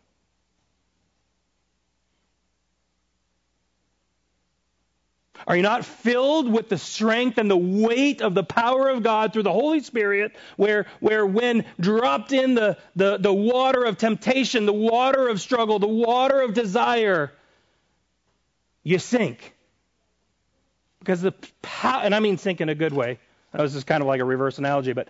Are 5.47 5.57
you 5.57 5.63
not 5.63 5.85
filled 5.85 6.51
with 6.51 6.69
the 6.69 6.79
strength 6.79 7.39
and 7.39 7.51
the 7.51 7.57
weight 7.57 8.21
of 8.21 8.35
the 8.35 8.43
power 8.43 8.89
of 8.89 9.03
God 9.03 9.33
through 9.33 9.45
the 9.45 9.53
Holy 9.53 9.81
Spirit, 9.81 10.33
where, 10.57 10.87
where 11.01 11.25
when 11.27 11.65
dropped 11.79 12.33
in 12.33 12.55
the, 12.55 12.77
the, 12.97 13.19
the 13.19 13.33
water 13.33 13.85
of 13.85 13.97
temptation, 13.99 14.67
the 14.67 14.73
water 14.73 15.29
of 15.29 15.41
struggle, 15.41 15.79
the 15.79 15.89
water 15.89 16.41
of 16.41 16.55
desire, 16.55 17.33
you 18.83 18.99
sink? 18.99 19.55
Because 20.99 21.23
the 21.23 21.33
power, 21.63 22.03
and 22.03 22.15
I 22.15 22.21
mean 22.21 22.39
sink 22.39 22.61
in 22.61 22.69
a 22.69 22.75
good 22.75 22.93
way. 22.93 23.19
That 23.53 23.63
was 23.63 23.73
just 23.73 23.87
kind 23.87 24.03
of 24.03 24.07
like 24.07 24.21
a 24.21 24.25
reverse 24.25 24.59
analogy, 24.59 24.93
but 24.93 25.09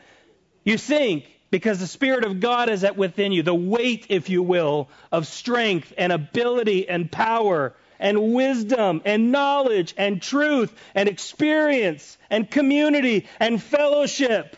you 0.65 0.79
sink 0.79 1.27
because 1.51 1.81
the 1.81 1.87
Spirit 1.87 2.25
of 2.25 2.41
God 2.41 2.69
is 2.71 2.85
at 2.85 2.97
within 2.97 3.33
you, 3.33 3.43
the 3.43 3.55
weight, 3.55 4.07
if 4.09 4.31
you 4.31 4.43
will, 4.43 4.89
of 5.11 5.27
strength 5.27 5.93
and 5.99 6.13
ability 6.13 6.89
and 6.89 7.11
power 7.11 7.75
and 8.01 8.33
wisdom 8.33 9.03
and 9.05 9.31
knowledge 9.31 9.95
and 9.97 10.21
truth 10.21 10.75
and 10.95 11.09
experience 11.09 12.19
and 12.31 12.51
community 12.51 13.29
and 13.39 13.63
fellowship. 13.63 14.57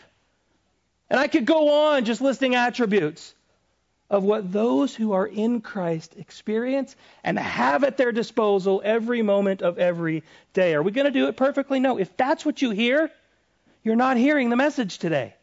And 1.09 1.19
I 1.19 1.27
could 1.27 1.45
go 1.45 1.91
on 1.91 2.05
just 2.05 2.21
listing 2.21 2.55
attributes 2.55 3.35
of 4.09 4.23
what 4.23 4.51
those 4.51 4.95
who 4.95 5.13
are 5.13 5.27
in 5.27 5.61
Christ 5.61 6.15
experience 6.17 6.95
and 7.23 7.37
have 7.37 7.83
at 7.83 7.97
their 7.97 8.11
disposal 8.11 8.81
every 8.83 9.21
moment 9.21 9.61
of 9.61 9.77
every 9.77 10.23
day. 10.53 10.73
Are 10.73 10.81
we 10.83 10.91
going 10.91 11.05
to 11.05 11.11
do 11.11 11.27
it 11.27 11.37
perfectly? 11.37 11.79
No. 11.79 11.97
If 11.97 12.15
that's 12.17 12.45
what 12.45 12.61
you 12.61 12.71
hear, 12.71 13.11
you're 13.83 13.95
not 13.95 14.17
hearing 14.17 14.49
the 14.49 14.55
message 14.55 14.97
today. 14.99 15.33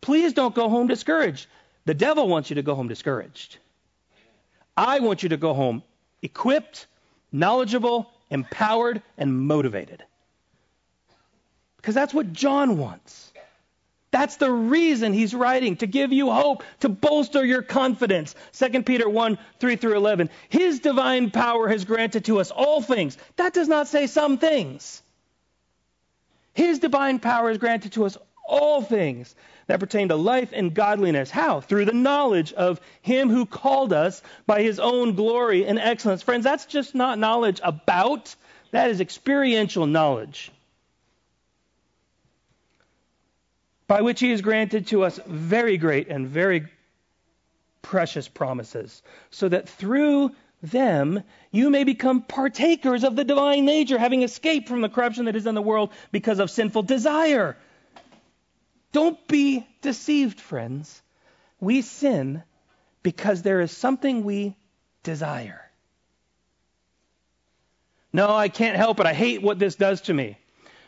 Please 0.00 0.32
don't 0.32 0.54
go 0.54 0.68
home 0.68 0.86
discouraged. 0.86 1.46
The 1.86 1.94
devil 1.94 2.28
wants 2.28 2.50
you 2.50 2.56
to 2.56 2.62
go 2.62 2.74
home 2.74 2.88
discouraged. 2.88 3.58
I 4.76 5.00
want 5.00 5.22
you 5.22 5.30
to 5.30 5.36
go 5.36 5.54
home 5.54 5.82
equipped 6.22 6.86
knowledgeable, 7.34 8.10
empowered, 8.30 9.02
and 9.18 9.46
motivated. 9.46 10.02
Because 11.76 11.94
that's 11.94 12.14
what 12.14 12.32
John 12.32 12.78
wants. 12.78 13.32
That's 14.12 14.36
the 14.36 14.50
reason 14.50 15.12
he's 15.12 15.34
writing, 15.34 15.76
to 15.78 15.88
give 15.88 16.12
you 16.12 16.30
hope, 16.30 16.62
to 16.80 16.88
bolster 16.88 17.44
your 17.44 17.62
confidence. 17.62 18.36
2 18.52 18.84
Peter 18.84 19.08
1 19.08 19.36
3 19.58 19.76
through 19.76 19.96
11. 19.96 20.30
His 20.48 20.78
divine 20.78 21.32
power 21.32 21.68
has 21.68 21.84
granted 21.84 22.26
to 22.26 22.38
us 22.38 22.52
all 22.52 22.80
things. 22.80 23.18
That 23.34 23.52
does 23.52 23.66
not 23.66 23.88
say 23.88 24.06
some 24.06 24.38
things. 24.38 25.02
His 26.52 26.78
divine 26.78 27.18
power 27.18 27.48
has 27.48 27.58
granted 27.58 27.92
to 27.94 28.04
us 28.04 28.16
all 28.46 28.80
things 28.80 29.34
that 29.66 29.80
pertain 29.80 30.08
to 30.08 30.16
life 30.16 30.50
and 30.52 30.74
godliness. 30.74 31.30
How? 31.30 31.60
Through 31.60 31.86
the 31.86 31.92
knowledge 31.92 32.52
of 32.52 32.80
Him 33.02 33.30
who 33.30 33.46
called 33.46 33.92
us 33.92 34.22
by 34.46 34.62
His 34.62 34.78
own 34.78 35.14
glory 35.14 35.66
and 35.66 35.78
excellence. 35.78 36.22
Friends, 36.22 36.44
that's 36.44 36.66
just 36.66 36.94
not 36.94 37.18
knowledge 37.18 37.60
about, 37.62 38.34
that 38.70 38.90
is 38.90 39.00
experiential 39.00 39.86
knowledge. 39.86 40.50
By 43.86 44.02
which 44.02 44.20
He 44.20 44.30
has 44.30 44.40
granted 44.40 44.88
to 44.88 45.04
us 45.04 45.18
very 45.26 45.76
great 45.76 46.08
and 46.08 46.28
very 46.28 46.66
precious 47.82 48.28
promises, 48.28 49.02
so 49.30 49.48
that 49.48 49.68
through 49.68 50.34
them 50.62 51.22
you 51.50 51.68
may 51.68 51.84
become 51.84 52.22
partakers 52.22 53.04
of 53.04 53.14
the 53.14 53.24
divine 53.24 53.66
nature, 53.66 53.98
having 53.98 54.22
escaped 54.22 54.68
from 54.68 54.80
the 54.80 54.88
corruption 54.88 55.26
that 55.26 55.36
is 55.36 55.46
in 55.46 55.54
the 55.54 55.62
world 55.62 55.90
because 56.10 56.38
of 56.38 56.50
sinful 56.50 56.82
desire. 56.82 57.56
Don't 58.94 59.26
be 59.26 59.66
deceived, 59.82 60.40
friends. 60.40 61.02
We 61.58 61.82
sin 61.82 62.44
because 63.02 63.42
there 63.42 63.60
is 63.60 63.72
something 63.72 64.22
we 64.22 64.56
desire. 65.02 65.60
No, 68.12 68.30
I 68.30 68.48
can't 68.48 68.76
help 68.76 69.00
it. 69.00 69.06
I 69.06 69.12
hate 69.12 69.42
what 69.42 69.58
this 69.58 69.74
does 69.74 70.02
to 70.02 70.14
me. 70.14 70.38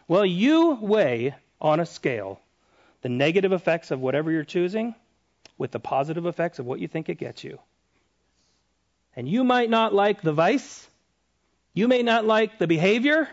Well, 0.06 0.24
you 0.24 0.78
weigh 0.80 1.34
on 1.60 1.80
a 1.80 1.84
scale 1.84 2.40
the 3.02 3.08
negative 3.08 3.52
effects 3.52 3.90
of 3.90 3.98
whatever 3.98 4.30
you're 4.30 4.44
choosing 4.44 4.94
with 5.58 5.72
the 5.72 5.80
positive 5.80 6.26
effects 6.26 6.60
of 6.60 6.64
what 6.64 6.78
you 6.78 6.86
think 6.86 7.08
it 7.08 7.18
gets 7.18 7.42
you. 7.42 7.58
And 9.16 9.28
you 9.28 9.42
might 9.42 9.68
not 9.68 9.92
like 9.92 10.22
the 10.22 10.32
vice, 10.32 10.88
you 11.74 11.88
may 11.88 12.04
not 12.04 12.24
like 12.24 12.60
the 12.60 12.68
behavior, 12.68 13.28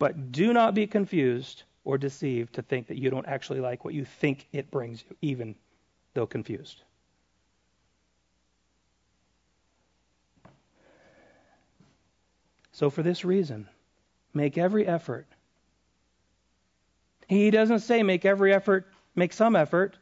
but 0.00 0.32
do 0.32 0.52
not 0.52 0.74
be 0.74 0.88
confused 0.88 1.62
or 1.84 1.98
deceived 1.98 2.54
to 2.54 2.62
think 2.62 2.86
that 2.88 2.98
you 2.98 3.10
don't 3.10 3.26
actually 3.26 3.60
like 3.60 3.84
what 3.84 3.94
you 3.94 4.04
think 4.04 4.46
it 4.52 4.70
brings 4.70 5.04
you, 5.08 5.16
even 5.20 5.54
though 6.14 6.26
confused. 6.26 6.82
So, 12.72 12.88
for 12.88 13.02
this 13.02 13.24
reason, 13.24 13.68
make 14.32 14.56
every 14.56 14.86
effort. 14.86 15.26
He 17.28 17.50
doesn't 17.50 17.80
say 17.80 18.02
make 18.02 18.24
every 18.24 18.52
effort, 18.52 18.86
make 19.14 19.32
some 19.32 19.56
effort. 19.56 19.96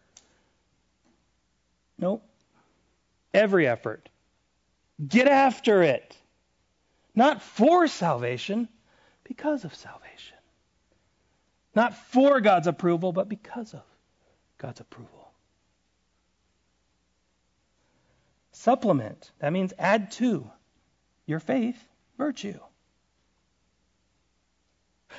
No. 1.99 2.23
Every 3.35 3.67
effort. 3.67 4.09
Get 5.07 5.29
after 5.29 5.83
it. 5.83 6.17
Not 7.15 7.43
for 7.43 7.87
salvation, 7.87 8.69
because 9.25 9.65
of 9.65 9.75
salvation. 9.75 10.10
Not 11.75 11.95
for 11.95 12.41
God's 12.41 12.67
approval, 12.67 13.13
but 13.13 13.29
because 13.29 13.75
of 13.75 13.83
God's 14.59 14.81
approval. 14.81 15.33
Supplement, 18.53 19.31
that 19.39 19.53
means 19.53 19.73
add 19.79 20.11
to 20.13 20.51
your 21.27 21.41
faith 21.41 21.83
virtue. 22.19 22.59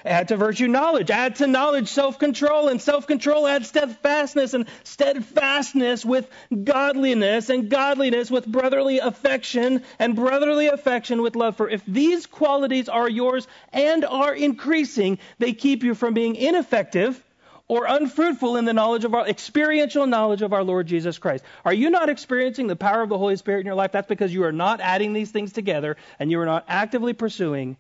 Add 0.06 0.30
to 0.30 0.38
virtue 0.38 0.68
knowledge. 0.68 1.12
Add 1.12 1.36
to 1.38 1.48
knowledge 1.48 1.88
self 1.88 2.18
control. 2.18 2.68
And 2.68 2.82
self 2.82 3.08
control 3.08 3.48
adds 3.48 3.68
steadfastness. 3.68 4.54
And 4.54 4.66
steadfastness 4.84 6.04
with 6.06 6.30
godliness. 6.64 7.50
And 7.50 7.70
godliness 7.70 8.32
with 8.32 8.46
brotherly 8.46 9.00
affection. 9.00 9.84
And 10.00 10.16
brotherly 10.16 10.68
affection 10.68 11.22
with 11.22 11.36
love. 11.36 11.58
For 11.58 11.70
if 11.70 11.86
these 11.86 12.26
qualities 12.26 12.89
are 12.89 13.10
yours 13.10 13.48
and 13.72 14.04
are 14.06 14.34
increasing, 14.34 15.20
they 15.39 15.54
keep 15.54 15.84
you 15.84 15.94
from 15.94 16.14
being 16.14 16.36
ineffective 16.36 17.22
or 17.68 17.86
unfruitful 17.86 18.58
in 18.58 18.66
the 18.66 18.74
knowledge 18.74 19.06
of 19.06 19.14
our 19.14 19.26
experiential 19.26 20.06
knowledge 20.06 20.42
of 20.42 20.52
our 20.52 20.64
Lord 20.64 20.88
Jesus 20.88 21.18
Christ. 21.18 21.46
Are 21.64 21.74
you 21.74 21.89
not 21.89 22.10
experiencing 22.10 22.68
the 22.68 22.76
power 22.76 23.02
of 23.02 23.08
the 23.08 23.18
Holy 23.18 23.38
Spirit 23.38 23.62
in 23.62 23.66
your 23.66 23.76
life? 23.76 23.94
That's 23.94 24.10
because 24.10 24.34
you 24.34 24.44
are 24.44 24.52
not 24.52 24.82
adding 24.82 25.14
these 25.14 25.32
things 25.32 25.54
together 25.54 25.96
and 26.20 26.30
you 26.30 26.42
are 26.42 26.46
not 26.46 26.66
actively 26.68 27.14
pursuing 27.14 27.78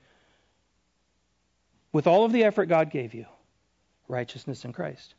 with 1.91 2.07
all 2.07 2.25
of 2.25 2.31
the 2.31 2.43
effort 2.43 2.67
God 2.67 2.89
gave 2.89 3.13
you, 3.13 3.25
righteousness 4.07 4.65
in 4.65 4.73
Christ. 4.73 5.13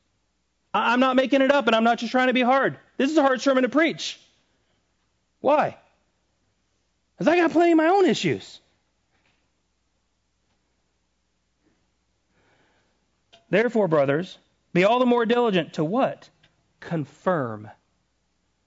I'm 0.75 1.01
not 1.01 1.17
making 1.17 1.43
it 1.43 1.53
up, 1.53 1.67
and 1.67 1.77
I'm 1.77 1.85
not 1.85 1.99
just 1.99 2.13
trying 2.13 2.29
to 2.29 2.33
be 2.33 2.43
hard. 2.43 2.79
This 2.97 3.11
is 3.11 3.17
a 3.17 3.23
hard 3.23 3.41
sermon 3.43 3.63
to 3.65 3.69
preach. 3.69 4.19
Why? 5.41 5.77
Because 7.15 7.29
I 7.29 7.37
got 7.37 7.51
plenty 7.51 7.73
of 7.73 7.77
my 7.77 7.89
own 7.89 8.07
issues. 8.07 8.61
Therefore, 13.51 13.87
brothers, 13.87 14.39
be 14.73 14.85
all 14.85 14.99
the 14.99 15.05
more 15.07 15.27
diligent 15.27 15.75
to 15.75 15.85
what? 15.85 16.31
Confirm 16.81 17.69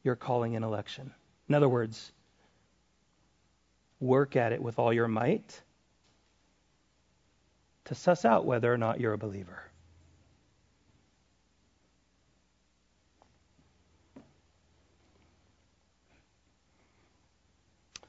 your 0.04 0.16
calling 0.16 0.56
and 0.56 0.64
election. 0.64 1.12
In 1.50 1.56
other 1.56 1.68
words, 1.68 2.12
work 4.00 4.36
at 4.36 4.52
it 4.52 4.62
with 4.62 4.78
all 4.78 4.94
your 4.94 5.08
might 5.08 5.60
to 7.86 7.96
suss 7.96 8.26
out 8.26 8.46
whether 8.46 8.72
or 8.72 8.78
not 8.78 9.00
you're 9.00 9.14
a 9.14 9.18
believer. 9.18 9.64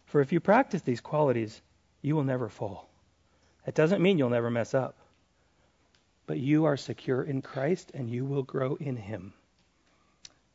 For 0.06 0.20
if 0.20 0.32
you 0.32 0.40
practice 0.40 0.82
these 0.82 1.00
qualities, 1.00 1.60
you 2.00 2.16
will 2.16 2.24
never 2.24 2.48
fall. 2.48 2.88
It 3.66 3.74
doesn't 3.74 4.00
mean 4.00 4.16
you'll 4.16 4.30
never 4.30 4.50
mess 4.50 4.72
up, 4.72 4.96
but 6.26 6.38
you 6.38 6.64
are 6.64 6.76
secure 6.76 7.22
in 7.22 7.42
Christ 7.42 7.90
and 7.92 8.08
you 8.08 8.24
will 8.24 8.42
grow 8.42 8.76
in 8.76 8.96
Him. 8.96 9.32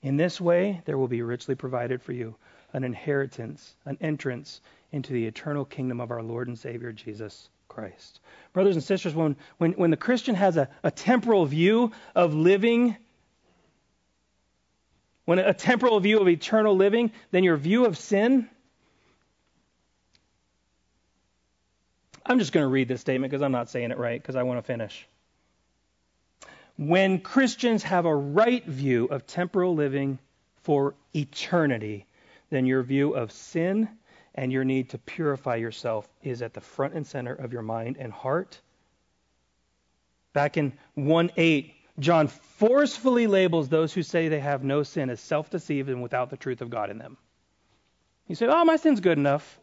In 0.02 0.18
this 0.18 0.42
way, 0.42 0.82
there 0.86 0.98
will 0.98 1.08
be 1.08 1.22
richly 1.22 1.54
provided 1.54 2.02
for 2.02 2.14
you 2.14 2.36
an 2.74 2.84
inheritance, 2.84 3.76
an 3.86 3.98
entrance 4.02 4.62
into 4.92 5.14
the 5.14 5.28
eternal 5.28 5.66
kingdom 5.66 6.00
of 6.00 6.10
our 6.10 6.24
Lord 6.24 6.48
and 6.48 6.58
Savior 6.58 6.92
Jesus 6.92 7.50
Christ. 7.72 8.20
Brothers 8.54 8.76
and 8.76 8.84
sisters, 8.84 9.16
when, 9.16 9.36
when, 9.58 9.74
when 9.74 9.92
the 9.92 9.98
Christian 9.98 10.36
has 10.36 10.58
a, 10.58 10.70
a 10.84 10.92
temporal 10.92 11.46
view 11.46 11.92
of 12.14 12.34
living, 12.34 12.98
when 15.26 15.40
a 15.40 15.54
temporal 15.54 16.00
view 16.00 16.20
of 16.20 16.28
eternal 16.28 16.76
living, 16.76 17.12
then 17.32 17.44
your 17.44 17.58
view 17.58 17.86
of 17.86 17.98
sin 17.98 18.50
I'm 22.26 22.40
just 22.40 22.54
going 22.54 22.64
to 22.64 22.70
read 22.70 22.88
this 22.88 23.02
statement 23.02 23.32
because 23.32 23.42
I'm 23.42 23.52
not 23.52 23.70
saying 23.70 23.92
it 23.92 23.98
right 23.98 24.22
because 24.22 24.36
I 24.36 24.44
want 24.44 24.60
to 24.60 24.62
finish. 24.62 25.08
When 26.78 27.20
Christians 27.20 27.84
have 27.84 28.06
a 28.06 28.16
right 28.16 28.66
view 28.66 29.06
of 29.06 29.28
temporal 29.28 29.76
living 29.76 30.20
for 30.64 30.96
eternity, 31.14 32.06
then 32.50 32.66
your 32.66 32.84
view 32.84 33.16
of 33.16 33.32
sin 33.32 33.90
and 34.36 34.52
your 34.52 34.64
need 34.64 34.90
to 34.90 34.98
purify 34.98 35.56
yourself 35.56 36.08
is 36.24 36.42
at 36.42 36.54
the 36.54 36.62
front 36.62 36.94
and 36.94 37.06
center 37.06 37.34
of 37.34 37.52
your 37.52 37.62
mind 37.62 37.98
and 38.00 38.12
heart. 38.12 38.60
Back 40.34 40.58
in 40.58 40.74
1 40.96 41.32
8, 41.36 41.74
John 42.00 42.28
forcefully 42.28 43.28
labels 43.28 43.70
those 43.70 43.94
who 43.94 44.04
say 44.04 44.28
they 44.28 44.40
have 44.40 44.64
no 44.64 44.84
sin 44.84 45.10
as 45.10 45.20
self 45.20 45.50
deceived 45.50 45.90
and 45.90 46.02
without 46.02 46.30
the 46.30 46.38
truth 46.38 46.62
of 46.62 46.70
God 46.70 46.90
in 46.90 46.98
them. 46.98 47.18
You 48.28 48.36
say, 48.36 48.48
Oh, 48.48 48.64
my 48.64 48.78
sin's 48.78 49.02
good 49.02 49.18
enough. 49.18 49.60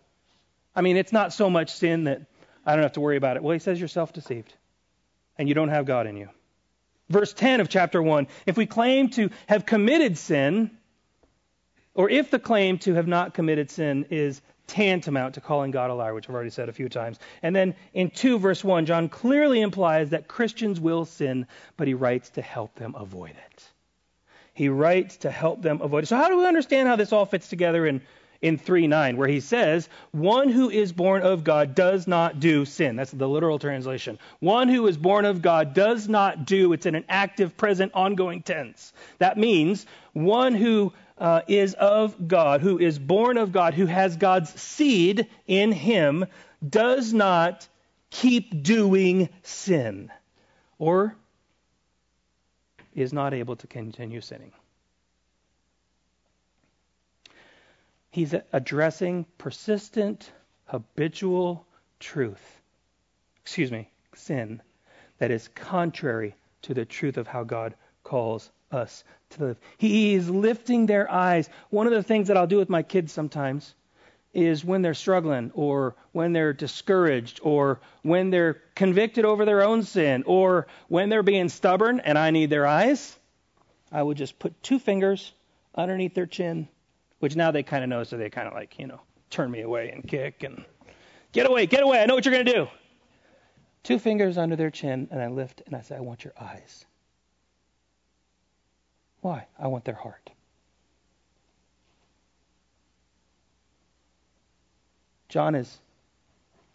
I 0.77 0.83
mean, 0.83 0.97
it's 0.97 1.13
not 1.13 1.33
so 1.33 1.49
much 1.49 1.73
sin 1.73 2.05
that 2.05 2.23
I 2.67 2.75
don't 2.75 2.83
have 2.83 2.93
to 2.93 3.01
worry 3.01 3.17
about 3.17 3.37
it. 3.37 3.43
Well, 3.43 3.55
he 3.55 3.59
says 3.59 3.79
you're 3.81 3.89
self 3.89 4.13
deceived 4.13 4.53
and 5.39 5.49
you 5.49 5.55
don't 5.55 5.71
have 5.71 5.87
God 5.87 6.07
in 6.07 6.17
you. 6.17 6.29
Verse 7.09 7.33
10 7.33 7.61
of 7.61 7.71
chapter 7.71 8.03
1 8.03 8.27
if 8.45 8.59
we 8.59 8.67
claim 8.67 9.09
to 9.11 9.31
have 9.47 9.65
committed 9.65 10.19
sin, 10.19 10.71
or 11.95 12.11
if 12.11 12.31
the 12.31 12.39
claim 12.39 12.79
to 12.79 12.95
have 12.95 13.07
not 13.07 13.33
committed 13.33 13.71
sin 13.71 14.07
is 14.11 14.43
tantamount 14.69 15.35
to 15.35 15.41
calling 15.41 15.73
God 15.73 15.91
a 15.91 15.95
liar, 15.95 16.15
which 16.15 16.29
I've 16.29 16.35
already 16.35 16.51
said 16.51 16.69
a 16.69 16.73
few 16.73 16.89
times. 16.89 17.19
And 17.43 17.57
then 17.57 17.75
in 17.95 18.11
2 18.11 18.39
verse 18.39 18.63
1, 18.63 18.87
John 18.87 19.09
clearly 19.09 19.61
implies 19.61 20.11
that 20.11 20.29
Christians 20.29 20.79
will 20.79 21.05
sin, 21.05 21.47
but 21.77 21.89
he 21.89 21.95
writes 21.95 22.31
to 22.31 22.43
help 22.43 22.75
them 22.77 22.95
avoid 22.97 23.31
it. 23.31 23.65
He 24.55 24.69
writes 24.69 25.17
to 25.19 25.31
help 25.31 25.63
them 25.63 25.81
avoid 25.81 26.05
it. 26.05 26.07
So, 26.07 26.17
how 26.17 26.29
do 26.29 26.39
we 26.39 26.47
understand 26.47 26.89
how 26.89 26.97
this 26.97 27.13
all 27.13 27.27
fits 27.27 27.49
together 27.49 27.87
in 27.87 28.01
in 28.41 28.57
3 28.57 28.87
9, 28.87 29.17
where 29.17 29.29
he 29.29 29.41
says, 29.41 29.89
One 30.13 30.49
who 30.49 30.71
is 30.71 30.93
born 30.93 31.23
of 31.23 31.43
God 31.43 31.75
does 31.75 32.07
not 32.07 32.39
do 32.39 32.65
sin. 32.65 32.97
That's 32.97 33.11
the 33.11 33.29
literal 33.29 33.59
translation. 33.59 34.19
One 34.39 34.69
who 34.69 34.87
is 34.87 34.97
born 34.97 35.25
of 35.25 35.43
God 35.43 35.75
does 35.75 36.09
not 36.09 36.47
do, 36.47 36.73
it's 36.73 36.87
in 36.87 36.95
an 36.95 37.05
active, 37.09 37.57
present, 37.57 37.93
ongoing 37.95 38.43
tense. 38.43 38.93
That 39.19 39.39
means 39.39 39.87
one 40.13 40.55
who 40.55 40.93
uh, 41.19 41.43
is 41.47 41.75
of 41.75 42.29
God, 42.29 42.61
who 42.61 42.79
is 42.79 42.99
born 42.99 43.39
of 43.39 43.53
God, 43.53 43.75
who 43.75 43.87
has 43.87 44.17
God's 44.17 44.51
seed 44.61 45.27
in 45.47 45.73
him, 45.73 46.27
does 46.67 47.13
not 47.13 47.69
keep 48.11 48.63
doing 48.63 49.29
sin 49.43 50.11
or 50.79 51.15
is 52.95 53.13
not 53.13 53.35
able 53.35 53.57
to 53.57 53.67
continue 53.67 54.21
sinning. 54.21 54.53
He's 58.11 58.35
addressing 58.53 59.27
persistent, 59.37 60.33
habitual 60.67 61.67
truth, 62.01 62.61
excuse 63.43 63.71
me, 63.71 63.91
sin, 64.15 64.63
that 65.19 65.31
is 65.31 65.49
contrary 65.49 66.35
to 66.63 66.75
the 66.75 66.85
truth 66.85 67.17
of 67.17 67.27
how 67.27 67.45
God 67.45 67.75
calls 68.03 68.51
us 68.71 69.05
to 69.31 69.45
live. 69.45 69.59
He 69.77 70.15
is 70.15 70.29
lifting 70.29 70.87
their 70.87 71.11
eyes. 71.11 71.49
One 71.71 71.87
of 71.87 71.93
the 71.93 72.03
things 72.03 72.29
that 72.29 72.37
I'll 72.37 72.47
do 72.47 72.59
with 72.59 72.69
my 72.69 72.83
kids 72.83 73.13
sometimes 73.13 73.75
is 74.35 74.65
when 74.65 74.83
they're 74.83 74.95
struggling 74.95 75.51
or 75.55 75.97
when 76.13 76.33
they're 76.33 76.53
discouraged 76.53 77.41
or 77.43 77.81
when 78.03 78.31
they're 78.31 78.63
convicted 78.75 79.25
over 79.25 79.45
their 79.45 79.63
own 79.63 79.83
sin 79.83 80.23
or 80.27 80.67
when 80.89 81.09
they're 81.09 81.23
being 81.23 81.49
stubborn 81.49 82.01
and 82.01 82.19
I 82.19 82.31
need 82.31 82.51
their 82.51 82.67
eyes, 82.67 83.17
I 83.91 84.03
would 84.03 84.17
just 84.17 84.39
put 84.39 84.63
two 84.63 84.79
fingers 84.79 85.33
underneath 85.75 86.15
their 86.15 86.27
chin 86.27 86.69
which 87.19 87.37
now 87.37 87.51
they 87.51 87.63
kind 87.63 87.83
of 87.83 87.91
know, 87.91 88.05
so 88.05 88.17
they 88.17 88.31
kind 88.31 88.47
of 88.47 88.55
like, 88.55 88.79
you 88.79 88.87
know, 88.87 89.01
turn 89.31 89.51
me 89.51 89.63
away 89.63 89.91
and 89.91 90.07
kick 90.07 90.43
and 90.43 90.65
get 91.33 91.47
away, 91.47 91.67
get 91.67 91.83
away. 91.83 92.01
I 92.01 92.07
know 92.07 92.15
what 92.15 92.25
you're 92.25 92.35
going 92.35 92.47
to 92.47 92.53
do. 92.53 92.69
Two 93.83 93.99
fingers 93.99 94.39
under 94.39 94.57
their 94.57 94.71
chin, 94.71 95.09
and 95.11 95.21
I 95.21 95.29
lift 95.29 95.63
and 95.67 95.75
I 95.75 95.81
say, 95.81 95.97
I 95.97 96.01
want 96.01 96.25
your 96.25 96.35
eyes. 96.41 96.85
Why? 99.29 99.45
I 99.59 99.67
want 99.67 99.85
their 99.85 99.95
heart. 99.95 100.31
John 105.29 105.55
is 105.55 105.79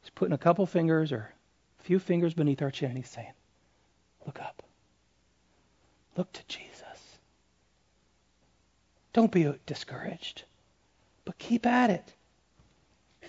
he's 0.01 0.11
putting 0.11 0.35
a 0.35 0.37
couple 0.37 0.67
fingers 0.67 1.11
or 1.11 1.33
a 1.79 1.83
few 1.83 1.97
fingers 1.97 2.35
beneath 2.35 2.61
our 2.61 2.69
chin. 2.69 2.89
And 2.89 2.97
he's 2.99 3.09
saying, 3.09 3.33
Look 4.27 4.39
up. 4.39 4.61
Look 6.15 6.31
to 6.33 6.41
Jesus. 6.47 7.17
Don't 9.13 9.31
be 9.31 9.51
discouraged, 9.65 10.43
but 11.25 11.39
keep 11.39 11.65
at 11.65 11.89
it. 11.89 12.13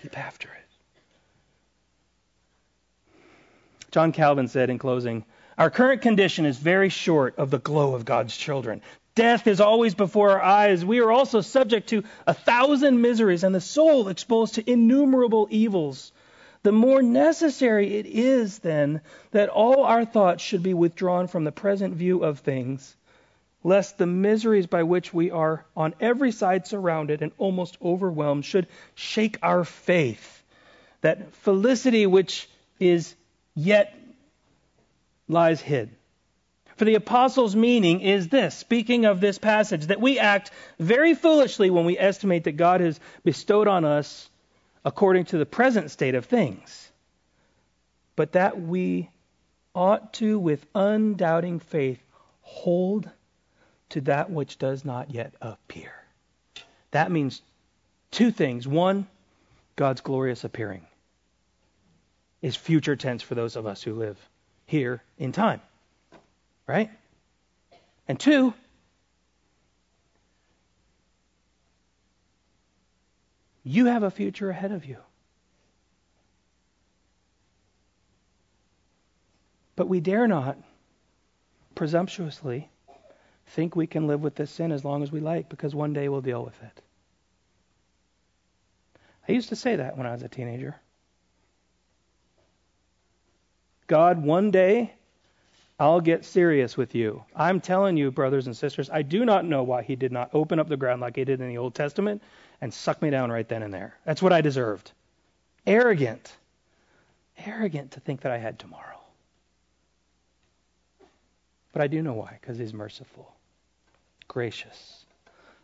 Keep 0.03 0.19
after 0.19 0.49
it. 0.49 0.69
John 3.89 4.11
Calvin 4.11 4.49
said 4.49 4.69
in 4.69 4.77
closing, 4.77 5.25
Our 5.57 5.71
current 5.71 6.03
condition 6.03 6.45
is 6.45 6.59
very 6.59 6.89
short 6.89 7.39
of 7.39 7.49
the 7.49 7.57
glow 7.57 7.95
of 7.95 8.05
God's 8.05 8.37
children. 8.37 8.83
Death 9.15 9.47
is 9.47 9.61
always 9.61 9.95
before 9.95 10.31
our 10.31 10.41
eyes. 10.41 10.85
We 10.85 10.99
are 10.99 11.11
also 11.11 11.41
subject 11.41 11.89
to 11.89 12.03
a 12.27 12.33
thousand 12.33 13.01
miseries 13.01 13.43
and 13.43 13.55
the 13.55 13.61
soul 13.61 14.09
exposed 14.09 14.55
to 14.55 14.69
innumerable 14.69 15.47
evils. 15.49 16.11
The 16.63 16.71
more 16.71 17.01
necessary 17.01 17.95
it 17.95 18.05
is, 18.05 18.59
then, 18.59 19.01
that 19.31 19.49
all 19.49 19.83
our 19.83 20.05
thoughts 20.05 20.43
should 20.43 20.63
be 20.63 20.73
withdrawn 20.73 21.27
from 21.27 21.43
the 21.43 21.51
present 21.51 21.95
view 21.95 22.23
of 22.23 22.39
things 22.39 22.95
lest 23.65 23.97
the 23.97 24.05
miseries 24.05 24.67
by 24.67 24.83
which 24.83 25.11
we 25.11 25.31
are 25.31 25.65
on 25.75 25.95
every 25.99 26.31
side 26.31 26.67
surrounded 26.67 27.23
and 27.23 27.31
almost 27.39 27.75
overwhelmed 27.81 28.45
should 28.45 28.67
shake 28.93 29.39
our 29.41 29.65
faith. 29.65 30.43
That 31.01 31.33
felicity 31.37 32.05
which 32.05 32.47
is 32.79 33.15
yet 33.55 33.97
lies 35.27 35.61
hid. 35.61 35.89
For 36.75 36.85
the 36.85 36.95
apostles' 36.95 37.55
meaning 37.55 38.01
is 38.01 38.27
this, 38.27 38.55
speaking 38.55 39.05
of 39.05 39.21
this 39.21 39.37
passage, 39.37 39.87
that 39.87 40.01
we 40.01 40.19
act 40.19 40.51
very 40.77 41.13
foolishly 41.13 41.69
when 41.69 41.85
we 41.85 41.97
estimate 41.97 42.43
that 42.43 42.57
God 42.57 42.81
has 42.81 42.99
bestowed 43.23 43.67
on 43.67 43.85
us 43.85 44.29
according 44.83 45.25
to 45.25 45.37
the 45.37 45.45
present 45.45 45.89
state 45.89 46.15
of 46.15 46.25
things, 46.25 46.91
but 48.15 48.33
that 48.33 48.61
we 48.61 49.09
ought 49.73 50.13
to, 50.13 50.37
with 50.37 50.65
undoubting 50.75 51.59
faith, 51.59 52.01
hold 52.41 53.09
to 53.89 54.01
that 54.01 54.29
which 54.29 54.57
does 54.57 54.83
not 54.83 55.11
yet 55.11 55.33
appear. 55.41 55.93
That 56.91 57.11
means 57.11 57.41
two 58.11 58.31
things. 58.31 58.67
One, 58.67 59.07
God's 59.75 60.01
glorious 60.01 60.43
appearing 60.43 60.85
is 62.41 62.55
future 62.55 62.95
tense 62.95 63.21
for 63.23 63.35
those 63.35 63.55
of 63.55 63.65
us 63.65 63.81
who 63.81 63.93
live 63.93 64.17
here 64.65 65.01
in 65.17 65.31
time. 65.31 65.61
Right? 66.67 66.89
And 68.07 68.19
two, 68.19 68.53
you 73.63 73.85
have 73.85 74.03
a 74.03 74.11
future 74.11 74.49
ahead 74.49 74.71
of 74.71 74.85
you. 74.85 74.97
But 79.75 79.87
we 79.87 79.99
dare 79.99 80.27
not 80.27 80.57
presumptuously 81.73 82.69
think 83.47 83.75
we 83.75 83.87
can 83.87 84.07
live 84.07 84.21
with 84.21 84.35
this 84.35 84.51
sin 84.51 84.71
as 84.71 84.83
long 84.83 85.03
as 85.03 85.11
we 85.11 85.19
like 85.19 85.49
because 85.49 85.75
one 85.75 85.93
day 85.93 86.09
we'll 86.09 86.21
deal 86.21 86.43
with 86.43 86.61
it. 86.63 86.81
I 89.27 89.31
used 89.31 89.49
to 89.49 89.55
say 89.55 89.75
that 89.75 89.97
when 89.97 90.07
I 90.07 90.11
was 90.11 90.23
a 90.23 90.27
teenager. 90.27 90.75
God, 93.87 94.23
one 94.23 94.51
day 94.51 94.93
I'll 95.77 95.99
get 95.99 96.23
serious 96.23 96.77
with 96.77 96.95
you. 96.95 97.23
I'm 97.35 97.59
telling 97.59 97.97
you, 97.97 98.09
brothers 98.09 98.47
and 98.47 98.55
sisters, 98.55 98.89
I 98.89 99.01
do 99.01 99.25
not 99.25 99.43
know 99.43 99.63
why 99.63 99.83
he 99.83 99.97
did 99.97 100.11
not 100.11 100.29
open 100.33 100.57
up 100.57 100.69
the 100.69 100.77
ground 100.77 101.01
like 101.01 101.17
he 101.17 101.25
did 101.25 101.41
in 101.41 101.49
the 101.49 101.57
Old 101.57 101.75
Testament 101.75 102.23
and 102.61 102.73
suck 102.73 103.01
me 103.01 103.09
down 103.09 103.29
right 103.29 103.47
then 103.47 103.61
and 103.61 103.73
there. 103.73 103.97
That's 104.05 104.21
what 104.21 104.31
I 104.31 104.39
deserved. 104.39 104.93
Arrogant. 105.67 106.33
Arrogant 107.37 107.91
to 107.91 107.99
think 107.99 108.21
that 108.21 108.31
I 108.31 108.37
had 108.37 108.57
tomorrow. 108.57 109.01
But 111.73 111.81
I 111.81 111.87
do 111.87 112.01
know 112.01 112.13
why, 112.13 112.37
because 112.39 112.57
he's 112.57 112.73
merciful, 112.73 113.35
gracious, 114.29 115.03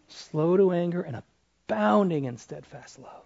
slow 0.10 0.58
to 0.58 0.74
anger, 0.74 1.02
and 1.02 1.22
abounding 1.70 2.26
in 2.26 2.36
steadfast 2.36 3.00
love. 3.00 3.24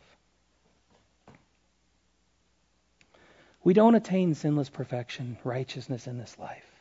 We 3.63 3.73
don't 3.73 3.95
attain 3.95 4.36
sinless 4.36 4.69
perfection, 4.69 5.39
righteousness 5.43 6.05
in 6.05 6.19
this 6.19 6.38
life. 6.38 6.74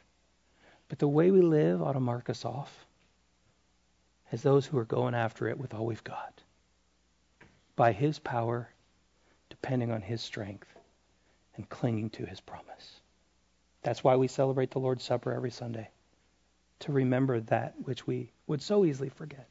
But 0.88 0.98
the 0.98 1.08
way 1.08 1.30
we 1.30 1.40
live 1.40 1.82
ought 1.82 1.92
to 1.92 2.00
mark 2.00 2.30
us 2.30 2.44
off 2.44 2.86
as 4.32 4.42
those 4.42 4.66
who 4.66 4.78
are 4.78 4.84
going 4.84 5.14
after 5.14 5.48
it 5.48 5.58
with 5.58 5.74
all 5.74 5.86
we've 5.86 6.04
got. 6.04 6.40
By 7.76 7.92
His 7.92 8.18
power, 8.18 8.68
depending 9.50 9.90
on 9.90 10.02
His 10.02 10.20
strength, 10.22 10.68
and 11.56 11.68
clinging 11.68 12.10
to 12.10 12.26
His 12.26 12.40
promise. 12.40 13.00
That's 13.82 14.02
why 14.02 14.16
we 14.16 14.28
celebrate 14.28 14.70
the 14.70 14.80
Lord's 14.80 15.04
Supper 15.04 15.32
every 15.32 15.50
Sunday, 15.50 15.88
to 16.80 16.92
remember 16.92 17.40
that 17.40 17.74
which 17.84 18.06
we 18.06 18.30
would 18.46 18.62
so 18.62 18.84
easily 18.84 19.08
forget. 19.08 19.46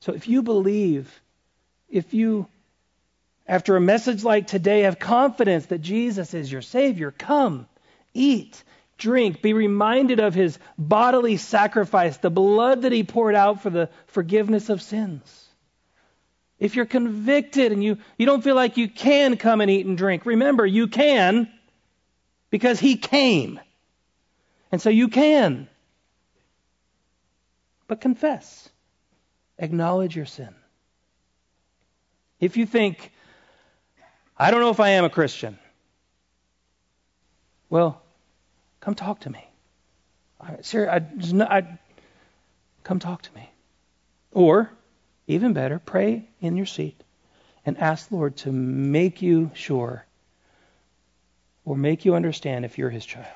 So 0.00 0.12
if 0.12 0.28
you 0.28 0.42
believe, 0.42 1.20
if 1.88 2.14
you, 2.14 2.46
after 3.46 3.76
a 3.76 3.80
message 3.80 4.24
like 4.24 4.46
today, 4.46 4.82
have 4.82 4.98
confidence 4.98 5.66
that 5.66 5.80
Jesus 5.80 6.34
is 6.34 6.50
your 6.50 6.62
Savior, 6.62 7.10
come, 7.10 7.66
eat, 8.14 8.62
drink, 8.98 9.40
be 9.40 9.52
reminded 9.52 10.20
of 10.20 10.34
his 10.34 10.58
bodily 10.76 11.36
sacrifice, 11.36 12.18
the 12.18 12.30
blood 12.30 12.82
that 12.82 12.92
he 12.92 13.04
poured 13.04 13.34
out 13.34 13.62
for 13.62 13.70
the 13.70 13.88
forgiveness 14.08 14.68
of 14.68 14.82
sins. 14.82 15.46
If 16.58 16.74
you're 16.74 16.86
convicted 16.86 17.72
and 17.72 17.82
you, 17.82 17.98
you 18.18 18.26
don't 18.26 18.42
feel 18.42 18.56
like 18.56 18.76
you 18.76 18.88
can 18.88 19.36
come 19.36 19.60
and 19.60 19.70
eat 19.70 19.86
and 19.86 19.96
drink, 19.96 20.26
remember, 20.26 20.66
you 20.66 20.88
can 20.88 21.48
because 22.50 22.80
he 22.80 22.96
came. 22.96 23.60
And 24.72 24.82
so 24.82 24.90
you 24.90 25.08
can. 25.08 25.68
But 27.86 28.00
confess. 28.00 28.68
Acknowledge 29.58 30.16
your 30.16 30.26
sin. 30.26 30.54
If 32.40 32.56
you 32.56 32.66
think, 32.66 33.12
I 34.36 34.50
don't 34.50 34.60
know 34.60 34.70
if 34.70 34.80
I 34.80 34.90
am 34.90 35.04
a 35.04 35.10
Christian, 35.10 35.58
well, 37.70 38.02
come 38.80 38.94
talk 38.94 39.20
to 39.20 39.30
me. 39.30 39.44
I, 40.40 40.56
seriously, 40.62 41.42
I, 41.42 41.58
I, 41.58 41.78
come 42.84 42.98
talk 42.98 43.22
to 43.22 43.34
me. 43.34 43.50
Or, 44.32 44.70
even 45.26 45.52
better, 45.52 45.78
pray 45.78 46.28
in 46.40 46.56
your 46.56 46.66
seat 46.66 47.02
and 47.66 47.78
ask 47.78 48.08
the 48.08 48.16
Lord 48.16 48.36
to 48.38 48.52
make 48.52 49.20
you 49.20 49.50
sure 49.54 50.04
or 51.64 51.76
make 51.76 52.04
you 52.04 52.14
understand 52.14 52.64
if 52.64 52.78
you're 52.78 52.90
his 52.90 53.04
child. 53.04 53.26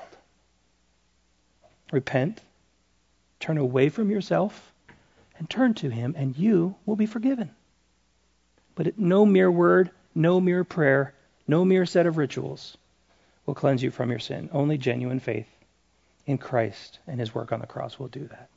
Repent, 1.91 2.41
turn 3.39 3.57
away 3.57 3.89
from 3.89 4.09
yourself, 4.09 4.71
and 5.37 5.49
turn 5.49 5.73
to 5.75 5.89
him, 5.89 6.15
and 6.17 6.37
you 6.37 6.75
will 6.85 6.95
be 6.95 7.05
forgiven. 7.05 7.51
But 8.75 8.97
no 8.97 9.25
mere 9.25 9.51
word, 9.51 9.91
no 10.15 10.39
mere 10.39 10.63
prayer, 10.63 11.13
no 11.47 11.63
mere 11.63 11.85
set 11.85 12.07
of 12.07 12.17
rituals 12.17 12.77
will 13.45 13.55
cleanse 13.55 13.83
you 13.83 13.91
from 13.91 14.09
your 14.09 14.19
sin. 14.19 14.49
Only 14.51 14.77
genuine 14.77 15.19
faith 15.19 15.47
in 16.25 16.37
Christ 16.37 16.99
and 17.07 17.19
his 17.19 17.35
work 17.35 17.51
on 17.51 17.59
the 17.59 17.67
cross 17.67 17.99
will 17.99 18.07
do 18.07 18.27
that. 18.27 18.49